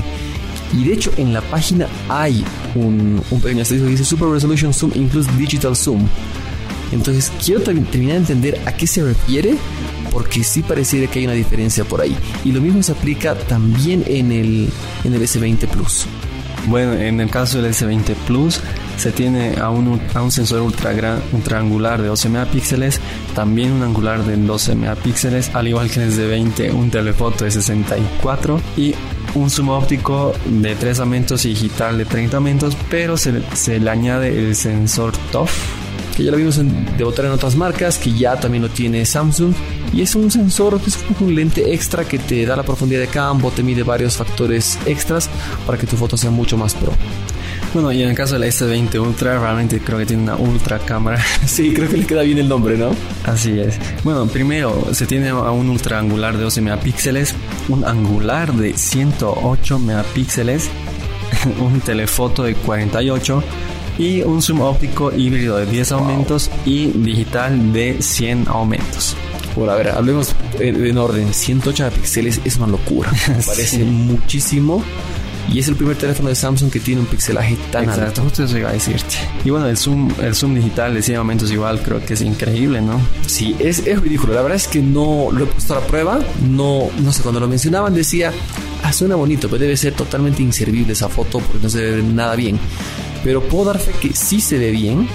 Y 0.72 0.84
de 0.84 0.92
hecho, 0.92 1.10
en 1.16 1.32
la 1.32 1.40
página 1.40 1.88
hay 2.08 2.44
un, 2.74 3.22
un 3.30 3.40
pequeño 3.40 3.62
asterisco 3.62 3.86
que 3.86 3.92
dice 3.92 4.04
Super 4.04 4.28
Resolution 4.28 4.74
Zoom 4.74 4.92
includes 4.94 5.38
Digital 5.38 5.74
Zoom. 5.74 6.06
Entonces, 6.92 7.32
quiero 7.44 7.62
terminar 7.62 8.14
de 8.14 8.16
entender 8.16 8.60
a 8.66 8.72
qué 8.72 8.86
se 8.86 9.02
refiere 9.02 9.56
porque 10.10 10.44
sí 10.44 10.62
pareciera 10.62 11.10
que 11.10 11.20
hay 11.20 11.26
una 11.26 11.34
diferencia 11.34 11.84
por 11.84 12.00
ahí. 12.00 12.16
Y 12.44 12.52
lo 12.52 12.60
mismo 12.60 12.82
se 12.82 12.92
aplica 12.92 13.34
también 13.34 14.04
en 14.06 14.32
el, 14.32 14.68
en 15.04 15.14
el 15.14 15.22
S20 15.22 15.68
Plus. 15.68 16.06
Bueno, 16.66 16.92
en 16.92 17.20
el 17.20 17.30
caso 17.30 17.62
del 17.62 17.72
S20 17.72 18.14
Plus 18.26 18.60
se 18.98 19.12
tiene 19.12 19.56
a 19.58 19.70
un, 19.70 20.00
a 20.12 20.22
un 20.22 20.30
sensor 20.30 20.60
ultra, 20.60 20.92
gran, 20.92 21.22
ultra 21.32 21.58
angular 21.60 22.02
de 22.02 22.08
12 22.08 22.28
megapíxeles, 22.28 23.00
también 23.34 23.72
un 23.72 23.82
angular 23.82 24.24
de 24.24 24.36
12 24.36 24.74
megapíxeles, 24.74 25.54
al 25.54 25.68
igual 25.68 25.88
que 25.88 26.02
en 26.02 26.08
el 26.08 26.12
S20 26.12 26.74
un 26.74 26.90
telefoto 26.90 27.44
de 27.44 27.52
64 27.52 28.60
y 28.76 28.94
un 29.34 29.50
zoom 29.50 29.70
óptico 29.70 30.34
de 30.46 30.74
3 30.74 31.00
aumentos 31.00 31.44
y 31.44 31.50
digital 31.50 31.96
de 31.96 32.04
30 32.04 32.36
aumentos, 32.36 32.76
pero 32.90 33.16
se, 33.16 33.40
se 33.54 33.78
le 33.78 33.88
añade 33.88 34.28
el 34.28 34.54
sensor 34.54 35.12
TOF 35.30 35.77
que 36.18 36.24
ya 36.24 36.32
lo 36.32 36.36
vimos 36.36 36.58
en, 36.58 36.96
de 36.98 37.04
otra 37.04 37.28
en 37.28 37.32
otras 37.32 37.54
marcas, 37.54 37.96
que 37.96 38.12
ya 38.12 38.34
también 38.34 38.64
lo 38.64 38.68
tiene 38.68 39.06
Samsung. 39.06 39.54
Y 39.92 40.02
es 40.02 40.16
un 40.16 40.32
sensor 40.32 40.80
que 40.80 40.90
es 40.90 40.98
un 41.20 41.32
lente 41.32 41.72
extra 41.72 42.04
que 42.04 42.18
te 42.18 42.44
da 42.44 42.56
la 42.56 42.64
profundidad 42.64 43.00
de 43.00 43.06
campo, 43.06 43.52
te 43.52 43.62
mide 43.62 43.84
varios 43.84 44.16
factores 44.16 44.80
extras 44.84 45.30
para 45.64 45.78
que 45.78 45.86
tu 45.86 45.96
foto 45.96 46.16
sea 46.16 46.30
mucho 46.30 46.56
más 46.56 46.74
pro. 46.74 46.92
Bueno, 47.72 47.92
y 47.92 48.02
en 48.02 48.08
el 48.08 48.16
caso 48.16 48.36
del 48.36 48.50
S20 48.50 49.00
Ultra, 49.00 49.38
realmente 49.38 49.78
creo 49.78 49.96
que 49.98 50.06
tiene 50.06 50.24
una 50.24 50.34
ultra 50.34 50.80
cámara. 50.80 51.22
sí, 51.46 51.72
creo 51.72 51.88
que 51.88 51.98
le 51.98 52.04
queda 52.04 52.22
bien 52.22 52.38
el 52.38 52.48
nombre, 52.48 52.76
¿no? 52.76 52.90
Así 53.24 53.60
es. 53.60 53.78
Bueno, 54.02 54.26
primero 54.26 54.88
se 54.92 55.06
tiene 55.06 55.28
a 55.28 55.52
un 55.52 55.68
ultra 55.68 56.00
angular 56.00 56.36
de 56.36 56.42
12 56.42 56.62
megapíxeles, 56.62 57.32
un 57.68 57.84
angular 57.84 58.52
de 58.54 58.76
108 58.76 59.78
megapíxeles, 59.78 60.68
un 61.60 61.80
telefoto 61.80 62.42
de 62.42 62.54
48 62.56 63.40
y 63.98 64.22
un 64.22 64.40
zoom 64.40 64.60
óptico 64.60 65.12
híbrido 65.12 65.56
de 65.56 65.66
10 65.66 65.92
aumentos 65.92 66.50
y 66.64 66.86
digital 66.86 67.72
de 67.72 68.00
100 68.00 68.48
aumentos. 68.48 69.16
Bueno, 69.56 69.72
a 69.72 69.76
ver, 69.76 69.88
hablemos 69.88 70.34
en 70.60 70.96
orden. 70.96 71.34
108 71.34 71.90
píxeles 71.90 72.40
es 72.44 72.56
una 72.56 72.68
locura. 72.68 73.10
Me 73.28 73.42
parece 73.42 73.84
muchísimo. 73.84 74.84
Y 75.52 75.58
es 75.60 75.68
el 75.68 75.76
primer 75.76 75.96
teléfono 75.96 76.28
de 76.28 76.34
Samsung 76.34 76.70
que 76.70 76.78
tiene 76.78 77.00
un 77.00 77.06
pixelaje 77.06 77.56
tan 77.72 77.84
Exacto, 77.84 78.22
justo 78.22 78.44
eso 78.44 78.58
iba 78.58 78.68
a 78.68 78.72
decirte. 78.72 79.16
Y 79.44 79.50
bueno, 79.50 79.66
el 79.66 79.78
zoom, 79.78 80.12
el 80.20 80.34
zoom 80.34 80.54
digital 80.54 80.92
de 80.92 81.00
100 81.00 81.16
aumentos 81.16 81.50
igual 81.50 81.80
creo 81.82 82.04
que 82.04 82.14
es 82.14 82.20
increíble, 82.20 82.82
¿no? 82.82 83.00
Sí, 83.26 83.56
es, 83.58 83.86
es 83.86 83.98
ridículo. 83.98 84.34
La 84.34 84.42
verdad 84.42 84.56
es 84.56 84.68
que 84.68 84.82
no 84.82 85.30
lo 85.32 85.44
he 85.44 85.46
puesto 85.46 85.74
a 85.74 85.80
la 85.80 85.86
prueba. 85.86 86.20
No, 86.46 86.88
no 87.00 87.12
sé, 87.12 87.22
cuando 87.22 87.40
lo 87.40 87.48
mencionaban 87.48 87.94
decía, 87.94 88.30
ah, 88.82 88.92
suena 88.92 89.16
bonito, 89.16 89.48
pero 89.48 89.60
debe 89.60 89.76
ser 89.78 89.94
totalmente 89.94 90.42
inservible 90.42 90.92
esa 90.92 91.08
foto 91.08 91.38
porque 91.40 91.62
no 91.62 91.70
se 91.70 91.80
ve 91.80 92.02
nada 92.02 92.36
bien 92.36 92.60
pero 93.24 93.42
puedo 93.42 93.66
dar 93.66 93.78
fe 93.78 93.92
que 94.00 94.14
sí 94.14 94.40
se 94.40 94.58
ve 94.58 94.70
bien. 94.70 95.08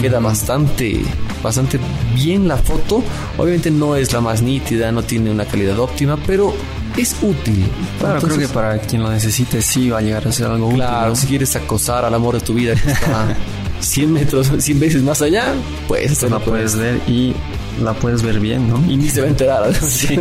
Queda 0.00 0.20
bastante, 0.20 1.02
bastante 1.42 1.78
bien 2.14 2.46
la 2.48 2.56
foto. 2.56 3.02
Obviamente 3.36 3.70
no 3.70 3.96
es 3.96 4.12
la 4.12 4.20
más 4.20 4.40
nítida, 4.40 4.92
no 4.92 5.02
tiene 5.02 5.30
una 5.30 5.44
calidad 5.44 5.78
óptima, 5.78 6.16
pero 6.26 6.54
es 6.96 7.16
útil. 7.22 7.66
Claro, 7.98 8.20
creo 8.20 8.38
que 8.38 8.48
para 8.48 8.78
quien 8.78 9.02
lo 9.02 9.10
necesite 9.10 9.60
sí 9.62 9.90
va 9.90 9.98
a 9.98 10.00
llegar 10.00 10.26
a 10.26 10.32
ser 10.32 10.46
algo 10.46 10.66
útil. 10.66 10.78
Claro, 10.78 11.16
si 11.16 11.26
quieres 11.26 11.54
acosar 11.56 12.04
al 12.04 12.14
amor 12.14 12.34
de 12.34 12.40
tu 12.40 12.54
vida 12.54 12.74
que 12.74 12.90
está 12.90 13.36
100 13.80 14.12
metros, 14.12 14.50
100 14.56 14.80
veces 14.80 15.02
más 15.02 15.20
allá, 15.22 15.54
pues 15.88 16.12
esto 16.12 16.28
la 16.28 16.38
puedes 16.38 16.76
ver 16.76 17.00
y 17.08 17.34
la 17.82 17.92
puedes 17.94 18.22
ver 18.22 18.40
bien, 18.40 18.68
¿no? 18.68 18.82
Y 18.90 18.96
ni 18.96 19.08
se 19.08 19.20
va 19.20 19.26
a 19.26 19.30
enterar. 19.30 19.74
Sí. 19.84 20.16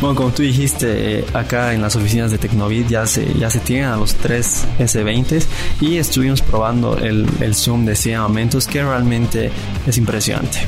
bueno, 0.00 0.14
como 0.14 0.30
tú 0.30 0.42
dijiste, 0.42 1.20
eh, 1.20 1.24
acá 1.34 1.74
en 1.74 1.82
las 1.82 1.96
oficinas 1.96 2.30
de 2.30 2.38
Tecnovid 2.38 2.86
ya 2.88 3.06
se, 3.06 3.34
ya 3.34 3.50
se 3.50 3.58
tienen 3.60 3.86
a 3.86 3.96
los 3.96 4.14
tres 4.14 4.66
S20 4.78 5.42
y 5.80 5.96
estuvimos 5.96 6.42
probando 6.42 6.96
el, 6.96 7.26
el 7.40 7.54
zoom 7.54 7.84
de 7.84 7.96
100 7.96 8.16
aumentos 8.16 8.66
que 8.66 8.82
realmente 8.82 9.50
es 9.86 9.98
impresionante. 9.98 10.60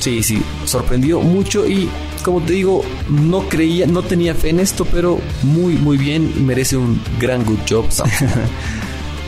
Sí, 0.00 0.22
sí, 0.22 0.42
sorprendió 0.64 1.20
mucho 1.20 1.66
y 1.66 1.88
como 2.22 2.40
te 2.40 2.54
digo, 2.54 2.82
no 3.08 3.48
creía, 3.48 3.86
no 3.86 4.02
tenía 4.02 4.34
fe 4.34 4.48
en 4.48 4.60
esto, 4.60 4.86
pero 4.86 5.18
muy, 5.42 5.74
muy 5.74 5.96
bien, 5.96 6.46
merece 6.46 6.76
un 6.76 7.00
gran 7.20 7.44
good 7.44 7.60
job. 7.68 7.86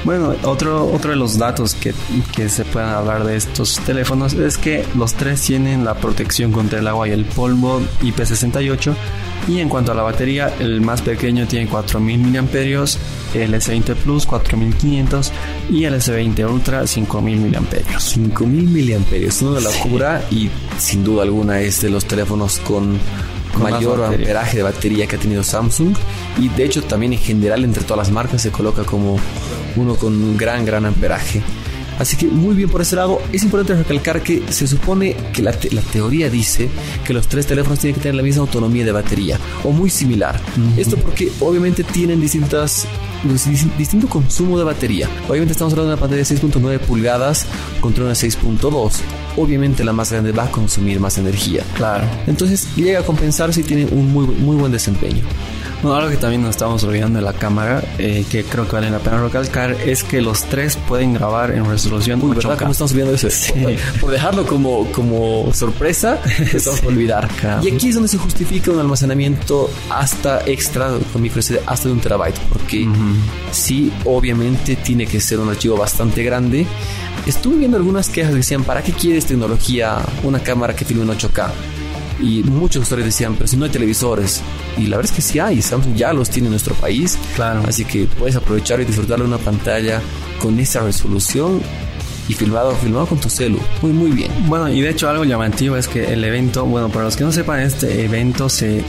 Bueno, 0.07 0.37
otro, 0.45 0.87
otro 0.87 1.11
de 1.11 1.17
los 1.17 1.37
datos 1.37 1.75
que, 1.75 1.93
que, 2.33 2.49
se 2.49 2.65
pueden 2.65 2.91
hablar 2.91 3.25
de 3.25 3.35
estos 3.35 3.81
teléfonos 3.81 4.35
es 4.35 4.57
que 4.57 4.85
los 4.95 5.15
tres 5.15 5.43
tienen 5.43 5.85
la 5.85 5.95
protección 5.95 6.53
contra 6.53 6.79
el 6.79 6.87
agua 6.87 7.09
y 7.09 7.11
el 7.11 7.25
polvo 7.25 7.81
IP68 8.03 8.95
y 9.49 9.59
en 9.59 9.69
cuanto 9.69 9.91
a 9.91 9.97
la 9.97 10.03
batería, 10.03 10.55
el 10.61 10.81
más 10.81 11.03
pequeño 11.03 11.49
tiene 11.49 11.69
4000 11.69 12.21
mAh, 12.21 12.39
el 13.35 13.55
S20 13.55 13.97
Plus 13.97 14.27
4500 14.27 15.33
y 15.71 15.85
el 15.85 15.95
S20 15.95 16.53
Ultra 16.53 16.87
5000 16.87 17.51
mAh. 17.51 17.99
5000 17.99 18.99
mAh, 19.01 19.17
es 19.17 19.43
una 19.43 19.59
locura 19.59 20.25
y 20.31 20.49
sin 20.79 21.03
duda 21.03 21.25
alguna 21.25 21.61
es 21.61 21.83
de 21.83 21.91
los 21.91 22.05
teléfonos 22.05 22.61
con 22.61 22.97
mayor 23.61 24.05
amperaje 24.05 24.59
de 24.59 24.63
batería 24.63 25.09
que 25.09 25.17
ha 25.17 25.19
tenido 25.19 25.43
Samsung 25.43 25.97
y 26.39 26.49
de 26.49 26.65
hecho 26.65 26.83
también 26.83 27.13
en 27.13 27.19
general 27.19 27.65
entre 27.65 27.83
todas 27.85 27.99
las 27.99 28.11
marcas 28.11 28.43
se 28.43 28.51
coloca 28.51 28.85
como 28.85 29.19
uno 29.77 29.97
con 29.97 30.15
un 30.15 30.37
gran 30.37 30.65
gran 30.65 30.85
amperaje. 30.87 31.43
Así 31.99 32.17
que 32.17 32.27
muy 32.27 32.55
bien 32.55 32.69
por 32.69 32.83
ese 32.83 32.97
lado. 32.97 33.21
Es 33.33 33.43
importante 33.43 33.75
recalcar 33.75 34.23
que 34.23 34.43
se 34.51 34.67
supone 34.67 35.17
que 35.33 35.43
la, 35.43 35.53
teoría 35.53 36.29
dice 36.29 36.69
que 37.05 37.13
los 37.13 37.27
tres 37.27 37.47
teléfonos 37.47 37.79
tienen 37.79 37.95
que 37.95 38.03
tener 38.03 38.15
la 38.17 38.23
misma 38.23 38.43
autonomía 38.43 38.85
de 38.85 38.93
batería 38.93 39.39
o 39.65 39.71
muy 39.71 39.91
similar. 39.91 40.39
Esto 40.77 40.97
porque 40.97 41.33
obviamente 41.41 41.85
tienen 41.85 42.21
distintas 42.21 42.87
distinto 43.79 44.09
consumo 44.09 44.59
de 44.59 44.65
batería. 44.65 45.09
Obviamente 45.29 45.53
estamos 45.53 45.73
hablando 45.73 45.91
de 45.91 45.95
una 45.95 46.01
pantalla 46.01 46.23
de 46.23 46.37
6.9 46.37 46.81
pulgadas 46.81 47.47
contra 47.81 48.05
una 48.05 48.13
6.2. 48.13 48.93
Obviamente 49.37 49.85
la 49.85 49.93
más 49.93 50.13
grande 50.13 50.33
va 50.33 50.45
a 50.45 50.51
consumir 50.51 51.01
más 51.01 51.19
energía. 51.19 51.63
Claro. 51.75 52.05
Entonces 52.27 52.69
llega 52.77 53.01
a 53.01 53.03
compensar 53.03 53.53
si 53.53 53.63
tiene 53.63 53.87
un 53.87 54.13
muy, 54.13 54.27
muy 54.27 54.57
buen 54.57 54.73
desempeño. 54.73 55.23
Bueno, 55.83 55.99
algo 55.99 56.11
que 56.11 56.17
también 56.17 56.43
nos 56.43 56.51
estamos 56.51 56.83
olvidando 56.85 57.19
de 57.19 57.25
la 57.25 57.35
cámara, 57.35 57.83
eh, 57.99 58.25
que 58.31 58.45
creo 58.45 58.67
que 58.67 58.73
vale 58.73 58.91
la 58.91 58.99
pena 58.99 59.23
recalcar, 59.23 59.73
es 59.73 60.03
que 60.03 60.23
los 60.23 60.45
tres 60.45 60.77
pueden 60.89 61.13
grabar 61.15 61.51
en 61.51 61.67
resolución 61.67 62.21
Uy, 62.23 62.35
¿verdad? 62.35 62.59
¿Cómo 62.59 62.73
estamos 62.73 62.93
olvidando 62.93 63.15
eso? 63.15 63.29
Sí. 63.31 63.53
Por 64.01 64.11
dejarlo 64.11 64.47
como, 64.47 64.91
como 64.93 65.53
sorpresa, 65.53 66.19
estamos 66.53 66.83
a 66.83 66.87
olvidar. 66.87 67.29
Y 67.63 67.71
aquí 67.71 67.89
es 67.89 67.95
donde 67.95 68.09
se 68.09 68.17
justifica 68.17 68.71
un 68.71 68.81
almacenamiento 68.81 69.71
hasta 69.91 70.41
extra 70.47 70.91
con 71.13 71.21
micro 71.21 71.43
SD, 71.43 71.61
hasta 71.67 71.89
de 71.89 71.95
un 71.95 72.01
terabyte, 72.01 72.39
porque 72.49 72.89
sí, 73.53 73.93
obviamente 74.07 74.77
tiene 74.77 75.07
que 75.07 75.21
ser 75.21 75.41
un 75.41 75.51
archivo 75.51 75.77
bastante 75.77 76.23
grande. 76.23 76.67
Estuve 77.25 77.57
viendo 77.57 77.77
algunas 77.77 78.09
quejas 78.09 78.31
que 78.31 78.37
decían, 78.39 78.65
¿para 78.65 78.83
qué 78.83 78.93
quieres 78.93 79.27
tecnología, 79.27 79.99
una 80.23 80.41
cámara 80.41 80.77
que 80.77 80.85
filme 80.85 81.03
en 81.03 81.11
8K? 81.11 81.51
Y 82.21 82.43
muchos 82.45 82.85
usuarios 82.85 83.07
decían, 83.07 83.35
pero 83.35 83.47
si 83.47 83.57
no 83.57 83.65
hay 83.65 83.71
televisores. 83.71 84.41
Y 84.79 84.87
la 84.87 84.97
verdad 84.97 85.11
es 85.11 85.17
que 85.17 85.23
sí 85.23 85.39
hay, 85.39 85.61
Samsung 85.61 85.95
ya 85.95 86.13
los 86.13 86.31
tiene 86.31 86.47
en 86.47 86.53
nuestro 86.53 86.75
país. 86.75 87.19
Claro. 87.35 87.63
Así 87.67 87.85
que 87.85 88.07
puedes 88.07 88.37
aprovechar 88.37 88.81
y 88.81 88.85
disfrutar 88.85 89.19
de 89.19 89.25
una 89.25 89.39
pantalla 89.39 90.01
con 90.41 90.59
esa 90.59 90.81
resolución 90.83 91.61
y 92.29 92.35
filmado, 92.35 92.75
filmado 92.77 93.07
con 93.07 93.19
tu 93.19 93.29
celu. 93.29 93.59
Muy, 93.83 93.93
muy 93.93 94.11
bien. 94.11 94.31
Bueno, 94.47 94.69
y 94.69 94.81
de 94.81 94.91
hecho 94.91 95.09
algo 95.09 95.25
llamativo 95.25 95.77
es 95.77 95.89
que 95.89 96.13
el 96.13 96.25
evento, 96.25 96.65
bueno, 96.65 96.89
para 96.89 97.05
los 97.05 97.17
que 97.17 97.25
no 97.25 97.33
sepan, 97.33 97.61
este 97.61 98.05
evento 98.05 98.49
se 98.49 98.83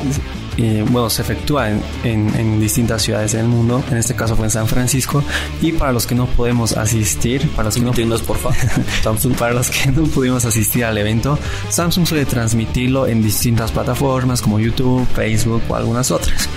bueno, 0.89 1.09
se 1.09 1.21
efectúa 1.21 1.69
en, 1.69 1.81
en, 2.03 2.59
distintas 2.59 3.03
ciudades 3.03 3.33
del 3.33 3.45
mundo. 3.45 3.83
En 3.91 3.97
este 3.97 4.15
caso 4.15 4.35
fue 4.35 4.45
en 4.45 4.51
San 4.51 4.67
Francisco. 4.67 5.23
Y 5.61 5.71
para 5.73 5.91
los 5.91 6.07
que 6.07 6.15
no 6.15 6.25
podemos 6.25 6.75
asistir, 6.75 7.47
para 7.51 7.65
los 7.65 7.75
que 7.75 7.81
no, 7.81 7.91
por 8.25 8.37
favor. 8.37 8.57
Samsung, 9.03 9.35
para 9.35 9.53
los 9.53 9.69
que 9.69 9.91
no 9.91 10.03
pudimos 10.03 10.45
asistir 10.45 10.85
al 10.85 10.97
evento, 10.97 11.37
Samsung 11.69 12.07
suele 12.07 12.25
transmitirlo 12.25 13.07
en 13.07 13.21
distintas 13.21 13.71
plataformas 13.71 14.41
como 14.41 14.59
YouTube, 14.59 15.05
Facebook 15.13 15.61
o 15.69 15.75
algunas 15.75 16.11
otras. 16.11 16.49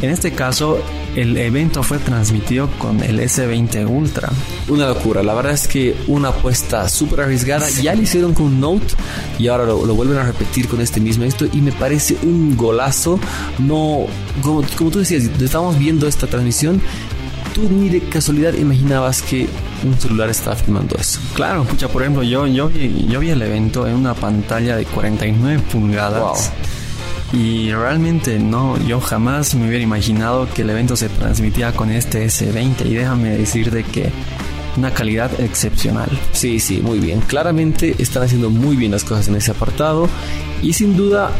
En 0.00 0.10
este 0.10 0.32
caso, 0.32 0.78
el 1.20 1.36
evento 1.36 1.82
fue 1.82 1.98
transmitido 1.98 2.70
con 2.78 3.02
el 3.02 3.18
S20 3.18 3.88
Ultra. 3.88 4.30
Una 4.68 4.86
locura, 4.86 5.22
la 5.22 5.34
verdad 5.34 5.52
es 5.52 5.66
que 5.66 5.96
una 6.06 6.28
apuesta 6.28 6.88
súper 6.88 7.22
arriesgada. 7.22 7.68
Ya 7.82 7.94
lo 7.94 8.02
hicieron 8.02 8.34
con 8.34 8.60
Note 8.60 8.94
y 9.38 9.48
ahora 9.48 9.64
lo, 9.64 9.78
vuelven 9.94 10.18
a 10.18 10.22
repetir 10.22 10.68
con 10.68 10.80
este 10.80 11.00
mismo 11.00 11.24
esto 11.24 11.46
y 11.52 11.60
me 11.60 11.72
parece 11.72 12.16
un 12.22 12.56
golazo. 12.56 13.18
No, 13.58 14.06
como, 14.42 14.62
como 14.76 14.90
tú 14.90 15.00
decías, 15.00 15.24
estamos 15.40 15.76
viendo 15.76 16.06
esta 16.06 16.28
transmisión 16.28 16.80
tú 17.52 17.68
ni 17.68 17.88
de 17.88 18.00
casualidad 18.00 18.54
imaginabas 18.54 19.22
que 19.22 19.48
un 19.84 19.98
celular 19.98 20.28
estaba 20.28 20.54
filmando 20.54 20.96
eso. 20.96 21.20
Claro, 21.34 21.62
escucha, 21.62 21.88
por 21.88 22.02
ejemplo, 22.02 22.22
yo, 22.22 22.46
yo, 22.46 22.68
vi, 22.68 23.06
yo 23.08 23.18
vi 23.18 23.30
el 23.30 23.42
evento 23.42 23.86
en 23.86 23.94
una 23.94 24.14
pantalla 24.14 24.76
de 24.76 24.84
49 24.84 25.62
pulgadas. 25.72 26.20
Wow. 26.20 26.77
Y 27.32 27.72
realmente 27.72 28.38
no, 28.38 28.78
yo 28.86 29.00
jamás 29.00 29.54
me 29.54 29.68
hubiera 29.68 29.84
imaginado 29.84 30.48
que 30.52 30.62
el 30.62 30.70
evento 30.70 30.96
se 30.96 31.08
transmitía 31.08 31.72
con 31.72 31.90
este 31.90 32.24
S20 32.26 32.86
y 32.86 32.94
déjame 32.94 33.36
decirte 33.36 33.84
que 33.84 34.10
una 34.78 34.94
calidad 34.94 35.38
excepcional. 35.40 36.08
Sí, 36.32 36.58
sí, 36.58 36.80
muy 36.80 37.00
bien. 37.00 37.20
Claramente 37.20 37.96
están 37.98 38.22
haciendo 38.22 38.48
muy 38.48 38.76
bien 38.76 38.92
las 38.92 39.04
cosas 39.04 39.28
en 39.28 39.36
ese 39.36 39.50
apartado 39.50 40.08
y 40.62 40.72
sin 40.72 40.96
duda 40.96 41.30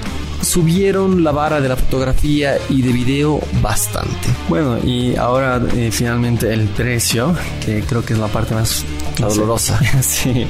subieron 0.42 1.24
la 1.24 1.32
vara 1.32 1.60
de 1.60 1.68
la 1.68 1.76
fotografía 1.76 2.56
y 2.68 2.82
de 2.82 2.92
video 2.92 3.40
bastante. 3.62 4.28
Bueno, 4.48 4.78
y 4.84 5.16
ahora 5.16 5.60
eh, 5.74 5.90
finalmente 5.90 6.52
el 6.52 6.68
precio, 6.68 7.34
que 7.64 7.82
creo 7.82 8.04
que 8.04 8.12
es 8.12 8.18
la 8.18 8.28
parte 8.28 8.54
más 8.54 8.84
dolorosa. 9.18 9.80
sí. 10.02 10.46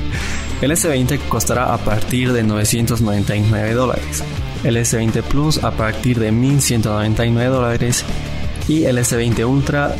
El 0.61 0.73
S20 0.73 1.21
costará 1.29 1.73
a 1.73 1.79
partir 1.79 2.33
de 2.33 2.43
999 2.43 3.75
dólares 3.75 4.25
el 4.65 4.77
S20 4.77 5.23
Plus 5.23 5.63
a 5.65 5.71
partir 5.71 6.19
de 6.19 6.33
1.199 6.33 7.49
dólares 7.49 8.05
y 8.69 8.85
el 8.85 8.99
S20 8.99 9.47
Ultra 9.47 9.95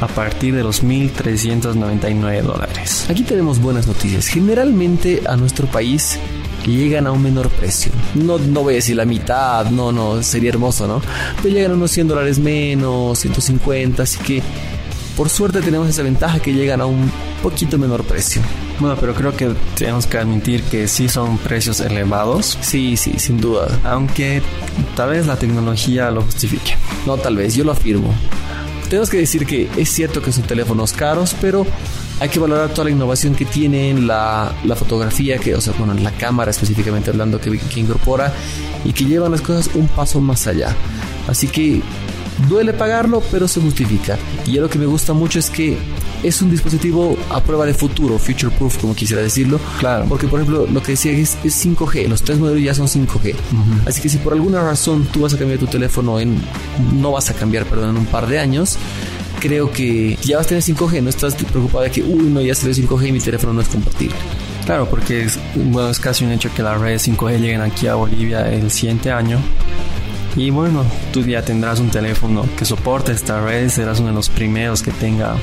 a 0.00 0.06
partir 0.08 0.54
de 0.54 0.62
los 0.62 0.82
1.399 0.82 2.42
dólares. 2.42 3.06
Aquí 3.08 3.22
tenemos 3.22 3.60
buenas 3.60 3.86
noticias. 3.86 4.26
Generalmente 4.26 5.22
a 5.26 5.36
nuestro 5.36 5.66
país 5.66 6.18
llegan 6.66 7.06
a 7.06 7.12
un 7.12 7.22
menor 7.22 7.48
precio. 7.50 7.92
No, 8.14 8.38
no 8.38 8.62
voy 8.62 8.74
a 8.74 8.76
decir 8.76 8.96
la 8.96 9.04
mitad, 9.04 9.66
no, 9.70 9.92
no, 9.92 10.22
sería 10.22 10.50
hermoso, 10.50 10.86
¿no? 10.86 11.00
Pero 11.42 11.54
llegan 11.54 11.72
a 11.72 11.74
unos 11.74 11.90
100 11.90 12.08
dólares 12.08 12.38
menos, 12.38 13.18
150, 13.18 14.02
así 14.02 14.18
que 14.18 14.42
por 15.16 15.28
suerte 15.28 15.60
tenemos 15.60 15.88
esa 15.88 16.02
ventaja 16.02 16.40
que 16.40 16.52
llegan 16.52 16.80
a 16.80 16.86
un 16.86 17.10
poquito 17.42 17.78
menor 17.78 18.04
precio. 18.04 18.42
Bueno, 18.80 18.96
pero 18.98 19.14
creo 19.14 19.36
que 19.36 19.54
tenemos 19.76 20.06
que 20.06 20.18
admitir 20.18 20.62
que 20.64 20.88
sí 20.88 21.08
son 21.08 21.38
precios 21.38 21.80
elevados. 21.80 22.58
Sí, 22.60 22.96
sí, 22.96 23.14
sin 23.18 23.40
duda. 23.40 23.68
Aunque 23.84 24.42
tal 24.96 25.10
vez 25.10 25.26
la 25.26 25.36
tecnología 25.36 26.10
lo 26.10 26.22
justifique. 26.22 26.76
No, 27.06 27.16
tal 27.16 27.36
vez, 27.36 27.54
yo 27.54 27.64
lo 27.64 27.72
afirmo. 27.72 28.12
Tenemos 28.88 29.08
que 29.08 29.18
decir 29.18 29.46
que 29.46 29.68
es 29.76 29.88
cierto 29.88 30.20
que 30.20 30.32
son 30.32 30.44
teléfonos 30.44 30.92
caros, 30.92 31.34
pero 31.40 31.66
hay 32.20 32.28
que 32.28 32.38
valorar 32.38 32.70
toda 32.70 32.84
la 32.84 32.90
innovación 32.90 33.34
que 33.34 33.44
tienen, 33.44 34.06
la, 34.06 34.52
la 34.64 34.76
fotografía, 34.76 35.38
que, 35.38 35.54
o 35.54 35.60
sea, 35.60 35.72
bueno, 35.78 35.94
la 35.94 36.12
cámara 36.12 36.50
específicamente 36.50 37.10
hablando 37.10 37.40
que, 37.40 37.58
que 37.58 37.80
incorpora 37.80 38.32
y 38.84 38.92
que 38.92 39.04
llevan 39.04 39.32
las 39.32 39.40
cosas 39.40 39.70
un 39.74 39.88
paso 39.88 40.20
más 40.20 40.46
allá. 40.46 40.74
Así 41.28 41.48
que 41.48 41.80
Duele 42.48 42.72
pagarlo, 42.72 43.22
pero 43.30 43.46
se 43.48 43.60
justifica. 43.60 44.18
Y 44.46 44.52
lo 44.52 44.68
que 44.68 44.78
me 44.78 44.86
gusta 44.86 45.12
mucho 45.12 45.38
es 45.38 45.50
que 45.50 45.76
es 46.22 46.40
un 46.42 46.50
dispositivo 46.50 47.16
a 47.30 47.40
prueba 47.40 47.66
de 47.66 47.74
futuro, 47.74 48.18
future 48.18 48.54
proof, 48.56 48.78
como 48.78 48.94
quisiera 48.94 49.22
decirlo. 49.22 49.60
Claro. 49.78 50.06
Porque, 50.08 50.26
por 50.26 50.40
ejemplo, 50.40 50.66
lo 50.66 50.82
que 50.82 50.92
decía 50.92 51.12
es, 51.12 51.36
5G. 51.44 52.08
Los 52.08 52.22
tres 52.22 52.38
modelos 52.38 52.62
ya 52.62 52.74
son 52.74 52.86
5G. 52.86 53.34
Así 53.86 54.00
que 54.00 54.08
si 54.08 54.18
por 54.18 54.32
alguna 54.32 54.62
razón 54.62 55.06
tú 55.12 55.20
vas 55.20 55.34
a 55.34 55.38
cambiar 55.38 55.58
tu 55.58 55.66
teléfono 55.66 56.18
en. 56.18 56.36
No 56.94 57.12
vas 57.12 57.30
a 57.30 57.34
cambiar, 57.34 57.66
perdón, 57.66 57.90
en 57.90 57.96
un 57.98 58.06
par 58.06 58.26
de 58.26 58.38
años. 58.38 58.76
Creo 59.40 59.70
que 59.70 60.18
ya 60.22 60.38
vas 60.38 60.46
a 60.46 60.48
tener 60.50 60.64
5G. 60.64 61.02
No 61.02 61.10
estás 61.10 61.34
preocupado 61.34 61.84
de 61.84 61.90
que, 61.90 62.02
uy, 62.02 62.24
no, 62.24 62.40
ya 62.40 62.54
salió 62.54 62.74
5G 62.74 63.08
y 63.08 63.12
mi 63.12 63.20
teléfono 63.20 63.52
no 63.52 63.60
es 63.60 63.68
compatible. 63.68 64.16
Claro, 64.64 64.88
porque 64.88 65.24
es, 65.24 65.38
bueno, 65.54 65.90
es 65.90 65.98
casi 65.98 66.24
un 66.24 66.32
hecho 66.32 66.50
que 66.54 66.62
las 66.62 66.80
redes 66.80 67.06
5G 67.06 67.38
lleguen 67.38 67.60
aquí 67.60 67.86
a 67.86 67.96
Bolivia 67.96 68.50
el 68.50 68.70
siguiente 68.70 69.12
año 69.12 69.38
Y 70.36 70.50
bueno, 70.50 70.84
tú 71.12 71.22
ya 71.22 71.42
tendrás 71.42 71.80
un 71.80 71.90
teléfono 71.90 72.46
que 72.56 72.64
soporte 72.64 73.12
esta 73.12 73.44
red, 73.44 73.68
serás 73.68 74.00
uno 74.00 74.08
de 74.08 74.14
los 74.14 74.28
primeros 74.28 74.82
que 74.82 74.90
tenga 74.90 75.36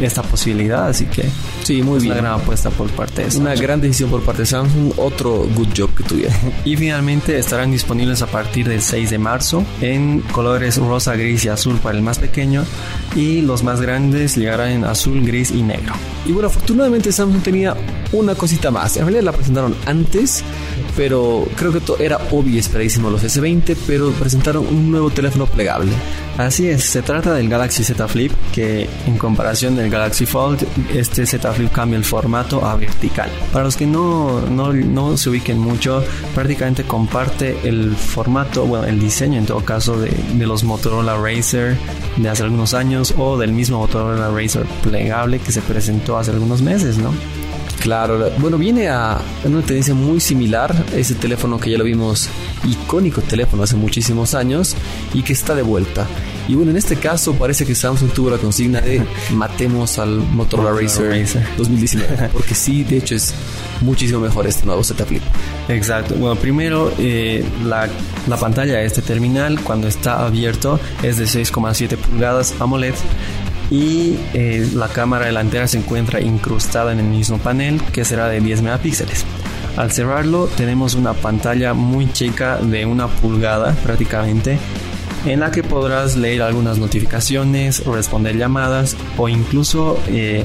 esta 0.00 0.22
posibilidad, 0.22 0.88
así 0.88 1.06
que 1.06 1.24
sí, 1.62 1.82
muy 1.82 2.00
bien. 2.00 2.12
una 2.12 2.20
gran 2.20 2.40
apuesta 2.40 2.70
por 2.70 2.90
parte 2.90 3.22
de 3.22 3.30
Samsung. 3.30 3.42
Una 3.42 3.54
gran 3.54 3.80
decisión 3.80 4.10
por 4.10 4.22
parte 4.22 4.42
de 4.42 4.46
Samsung, 4.46 4.92
otro 4.96 5.46
good 5.54 5.68
job 5.76 5.94
que 5.94 6.02
tuvieron. 6.02 6.34
Y 6.64 6.76
finalmente 6.76 7.38
estarán 7.38 7.70
disponibles 7.70 8.22
a 8.22 8.26
partir 8.26 8.68
del 8.68 8.82
6 8.82 9.10
de 9.10 9.18
marzo 9.18 9.64
en 9.80 10.20
colores 10.32 10.76
rosa, 10.78 11.14
gris 11.14 11.44
y 11.44 11.48
azul 11.48 11.78
para 11.78 11.96
el 11.96 12.02
más 12.02 12.18
pequeño 12.18 12.64
y 13.14 13.42
los 13.42 13.62
más 13.62 13.80
grandes 13.80 14.36
llegarán 14.36 14.70
en 14.70 14.84
azul, 14.84 15.24
gris 15.24 15.50
y 15.50 15.62
negro. 15.62 15.94
Y 16.26 16.32
bueno, 16.32 16.48
afortunadamente 16.48 17.12
Samsung 17.12 17.42
tenía 17.42 17.76
una 18.12 18.34
cosita 18.34 18.70
más. 18.70 18.96
En 18.96 19.02
realidad 19.02 19.24
la 19.24 19.32
presentaron 19.32 19.74
antes, 19.86 20.42
pero 20.96 21.46
creo 21.56 21.72
que 21.72 22.04
era 22.04 22.18
obvio 22.30 22.58
esperadísimo 22.58 23.10
los 23.10 23.22
S20, 23.22 23.76
pero 23.86 24.10
presentaron 24.34 24.66
un 24.66 24.90
nuevo 24.90 25.10
teléfono 25.10 25.46
plegable. 25.46 25.92
Así 26.36 26.66
es, 26.68 26.82
se 26.82 27.02
trata 27.02 27.34
del 27.34 27.48
Galaxy 27.48 27.84
Z 27.84 28.08
Flip, 28.08 28.32
que 28.52 28.88
en 29.06 29.16
comparación 29.16 29.76
del 29.76 29.88
Galaxy 29.88 30.26
Fold, 30.26 30.66
este 30.92 31.24
Z 31.24 31.52
Flip 31.52 31.70
cambia 31.70 31.96
el 31.96 32.04
formato 32.04 32.64
a 32.64 32.74
vertical. 32.74 33.30
Para 33.52 33.66
los 33.66 33.76
que 33.76 33.86
no, 33.86 34.40
no, 34.40 34.72
no 34.72 35.16
se 35.16 35.30
ubiquen 35.30 35.60
mucho, 35.60 36.02
prácticamente 36.34 36.82
comparte 36.82 37.56
el 37.62 37.94
formato, 37.94 38.66
bueno, 38.66 38.86
el 38.86 38.98
diseño 38.98 39.38
en 39.38 39.46
todo 39.46 39.60
caso 39.60 40.00
de, 40.00 40.10
de 40.10 40.46
los 40.46 40.64
Motorola 40.64 41.16
Racer 41.16 41.76
de 42.16 42.28
hace 42.28 42.42
algunos 42.42 42.74
años 42.74 43.14
o 43.16 43.38
del 43.38 43.52
mismo 43.52 43.78
Motorola 43.78 44.30
Racer 44.30 44.66
plegable 44.82 45.38
que 45.38 45.52
se 45.52 45.62
presentó 45.62 46.18
hace 46.18 46.32
algunos 46.32 46.60
meses, 46.60 46.98
¿no? 46.98 47.14
Claro, 47.84 48.30
bueno, 48.38 48.56
viene 48.56 48.88
a 48.88 49.20
una 49.44 49.60
tendencia 49.60 49.92
muy 49.92 50.18
similar, 50.18 50.74
ese 50.96 51.14
teléfono 51.16 51.60
que 51.60 51.70
ya 51.70 51.76
lo 51.76 51.84
vimos, 51.84 52.30
icónico 52.66 53.20
teléfono 53.20 53.62
hace 53.62 53.76
muchísimos 53.76 54.32
años 54.32 54.74
y 55.12 55.22
que 55.22 55.34
está 55.34 55.54
de 55.54 55.60
vuelta. 55.60 56.06
Y 56.48 56.54
bueno, 56.54 56.70
en 56.70 56.78
este 56.78 56.96
caso 56.96 57.34
parece 57.34 57.66
que 57.66 57.74
Samsung 57.74 58.10
tuvo 58.12 58.30
la 58.30 58.38
consigna 58.38 58.80
de 58.80 59.02
matemos 59.32 59.98
al 59.98 60.16
Motorola 60.16 60.70
Racer 60.70 61.26
2019, 61.58 62.28
porque 62.32 62.54
sí, 62.54 62.84
de 62.84 62.96
hecho 62.96 63.16
es 63.16 63.34
muchísimo 63.82 64.18
mejor 64.20 64.46
este 64.46 64.64
nuevo 64.64 64.82
Z 64.82 65.04
Flip. 65.04 65.22
Exacto. 65.68 66.14
Bueno, 66.14 66.36
primero 66.36 66.90
eh, 66.98 67.44
la, 67.66 67.86
la, 68.26 68.36
pantalla 68.38 68.78
de 68.78 68.86
este 68.86 69.02
terminal 69.02 69.60
cuando 69.60 69.88
está 69.88 70.24
abierto 70.24 70.80
es 71.02 71.18
de 71.18 71.24
6,7 71.24 71.98
pulgadas 71.98 72.54
AMOLED 72.60 72.94
y 73.70 74.16
eh, 74.34 74.68
la 74.74 74.88
cámara 74.88 75.26
delantera 75.26 75.66
se 75.66 75.78
encuentra 75.78 76.20
incrustada 76.20 76.92
en 76.92 77.00
el 77.00 77.06
mismo 77.06 77.38
panel 77.38 77.80
que 77.92 78.04
será 78.04 78.28
de 78.28 78.40
10 78.40 78.62
megapíxeles. 78.62 79.24
Al 79.76 79.90
cerrarlo 79.90 80.46
tenemos 80.56 80.94
una 80.94 81.14
pantalla 81.14 81.74
muy 81.74 82.10
chica 82.12 82.58
de 82.58 82.86
una 82.86 83.08
pulgada 83.08 83.72
prácticamente 83.82 84.58
en 85.26 85.40
la 85.40 85.50
que 85.50 85.62
podrás 85.62 86.16
leer 86.16 86.42
algunas 86.42 86.78
notificaciones, 86.78 87.84
responder 87.84 88.36
llamadas 88.36 88.96
o 89.16 89.28
incluso 89.28 89.98
eh, 90.06 90.44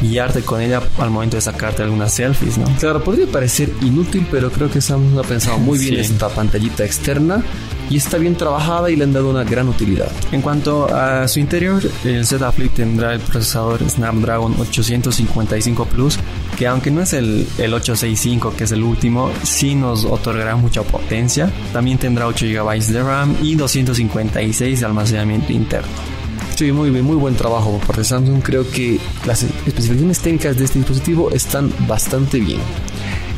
guiarte 0.00 0.42
con 0.42 0.60
ella 0.60 0.82
al 0.98 1.10
momento 1.10 1.36
de 1.36 1.42
sacarte 1.42 1.82
algunas 1.82 2.14
selfies, 2.14 2.58
¿no? 2.58 2.66
Claro, 2.78 3.04
podría 3.04 3.26
parecer 3.26 3.70
inútil, 3.82 4.26
pero 4.30 4.50
creo 4.50 4.70
que 4.70 4.80
Samsung 4.80 5.18
ha 5.18 5.22
pensado 5.22 5.58
muy 5.58 5.78
bien 5.78 5.96
esta 5.96 6.28
pantallita 6.28 6.84
externa 6.84 7.42
y 7.90 7.96
está 7.96 8.18
bien 8.18 8.36
trabajada 8.36 8.90
y 8.90 8.96
le 8.96 9.04
han 9.04 9.12
dado 9.12 9.30
una 9.30 9.44
gran 9.44 9.68
utilidad. 9.68 10.10
En 10.32 10.42
cuanto 10.42 10.86
a 10.94 11.26
su 11.28 11.40
interior, 11.40 11.82
el 12.04 12.26
Z 12.26 12.52
Flip 12.52 12.72
tendrá 12.74 13.14
el 13.14 13.20
procesador 13.20 13.80
Snapdragon 13.88 14.54
855 14.58 15.86
Plus, 15.86 16.18
que 16.56 16.66
aunque 16.66 16.90
no 16.90 17.02
es 17.02 17.12
el, 17.12 17.46
el 17.58 17.74
865 17.74 18.54
que 18.56 18.64
es 18.64 18.72
el 18.72 18.82
último, 18.82 19.30
sí 19.42 19.74
nos 19.74 20.04
otorgará 20.04 20.56
mucha 20.56 20.82
potencia. 20.82 21.50
También 21.72 21.98
tendrá 21.98 22.26
8 22.26 22.46
GB 22.46 22.80
de 22.86 23.02
RAM 23.02 23.36
y 23.42 23.54
256 23.54 24.80
de 24.80 24.86
almacenamiento 24.86 25.52
interno. 25.52 26.18
Sí, 26.58 26.72
muy 26.72 26.90
bien, 26.90 27.04
muy 27.04 27.14
buen 27.14 27.36
trabajo 27.36 27.70
por 27.78 27.86
parte 27.86 28.00
de 28.00 28.04
Samsung. 28.04 28.42
Creo 28.42 28.68
que 28.68 28.98
las 29.26 29.44
especificaciones 29.44 30.18
técnicas 30.18 30.56
de 30.56 30.64
este 30.64 30.80
dispositivo 30.80 31.30
están 31.30 31.72
bastante 31.86 32.40
bien. 32.40 32.58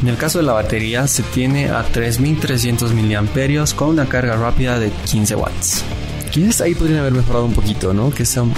En 0.02 0.08
el 0.08 0.16
caso 0.16 0.38
de 0.38 0.44
la 0.44 0.54
batería 0.54 1.06
se 1.06 1.22
tiene 1.22 1.68
a 1.68 1.82
3300 1.82 2.94
mAh 2.94 3.76
con 3.76 3.90
una 3.90 4.06
carga 4.06 4.34
rápida 4.34 4.78
de 4.78 4.90
15 4.90 5.36
watts. 5.36 5.84
Quizás 6.30 6.62
ahí 6.62 6.74
podrían 6.74 7.00
haber 7.00 7.12
mejorado 7.12 7.44
un 7.44 7.52
poquito, 7.52 7.92
¿no? 7.92 8.10
Que 8.10 8.24
sea 8.24 8.42
un 8.42 8.54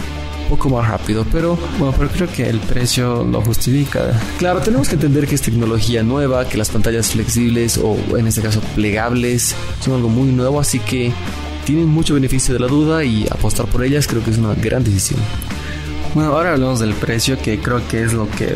poco 0.48 0.68
más 0.68 0.86
rápido, 0.86 1.26
pero 1.32 1.58
bueno, 1.78 1.94
pero 1.98 2.10
creo 2.10 2.30
que 2.30 2.48
el 2.48 2.60
precio 2.60 3.24
lo 3.24 3.40
justifica. 3.40 4.12
Claro, 4.38 4.60
tenemos 4.60 4.88
que 4.88 4.94
entender 4.94 5.26
que 5.26 5.34
es 5.34 5.42
tecnología 5.42 6.04
nueva, 6.04 6.48
que 6.48 6.58
las 6.58 6.70
pantallas 6.70 7.10
flexibles 7.10 7.76
o 7.78 7.96
en 8.16 8.28
este 8.28 8.40
caso 8.40 8.60
plegables 8.76 9.56
son 9.80 9.94
algo 9.94 10.08
muy 10.08 10.28
nuevo, 10.28 10.60
así 10.60 10.78
que 10.78 11.12
tienen 11.64 11.88
mucho 11.88 12.14
beneficio 12.14 12.54
de 12.54 12.60
la 12.60 12.66
duda 12.66 13.02
y 13.04 13.26
apostar 13.30 13.66
por 13.66 13.82
ellas 13.82 14.06
creo 14.06 14.22
que 14.22 14.30
es 14.30 14.38
una 14.38 14.54
gran 14.54 14.84
decisión. 14.84 15.20
Bueno, 16.14 16.32
ahora 16.32 16.52
hablamos 16.52 16.78
del 16.78 16.92
precio, 16.92 17.38
que 17.38 17.58
creo 17.58 17.80
que 17.88 18.02
es 18.02 18.12
lo 18.12 18.28
que 18.28 18.54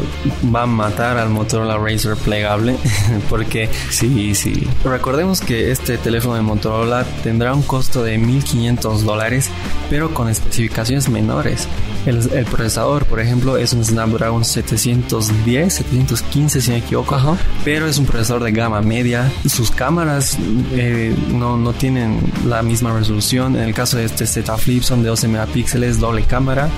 va 0.55 0.63
a 0.63 0.67
matar 0.67 1.17
al 1.17 1.31
Motorola 1.31 1.79
Razr 1.79 2.15
plegable, 2.17 2.77
porque 3.31 3.71
sí, 3.89 4.35
sí. 4.35 4.69
Recordemos 4.85 5.41
que 5.41 5.71
este 5.71 5.97
teléfono 5.97 6.35
de 6.35 6.43
Motorola 6.43 7.05
tendrá 7.23 7.55
un 7.55 7.63
costo 7.63 8.03
de 8.03 8.19
1.500 8.19 8.99
dólares, 9.01 9.49
pero 9.89 10.13
con 10.13 10.29
especificaciones 10.29 11.09
menores. 11.09 11.67
El, 12.05 12.45
procesador, 12.45 13.07
por 13.07 13.21
ejemplo, 13.21 13.57
es 13.57 13.73
un 13.73 13.85
Snapdragon 13.85 14.45
710, 14.45 15.73
715 15.73 16.61
si 16.61 16.71
me 16.71 16.77
equivoco, 16.79 17.37
pero 17.65 17.87
es 17.87 17.99
un 17.99 18.05
procesador 18.05 18.45
de 18.45 18.53
gama 18.53 18.83
media. 18.83 19.33
Sus 19.49 19.71
cámaras 19.71 20.37
eh, 20.73 21.17
no, 21.33 21.57
no 21.57 21.73
tienen 21.73 22.21
la 22.47 22.63
misma 22.63 22.97
resolución. 22.97 23.57
En 23.57 23.63
el 23.63 23.75
caso 23.75 23.97
de 23.97 24.05
este 24.05 24.27
Z 24.27 24.57
Flip 24.59 24.83
son 24.83 25.03
de 25.03 25.09
12 25.09 25.27
megapíxeles, 25.29 25.99
doble 25.99 26.23
cámara 26.23 26.69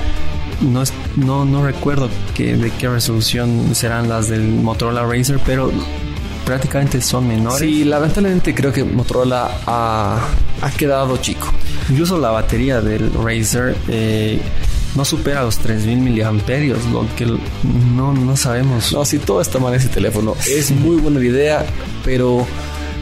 no, 0.61 0.83
no, 1.17 1.45
no 1.45 1.65
recuerdo 1.65 2.09
que, 2.35 2.57
de 2.57 2.71
qué 2.71 2.89
resolución 2.89 3.75
serán 3.75 4.09
las 4.09 4.29
del 4.29 4.43
Motorola 4.43 5.05
Razer, 5.05 5.41
pero 5.45 5.71
prácticamente 6.45 7.01
son 7.01 7.29
menores. 7.29 7.59
Sí, 7.59 7.85
lamentablemente 7.85 8.55
creo 8.55 8.73
que 8.73 8.85
Motorola 8.85 9.51
ha, 9.67 10.21
ha 10.61 10.71
quedado 10.71 11.17
chico. 11.19 11.49
Incluso 11.91 12.19
la 12.19 12.31
batería 12.31 12.81
del 12.81 13.13
Razer 13.13 13.77
eh, 13.89 14.41
no 14.95 15.05
supera 15.05 15.43
los 15.43 15.59
3000 15.59 15.99
miliamperios, 15.99 16.85
lo 16.87 17.07
que 17.17 17.27
no, 17.95 18.13
no 18.13 18.37
sabemos. 18.37 18.93
No, 18.93 19.05
si 19.05 19.19
todo 19.19 19.41
está 19.41 19.59
mal 19.59 19.75
ese 19.75 19.89
teléfono, 19.89 20.35
es 20.47 20.71
muy 20.71 20.97
buena 20.97 21.21
idea, 21.21 21.65
pero 22.05 22.47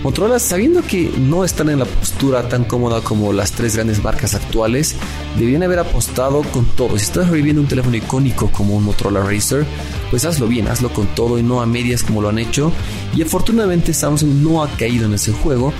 Motorola, 0.02 0.38
sabiendo 0.38 0.82
que 0.82 1.10
no 1.18 1.44
están 1.44 1.68
en 1.70 1.80
la 1.80 1.84
postura 1.84 2.48
tan 2.48 2.64
cómoda 2.64 3.00
como 3.00 3.32
las 3.32 3.52
tres 3.52 3.74
grandes 3.74 4.02
marcas 4.02 4.34
actuales, 4.34 4.94
debían 5.38 5.62
haber 5.62 5.80
apostado 5.80 6.42
con 6.42 6.64
todo. 6.64 6.98
Si 6.98 7.04
estás 7.04 7.28
reviviendo 7.28 7.62
un 7.62 7.68
teléfono 7.68 7.96
icónico 7.96 8.50
como 8.52 8.76
un 8.76 8.84
Motorola 8.84 9.20
Racer, 9.20 9.64
pues 10.10 10.24
hazlo 10.24 10.46
bien, 10.46 10.68
hazlo 10.68 10.90
con 10.90 11.06
todo 11.08 11.38
y 11.38 11.42
no 11.42 11.60
a 11.60 11.66
medias 11.66 12.02
como 12.02 12.22
lo 12.22 12.28
han 12.28 12.38
hecho. 12.38 12.72
Y 13.14 13.22
afortunadamente 13.22 13.92
Samsung 13.92 14.42
no 14.42 14.62
ha 14.62 14.68
caído 14.68 15.06
en 15.06 15.14
ese 15.14 15.32
juego 15.32 15.72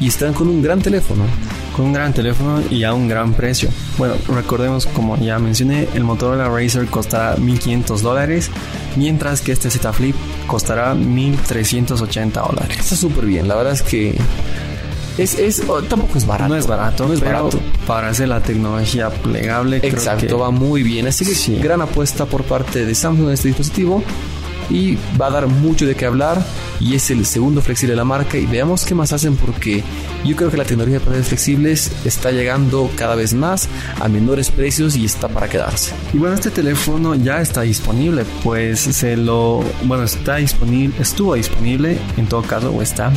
y 0.00 0.08
están 0.08 0.32
con 0.32 0.48
un 0.48 0.62
gran 0.62 0.80
teléfono 0.80 1.24
con 1.74 1.86
un 1.86 1.92
gran 1.92 2.12
teléfono 2.12 2.62
y 2.70 2.84
a 2.84 2.94
un 2.94 3.08
gran 3.08 3.34
precio. 3.34 3.68
Bueno, 3.98 4.14
recordemos 4.28 4.86
como 4.86 5.16
ya 5.16 5.38
mencioné, 5.38 5.88
el 5.94 6.04
Motorola 6.04 6.48
Racer 6.48 6.86
costará 6.86 7.36
1500 7.36 8.02
dólares, 8.02 8.50
mientras 8.96 9.40
que 9.40 9.52
este 9.52 9.70
Z 9.70 9.92
Flip 9.92 10.14
costará 10.46 10.94
1380 10.94 12.40
dólares. 12.40 12.78
Está 12.78 12.96
súper 12.96 13.26
bien, 13.26 13.48
la 13.48 13.56
verdad 13.56 13.72
es 13.72 13.82
que 13.82 14.16
es, 15.16 15.38
es, 15.38 15.62
oh, 15.68 15.80
tampoco 15.82 16.18
es 16.18 16.26
barato. 16.26 16.48
No 16.48 16.56
es 16.56 16.66
barato, 16.66 17.06
no 17.06 17.14
es 17.14 17.20
barato. 17.20 17.60
Para 17.86 18.08
hacer 18.08 18.28
la 18.28 18.42
tecnología 18.42 19.10
plegable, 19.10 19.76
Exacto, 19.82 20.26
creo 20.26 20.38
que... 20.38 20.42
va 20.42 20.50
muy 20.50 20.82
bien. 20.82 21.06
Así 21.06 21.24
que 21.24 21.34
sí. 21.34 21.56
gran 21.56 21.80
apuesta 21.82 22.26
por 22.26 22.42
parte 22.42 22.84
de 22.84 22.94
Samsung 22.94 23.28
en 23.28 23.34
este 23.34 23.48
dispositivo 23.48 24.02
y 24.70 24.96
va 25.20 25.26
a 25.26 25.30
dar 25.30 25.46
mucho 25.46 25.86
de 25.86 25.94
qué 25.94 26.06
hablar 26.06 26.44
y 26.80 26.94
es 26.94 27.10
el 27.10 27.24
segundo 27.26 27.62
flexible 27.62 27.92
de 27.92 27.96
la 27.96 28.04
marca 28.04 28.36
y 28.36 28.46
veamos 28.46 28.84
qué 28.84 28.94
más 28.94 29.12
hacen 29.12 29.36
porque 29.36 29.82
yo 30.24 30.36
creo 30.36 30.50
que 30.50 30.56
la 30.56 30.64
tecnología 30.64 30.98
de 30.98 31.04
pantallas 31.04 31.28
flexibles 31.28 31.92
está 32.04 32.30
llegando 32.30 32.90
cada 32.96 33.14
vez 33.14 33.34
más 33.34 33.68
a 34.00 34.08
menores 34.08 34.50
precios 34.50 34.96
y 34.96 35.04
está 35.04 35.28
para 35.28 35.48
quedarse. 35.48 35.94
Y 36.12 36.18
bueno, 36.18 36.34
este 36.34 36.50
teléfono 36.50 37.14
ya 37.14 37.40
está 37.40 37.62
disponible, 37.62 38.24
pues 38.42 38.80
se 38.80 39.16
lo, 39.16 39.62
bueno, 39.84 40.04
está 40.04 40.36
disponible, 40.36 40.94
estuvo 41.00 41.34
disponible 41.34 41.98
en 42.16 42.26
todo 42.26 42.42
caso 42.42 42.70
o 42.70 42.82
está 42.82 43.12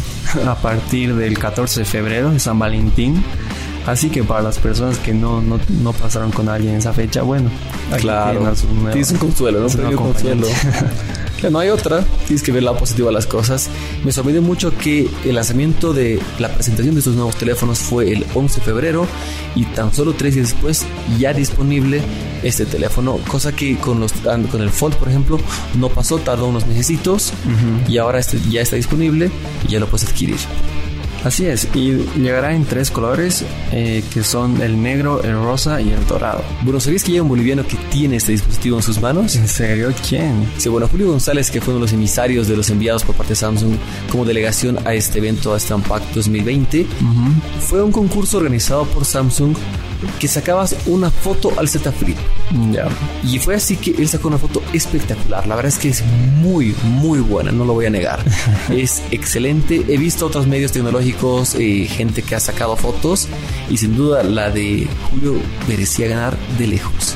a 0.46 0.56
partir 0.56 1.16
del 1.16 1.38
14 1.38 1.82
de 1.82 1.86
febrero 1.86 2.32
de 2.32 2.40
San 2.40 2.60
Valentín. 2.60 3.24
Así 3.86 4.10
que 4.10 4.22
para 4.22 4.42
las 4.42 4.60
personas 4.60 4.98
que 4.98 5.14
no, 5.14 5.42
no, 5.42 5.60
no 5.82 5.94
pasaron 5.94 6.30
con 6.32 6.50
alguien 6.50 6.76
esa 6.76 6.92
fecha, 6.92 7.22
bueno, 7.22 7.50
claro, 8.02 8.54
tienes 8.92 9.12
un 9.12 9.18
consuelo, 9.18 9.62
¿no? 9.62 9.90
Un 9.90 9.96
consuelo. 9.96 10.48
que 11.38 11.50
no 11.50 11.60
hay 11.60 11.70
otra, 11.70 12.04
tienes 12.26 12.44
que 12.44 12.52
ver 12.52 12.64
la 12.64 12.76
positiva 12.78 13.10
de 13.10 13.14
las 13.14 13.28
cosas. 13.28 13.70
Me 14.04 14.12
sorprendió 14.12 14.42
mucho 14.42 14.76
que 14.78 15.10
el 15.26 15.36
lanzamiento 15.36 15.94
de 15.94 16.20
la 16.40 16.50
presentación 16.50 16.96
de 16.96 17.00
estos 17.00 17.16
nuevos 17.16 17.36
teléfonos 17.36 17.80
fue 17.80 18.12
el 18.12 18.26
11 18.34 18.60
de 18.60 18.66
febrero 18.66 19.08
y 19.56 19.66
tan 19.66 19.94
solo 19.94 20.14
tres 20.14 20.36
días 20.36 20.52
después 20.52 20.86
ya 21.18 21.34
disponible 21.34 22.02
este 22.44 22.66
teléfono, 22.66 23.20
cosa 23.28 23.56
que 23.56 23.78
con, 23.78 24.00
los, 24.00 24.14
con 24.14 24.62
el 24.62 24.70
Fold, 24.70 24.96
por 24.96 25.10
ejemplo, 25.10 25.40
no 25.76 25.90
pasó, 25.90 26.18
tardó 26.20 26.48
unos 26.48 26.66
meses 26.66 26.88
y 27.88 27.98
ahora 27.98 28.20
este 28.20 28.40
ya 28.50 28.62
está 28.62 28.76
disponible 28.76 29.32
y 29.68 29.72
ya 29.72 29.80
lo 29.80 29.88
puedes 29.88 30.08
adquirir. 30.08 30.38
Así 31.24 31.46
es, 31.46 31.68
y 31.74 31.94
llegará 32.16 32.54
en 32.54 32.66
tres 32.66 32.92
colores 32.92 33.44
eh, 33.72 34.04
que 34.14 34.24
son 34.24 34.62
el 34.62 34.82
negro, 34.82 35.22
el 35.24 35.34
rosa 35.34 35.82
y 35.82 35.90
el 35.90 36.06
dorado. 36.08 36.44
Bueno, 36.64 36.80
¿sabías 36.80 37.04
que 37.04 37.12
llega 37.12 37.24
un 37.24 37.30
boliviano 37.30 37.66
que 37.68 37.76
tiene 37.92 38.18
este 38.18 38.34
dispositivo 38.34 38.78
en 38.78 38.84
sus 38.84 39.02
manos? 39.02 39.36
¿En 39.36 39.48
serio? 39.48 39.94
¿Quién? 40.08 40.48
Sí, 40.58 40.70
bueno, 40.70 40.88
Julio 40.88 41.10
González, 41.10 41.52
que 41.52 41.60
fue 41.60 41.74
uno 41.74 41.80
de 41.80 41.86
los 41.86 41.94
emisarios 41.94 42.48
de 42.48 42.56
los 42.56 42.70
enviados 42.70 43.04
por 43.04 43.16
parte 43.16 43.32
de 43.32 43.36
Samsung 43.36 43.76
como 44.12 44.26
delegación 44.26 44.78
a 44.86 44.94
este 44.94 45.18
evento, 45.20 45.54
a 45.54 45.60
Stampact 45.60 46.14
2020, 46.14 46.86
fue 47.60 47.84
un 47.84 47.92
concurso 47.92 48.38
organizado 48.38 48.86
por 48.86 49.04
Samsung 49.04 49.56
que 50.20 50.28
sacabas 50.28 50.76
una 50.86 51.12
foto 51.12 51.52
al 51.58 51.68
Z 51.68 51.92
Flip. 51.92 52.18
Ya. 52.72 52.88
Y 53.24 53.40
fue 53.40 53.56
así 53.56 53.78
que 53.78 53.92
él 53.92 54.08
sacó 54.08 54.28
una 54.28 54.38
foto 54.38 54.62
espectacular. 54.74 55.48
La 55.48 55.56
verdad 55.56 55.72
es 55.72 55.80
que 55.80 55.90
es 55.90 56.04
muy, 56.06 56.76
muy 56.84 57.20
buena, 57.20 57.52
no 57.52 57.66
lo 57.66 57.74
voy 57.74 57.86
a 57.86 57.90
negar. 57.90 58.24
es 58.70 59.02
excelente. 59.12 59.84
He 59.88 59.98
visto 59.98 60.26
otros 60.26 60.48
medios 60.48 60.72
tecnológicos, 60.72 61.56
eh, 61.56 61.88
gente 61.90 62.22
que 62.22 62.36
ha 62.36 62.40
sacado 62.40 62.76
fotos 62.76 63.28
y 63.70 63.78
sin 63.78 63.96
duda 63.96 64.24
la 64.24 64.50
de 64.50 64.88
Julio 65.10 65.36
merecía 65.68 66.08
ganar 66.08 66.38
de 66.58 66.68
lejos. 66.68 67.16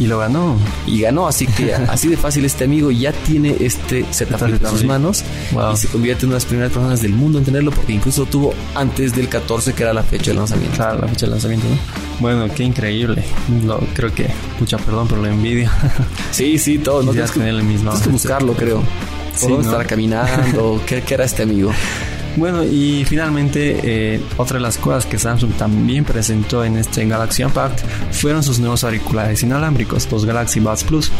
Y 0.00 0.06
lo 0.06 0.18
ganó. 0.18 0.56
Y 0.86 1.02
ganó, 1.02 1.28
así 1.28 1.46
que 1.46 1.74
así 1.88 2.08
de 2.08 2.16
fácil 2.16 2.44
este 2.44 2.64
amigo 2.64 2.90
ya 2.90 3.12
tiene 3.12 3.54
este 3.60 4.04
Z 4.10 4.36
Flip 4.38 4.64
en 4.64 4.70
sus 4.70 4.84
manos 4.84 5.22
Wow. 5.52 5.74
y 5.74 5.76
se 5.76 5.88
convierte 5.88 6.24
en 6.24 6.30
una 6.30 6.36
de 6.36 6.40
las 6.40 6.46
primeras 6.46 6.72
personas 6.72 7.02
del 7.02 7.12
mundo 7.12 7.38
en 7.38 7.44
tenerlo 7.44 7.70
porque 7.70 7.92
incluso 7.92 8.24
tuvo 8.24 8.54
antes 8.74 9.14
del 9.14 9.28
14 9.28 9.74
que 9.74 9.82
era 9.82 9.92
la 9.92 10.02
fecha 10.02 10.30
de 10.32 10.38
lanzamiento. 10.38 10.74
Claro, 10.76 11.00
la 11.02 11.08
fecha 11.08 11.26
de 11.26 11.32
lanzamiento, 11.32 11.66
¿no? 11.68 11.76
Bueno, 12.18 12.48
qué 12.54 12.64
increíble. 12.64 13.22
Lo, 13.64 13.78
creo 13.94 14.12
que, 14.14 14.28
mucha 14.58 14.78
perdón 14.78 15.06
por 15.06 15.18
la 15.18 15.28
envidia. 15.30 15.70
Sí, 16.32 16.58
sí, 16.58 16.78
todo. 16.78 17.02
No 17.02 17.12
tienes 17.12 17.30
que, 17.32 17.40
tener 17.40 17.54
el 17.54 17.62
mismo. 17.62 17.90
tienes 17.90 18.02
que 18.06 18.10
buscarlo, 18.10 18.54
creo. 18.54 18.82
Sí, 19.34 19.42
¿Por 19.42 19.50
dónde 19.50 19.66
¿no? 19.66 19.70
estará 19.72 19.84
caminando? 19.88 20.80
¿Qué, 20.86 21.02
qué 21.02 21.14
era 21.14 21.24
este 21.24 21.42
amigo? 21.42 21.72
Bueno, 22.40 22.64
y 22.64 23.04
finalmente, 23.04 23.80
eh, 24.14 24.20
otra 24.38 24.56
de 24.56 24.62
las 24.62 24.78
cosas 24.78 25.04
que 25.04 25.18
Samsung 25.18 25.52
también 25.58 26.06
presentó 26.06 26.64
en 26.64 26.78
este 26.78 27.04
Galaxy 27.04 27.44
Unpacked 27.44 27.84
fueron 28.12 28.42
sus 28.42 28.58
nuevos 28.58 28.82
auriculares 28.82 29.42
inalámbricos, 29.42 30.10
los 30.10 30.24
Galaxy 30.24 30.58
Buds 30.58 30.84
Plus, 30.84 31.12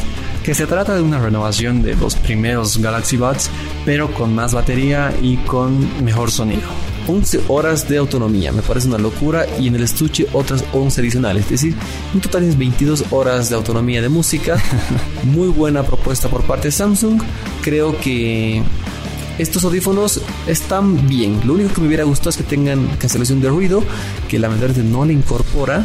que 0.42 0.54
se 0.54 0.66
trata 0.66 0.94
de 0.94 1.02
una 1.02 1.18
renovación 1.18 1.82
de 1.82 1.94
los 1.94 2.16
primeros 2.16 2.78
Galaxy 2.78 3.18
Buds, 3.18 3.50
pero 3.84 4.14
con 4.14 4.34
más 4.34 4.54
batería 4.54 5.12
y 5.20 5.36
con 5.36 6.02
mejor 6.02 6.30
sonido. 6.30 6.62
11 7.06 7.40
horas 7.48 7.88
de 7.88 7.98
autonomía, 7.98 8.52
me 8.52 8.62
parece 8.62 8.88
una 8.88 8.98
locura. 8.98 9.44
Y 9.58 9.68
en 9.68 9.74
el 9.74 9.82
estuche 9.82 10.26
otras 10.32 10.64
11 10.72 11.00
adicionales. 11.00 11.44
Es 11.44 11.50
decir, 11.50 11.74
en 12.14 12.20
total 12.20 12.44
es 12.44 12.56
22 12.56 13.04
horas 13.10 13.50
de 13.50 13.56
autonomía 13.56 14.00
de 14.00 14.08
música. 14.08 14.56
Muy 15.24 15.48
buena 15.48 15.82
propuesta 15.82 16.28
por 16.28 16.44
parte 16.44 16.68
de 16.68 16.72
Samsung. 16.72 17.20
Creo 17.62 17.98
que 18.00 18.62
estos 19.40 19.64
audífonos 19.64 20.20
están 20.46 21.08
bien. 21.08 21.40
Lo 21.46 21.54
único 21.54 21.72
que 21.74 21.80
me 21.80 21.86
hubiera 21.86 22.04
gustado 22.04 22.30
es 22.30 22.36
que 22.36 22.42
tengan 22.42 22.86
cancelación 22.98 23.40
de 23.40 23.48
ruido, 23.48 23.82
que 24.28 24.38
lamentablemente 24.38 24.88
no 24.88 25.04
le 25.04 25.12
incorpora. 25.12 25.84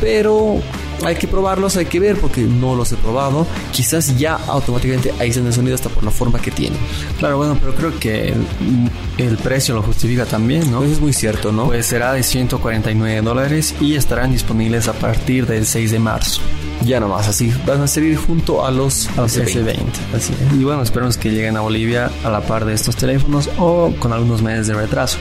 Pero 0.00 0.60
hay 1.04 1.16
que 1.16 1.28
probarlos, 1.28 1.76
hay 1.76 1.86
que 1.86 2.00
ver 2.00 2.16
porque 2.18 2.42
no 2.42 2.74
los 2.74 2.92
he 2.92 2.96
probado. 2.96 3.46
Quizás 3.72 4.18
ya 4.18 4.34
automáticamente 4.46 5.12
aíslan 5.18 5.46
el 5.46 5.52
sonido 5.52 5.74
hasta 5.74 5.88
por 5.88 6.04
la 6.04 6.10
forma 6.10 6.40
que 6.40 6.50
tienen. 6.50 6.78
Claro, 7.18 7.38
bueno, 7.38 7.56
pero 7.60 7.74
creo 7.74 7.98
que 7.98 8.28
el, 8.28 8.90
el 9.18 9.36
precio 9.38 9.74
lo 9.74 9.82
justifica 9.82 10.26
también, 10.26 10.70
¿no? 10.70 10.82
Eso 10.82 10.92
es 10.94 11.00
muy 11.00 11.12
cierto, 11.12 11.52
¿no? 11.52 11.66
Pues 11.66 11.86
será 11.86 12.12
de 12.12 12.22
149 12.22 13.22
dólares 13.22 13.74
y 13.80 13.94
estarán 13.94 14.32
disponibles 14.32 14.88
a 14.88 14.92
partir 14.92 15.46
del 15.46 15.66
6 15.66 15.90
de 15.90 15.98
marzo. 15.98 16.40
ya 16.84 17.00
nomás, 17.00 17.28
así 17.28 17.52
van 17.66 17.82
a 17.82 17.86
salir 17.86 18.16
junto 18.16 18.64
a 18.64 18.70
los, 18.70 19.08
A 19.16 19.22
los 19.22 19.36
S20. 19.36 19.64
S20. 19.64 20.16
Así 20.16 20.32
es. 20.32 20.58
Y 20.58 20.64
bueno, 20.64 20.82
esperemos 20.82 21.16
que 21.16 21.30
lleguen 21.30 21.56
a 21.56 21.60
Bolivia 21.60 22.10
a 22.24 22.30
la 22.30 22.40
par 22.42 22.64
de 22.64 22.74
estos 22.74 22.96
teléfonos 22.96 23.50
o 23.58 23.92
con 23.98 24.12
algunos 24.12 24.42
meses 24.42 24.66
de 24.66 24.74
retraso. 24.74 25.18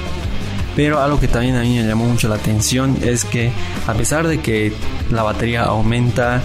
Pero 0.80 1.01
algo 1.01 1.19
que 1.19 1.27
también 1.27 1.57
a 1.57 1.61
mí 1.63 1.77
me 1.77 1.86
llamó 1.86 2.05
mucho 2.05 2.30
la 2.30 2.36
atención 2.36 2.95
es 3.01 3.25
que 3.25 3.51
a 3.86 3.93
pesar 3.95 4.25
de 4.25 4.39
que 4.39 4.71
la 5.11 5.23
batería 5.23 5.63
aumenta 5.63 6.41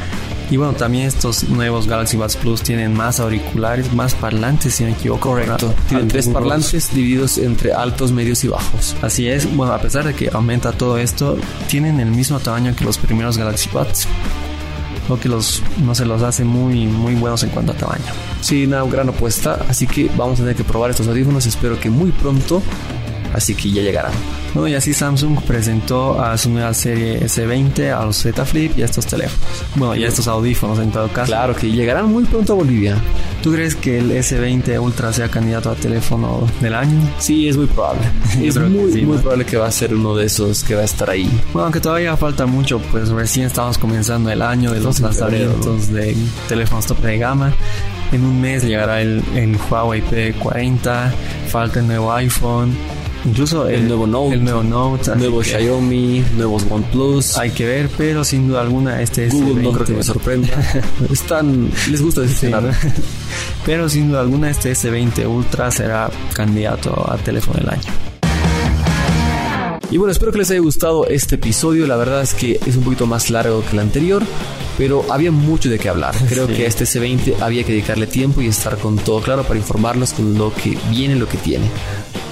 y 0.50 0.56
bueno, 0.56 0.72
también 0.72 1.06
estos 1.06 1.48
nuevos 1.50 1.86
Galaxy 1.86 2.16
Buds 2.16 2.34
Plus 2.38 2.60
tienen 2.60 2.94
más 2.94 3.20
auriculares, 3.20 3.92
más 3.92 4.16
parlantes 4.16 4.74
si 4.74 4.82
no 4.82 4.90
me 4.90 4.96
equivoco. 4.96 5.28
Correcto. 5.28 5.72
Tienen 5.88 6.08
tres 6.08 6.26
parlantes 6.26 6.92
divididos 6.92 7.38
entre 7.38 7.74
altos, 7.74 8.10
medios 8.10 8.42
y 8.42 8.48
bajos. 8.48 8.96
Así 9.02 9.28
es, 9.28 9.54
bueno, 9.54 9.72
a 9.72 9.78
pesar 9.78 10.04
de 10.04 10.14
que 10.14 10.28
aumenta 10.32 10.72
todo 10.72 10.98
esto, 10.98 11.38
tienen 11.68 12.00
el 12.00 12.10
mismo 12.10 12.40
tamaño 12.40 12.74
que 12.74 12.84
los 12.84 12.98
primeros 12.98 13.38
Galaxy 13.38 13.70
Buds. 13.72 14.08
Lo 15.08 15.20
que 15.20 15.28
los, 15.28 15.62
no 15.84 15.94
se 15.94 16.06
los 16.06 16.22
hace 16.22 16.42
muy, 16.42 16.86
muy 16.86 17.14
buenos 17.14 17.44
en 17.44 17.50
cuanto 17.50 17.70
a 17.70 17.76
tamaño. 17.76 18.02
Sí, 18.40 18.66
una 18.66 18.82
gran 18.82 19.10
apuesta. 19.10 19.60
Así 19.68 19.86
que 19.86 20.10
vamos 20.16 20.40
a 20.40 20.42
tener 20.42 20.56
que 20.56 20.64
probar 20.64 20.90
estos 20.90 21.06
audífonos. 21.06 21.46
Espero 21.46 21.78
que 21.78 21.88
muy 21.88 22.10
pronto. 22.10 22.60
Así 23.34 23.54
que 23.54 23.70
ya 23.70 23.82
llegarán. 23.82 24.12
Bueno, 24.54 24.68
y 24.68 24.74
así 24.74 24.94
Samsung 24.94 25.42
presentó 25.42 26.22
a 26.22 26.38
su 26.38 26.50
nueva 26.50 26.72
serie 26.72 27.20
S20, 27.20 27.92
a 27.92 28.04
los 28.04 28.16
Z 28.16 28.44
Flip 28.44 28.78
y 28.78 28.82
a 28.82 28.84
estos 28.84 29.06
teléfonos. 29.06 29.44
Bueno, 29.74 29.96
y 29.96 30.04
a 30.04 30.08
estos 30.08 30.28
audífonos 30.28 30.78
en 30.78 30.92
todo 30.92 31.08
caso. 31.08 31.26
Claro 31.26 31.56
que 31.56 31.70
llegarán 31.70 32.06
muy 32.12 32.24
pronto 32.24 32.52
a 32.52 32.56
Bolivia. 32.56 32.96
¿Tú 33.42 33.52
crees 33.52 33.74
que 33.74 33.98
el 33.98 34.12
S20 34.12 34.80
Ultra 34.80 35.12
sea 35.12 35.28
candidato 35.28 35.70
a 35.70 35.74
teléfono 35.74 36.48
del 36.60 36.74
año? 36.74 37.00
Sí, 37.18 37.48
es 37.48 37.56
muy 37.56 37.66
probable. 37.66 38.02
Es 38.40 38.56
muy, 38.56 38.92
sí, 38.92 39.02
muy 39.02 39.16
¿no? 39.16 39.22
probable 39.22 39.44
que 39.46 39.56
va 39.56 39.66
a 39.66 39.70
ser 39.72 39.94
uno 39.94 40.14
de 40.14 40.26
esos 40.26 40.62
que 40.64 40.74
va 40.74 40.82
a 40.82 40.84
estar 40.84 41.10
ahí. 41.10 41.28
Bueno, 41.52 41.64
aunque 41.64 41.80
todavía 41.80 42.16
falta 42.16 42.46
mucho, 42.46 42.78
pues 42.92 43.08
recién 43.08 43.46
estamos 43.46 43.78
comenzando 43.78 44.30
el 44.30 44.42
año 44.42 44.72
de 44.72 44.80
los 44.80 45.00
lanzamientos 45.00 45.90
de 45.90 46.16
teléfonos 46.48 46.86
tope 46.86 47.08
de 47.08 47.18
gama. 47.18 47.52
En 48.12 48.24
un 48.24 48.40
mes 48.40 48.62
llegará 48.62 49.00
el, 49.02 49.22
el 49.34 49.56
Huawei 49.56 50.02
P40, 50.02 51.10
falta 51.48 51.80
el 51.80 51.86
nuevo 51.86 52.12
iPhone, 52.12 52.76
incluso 53.24 53.66
el, 53.68 53.74
El 53.76 53.88
nuevo 53.88 54.06
Note, 54.06 54.34
el 54.34 54.44
nuevo 54.44 54.62
Note, 54.62 55.16
Nuevo 55.16 55.42
Xiaomi, 55.42 56.24
nuevos 56.36 56.64
OnePlus. 56.70 57.36
Hay 57.38 57.50
que 57.50 57.66
ver, 57.66 57.88
pero 57.96 58.24
sin 58.24 58.48
duda 58.48 58.60
alguna 58.60 59.00
este 59.02 59.28
Google 59.28 59.62
no 59.62 59.70
S20 59.70 59.74
creo 59.74 59.86
que 59.86 59.92
me 59.94 60.02
sorprenda. 60.02 60.48
Están, 61.12 61.70
les 61.90 62.02
gusta 62.02 62.20
Sí, 62.22 62.26
decepcionar. 62.28 62.62
¿no? 62.64 62.70
Pero 63.66 63.88
sin 63.88 64.08
duda 64.10 64.20
alguna 64.20 64.50
este 64.50 64.72
S20 64.72 65.26
Ultra 65.26 65.70
será 65.70 66.10
candidato 66.34 67.10
a 67.10 67.16
teléfono 67.16 67.58
del 67.60 67.70
año. 67.70 67.82
Y 69.90 69.96
bueno, 69.96 70.10
espero 70.12 70.32
que 70.32 70.38
les 70.38 70.50
haya 70.50 70.60
gustado 70.60 71.06
este 71.06 71.36
episodio. 71.36 71.86
La 71.86 71.96
verdad 71.96 72.20
es 72.22 72.34
que 72.34 72.58
es 72.66 72.76
un 72.76 72.82
poquito 72.84 73.06
más 73.06 73.30
largo 73.30 73.62
que 73.64 73.72
el 73.72 73.78
anterior, 73.78 74.22
pero 74.76 75.04
había 75.10 75.30
mucho 75.30 75.70
de 75.70 75.78
qué 75.78 75.88
hablar. 75.88 76.14
Creo 76.28 76.46
Sí. 76.48 76.54
que 76.54 76.64
a 76.64 76.68
este 76.68 76.84
C20 76.84 77.40
había 77.40 77.62
que 77.64 77.72
dedicarle 77.72 78.06
tiempo 78.06 78.42
y 78.42 78.48
estar 78.48 78.76
con 78.78 78.96
todo 78.96 79.20
claro 79.20 79.44
para 79.44 79.58
informarlos 79.58 80.12
con 80.12 80.36
lo 80.36 80.52
que 80.52 80.76
viene, 80.90 81.14
lo 81.14 81.28
que 81.28 81.38
tiene. 81.38 81.66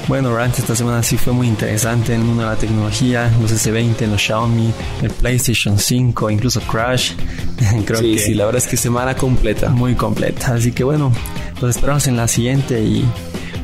Bueno, 0.09 0.34
Rant, 0.34 0.59
esta 0.59 0.74
semana 0.74 1.03
sí 1.03 1.16
fue 1.16 1.32
muy 1.32 1.46
interesante 1.46 2.14
en 2.14 2.20
el 2.20 2.26
mundo 2.26 2.42
de 2.42 2.48
la 2.50 2.57
tecnología, 2.57 3.30
los 3.40 3.53
S20, 3.53 4.07
los 4.09 4.20
Xiaomi, 4.20 4.72
el 5.03 5.11
PlayStation 5.11 5.78
5, 5.78 6.30
incluso 6.30 6.61
Crash. 6.62 7.12
Creo 7.86 8.00
sí, 8.00 8.14
que 8.14 8.18
sí, 8.18 8.34
la 8.34 8.46
verdad 8.46 8.62
es 8.62 8.68
que 8.68 8.76
semana 8.76 9.16
completa. 9.16 9.68
muy 9.70 9.94
completa. 9.94 10.55
Así 10.55 10.72
que 10.72 10.84
bueno, 10.84 11.12
los 11.61 11.76
esperamos 11.76 12.07
en 12.09 12.16
la 12.16 12.26
siguiente 12.26 12.82
y 12.82 13.05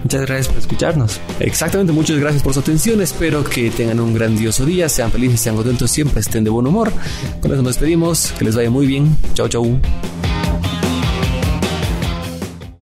muchas 0.02 0.22
gracias 0.22 0.48
por 0.48 0.58
escucharnos. 0.58 1.20
Exactamente, 1.40 1.92
muchas 1.92 2.18
gracias 2.18 2.42
por 2.42 2.54
su 2.54 2.60
atención. 2.60 3.02
Espero 3.02 3.42
que 3.42 3.70
tengan 3.70 3.98
un 3.98 4.14
grandioso 4.14 4.64
día, 4.64 4.88
sean 4.88 5.10
felices, 5.10 5.40
sean 5.40 5.56
contentos, 5.56 5.90
siempre 5.90 6.20
estén 6.20 6.44
de 6.44 6.50
buen 6.50 6.66
humor. 6.66 6.92
Con 7.42 7.52
eso 7.52 7.62
nos 7.62 7.74
despedimos, 7.74 8.32
que 8.38 8.44
les 8.44 8.54
vaya 8.54 8.70
muy 8.70 8.86
bien. 8.86 9.16
Chau, 9.34 9.48
chau. 9.48 9.80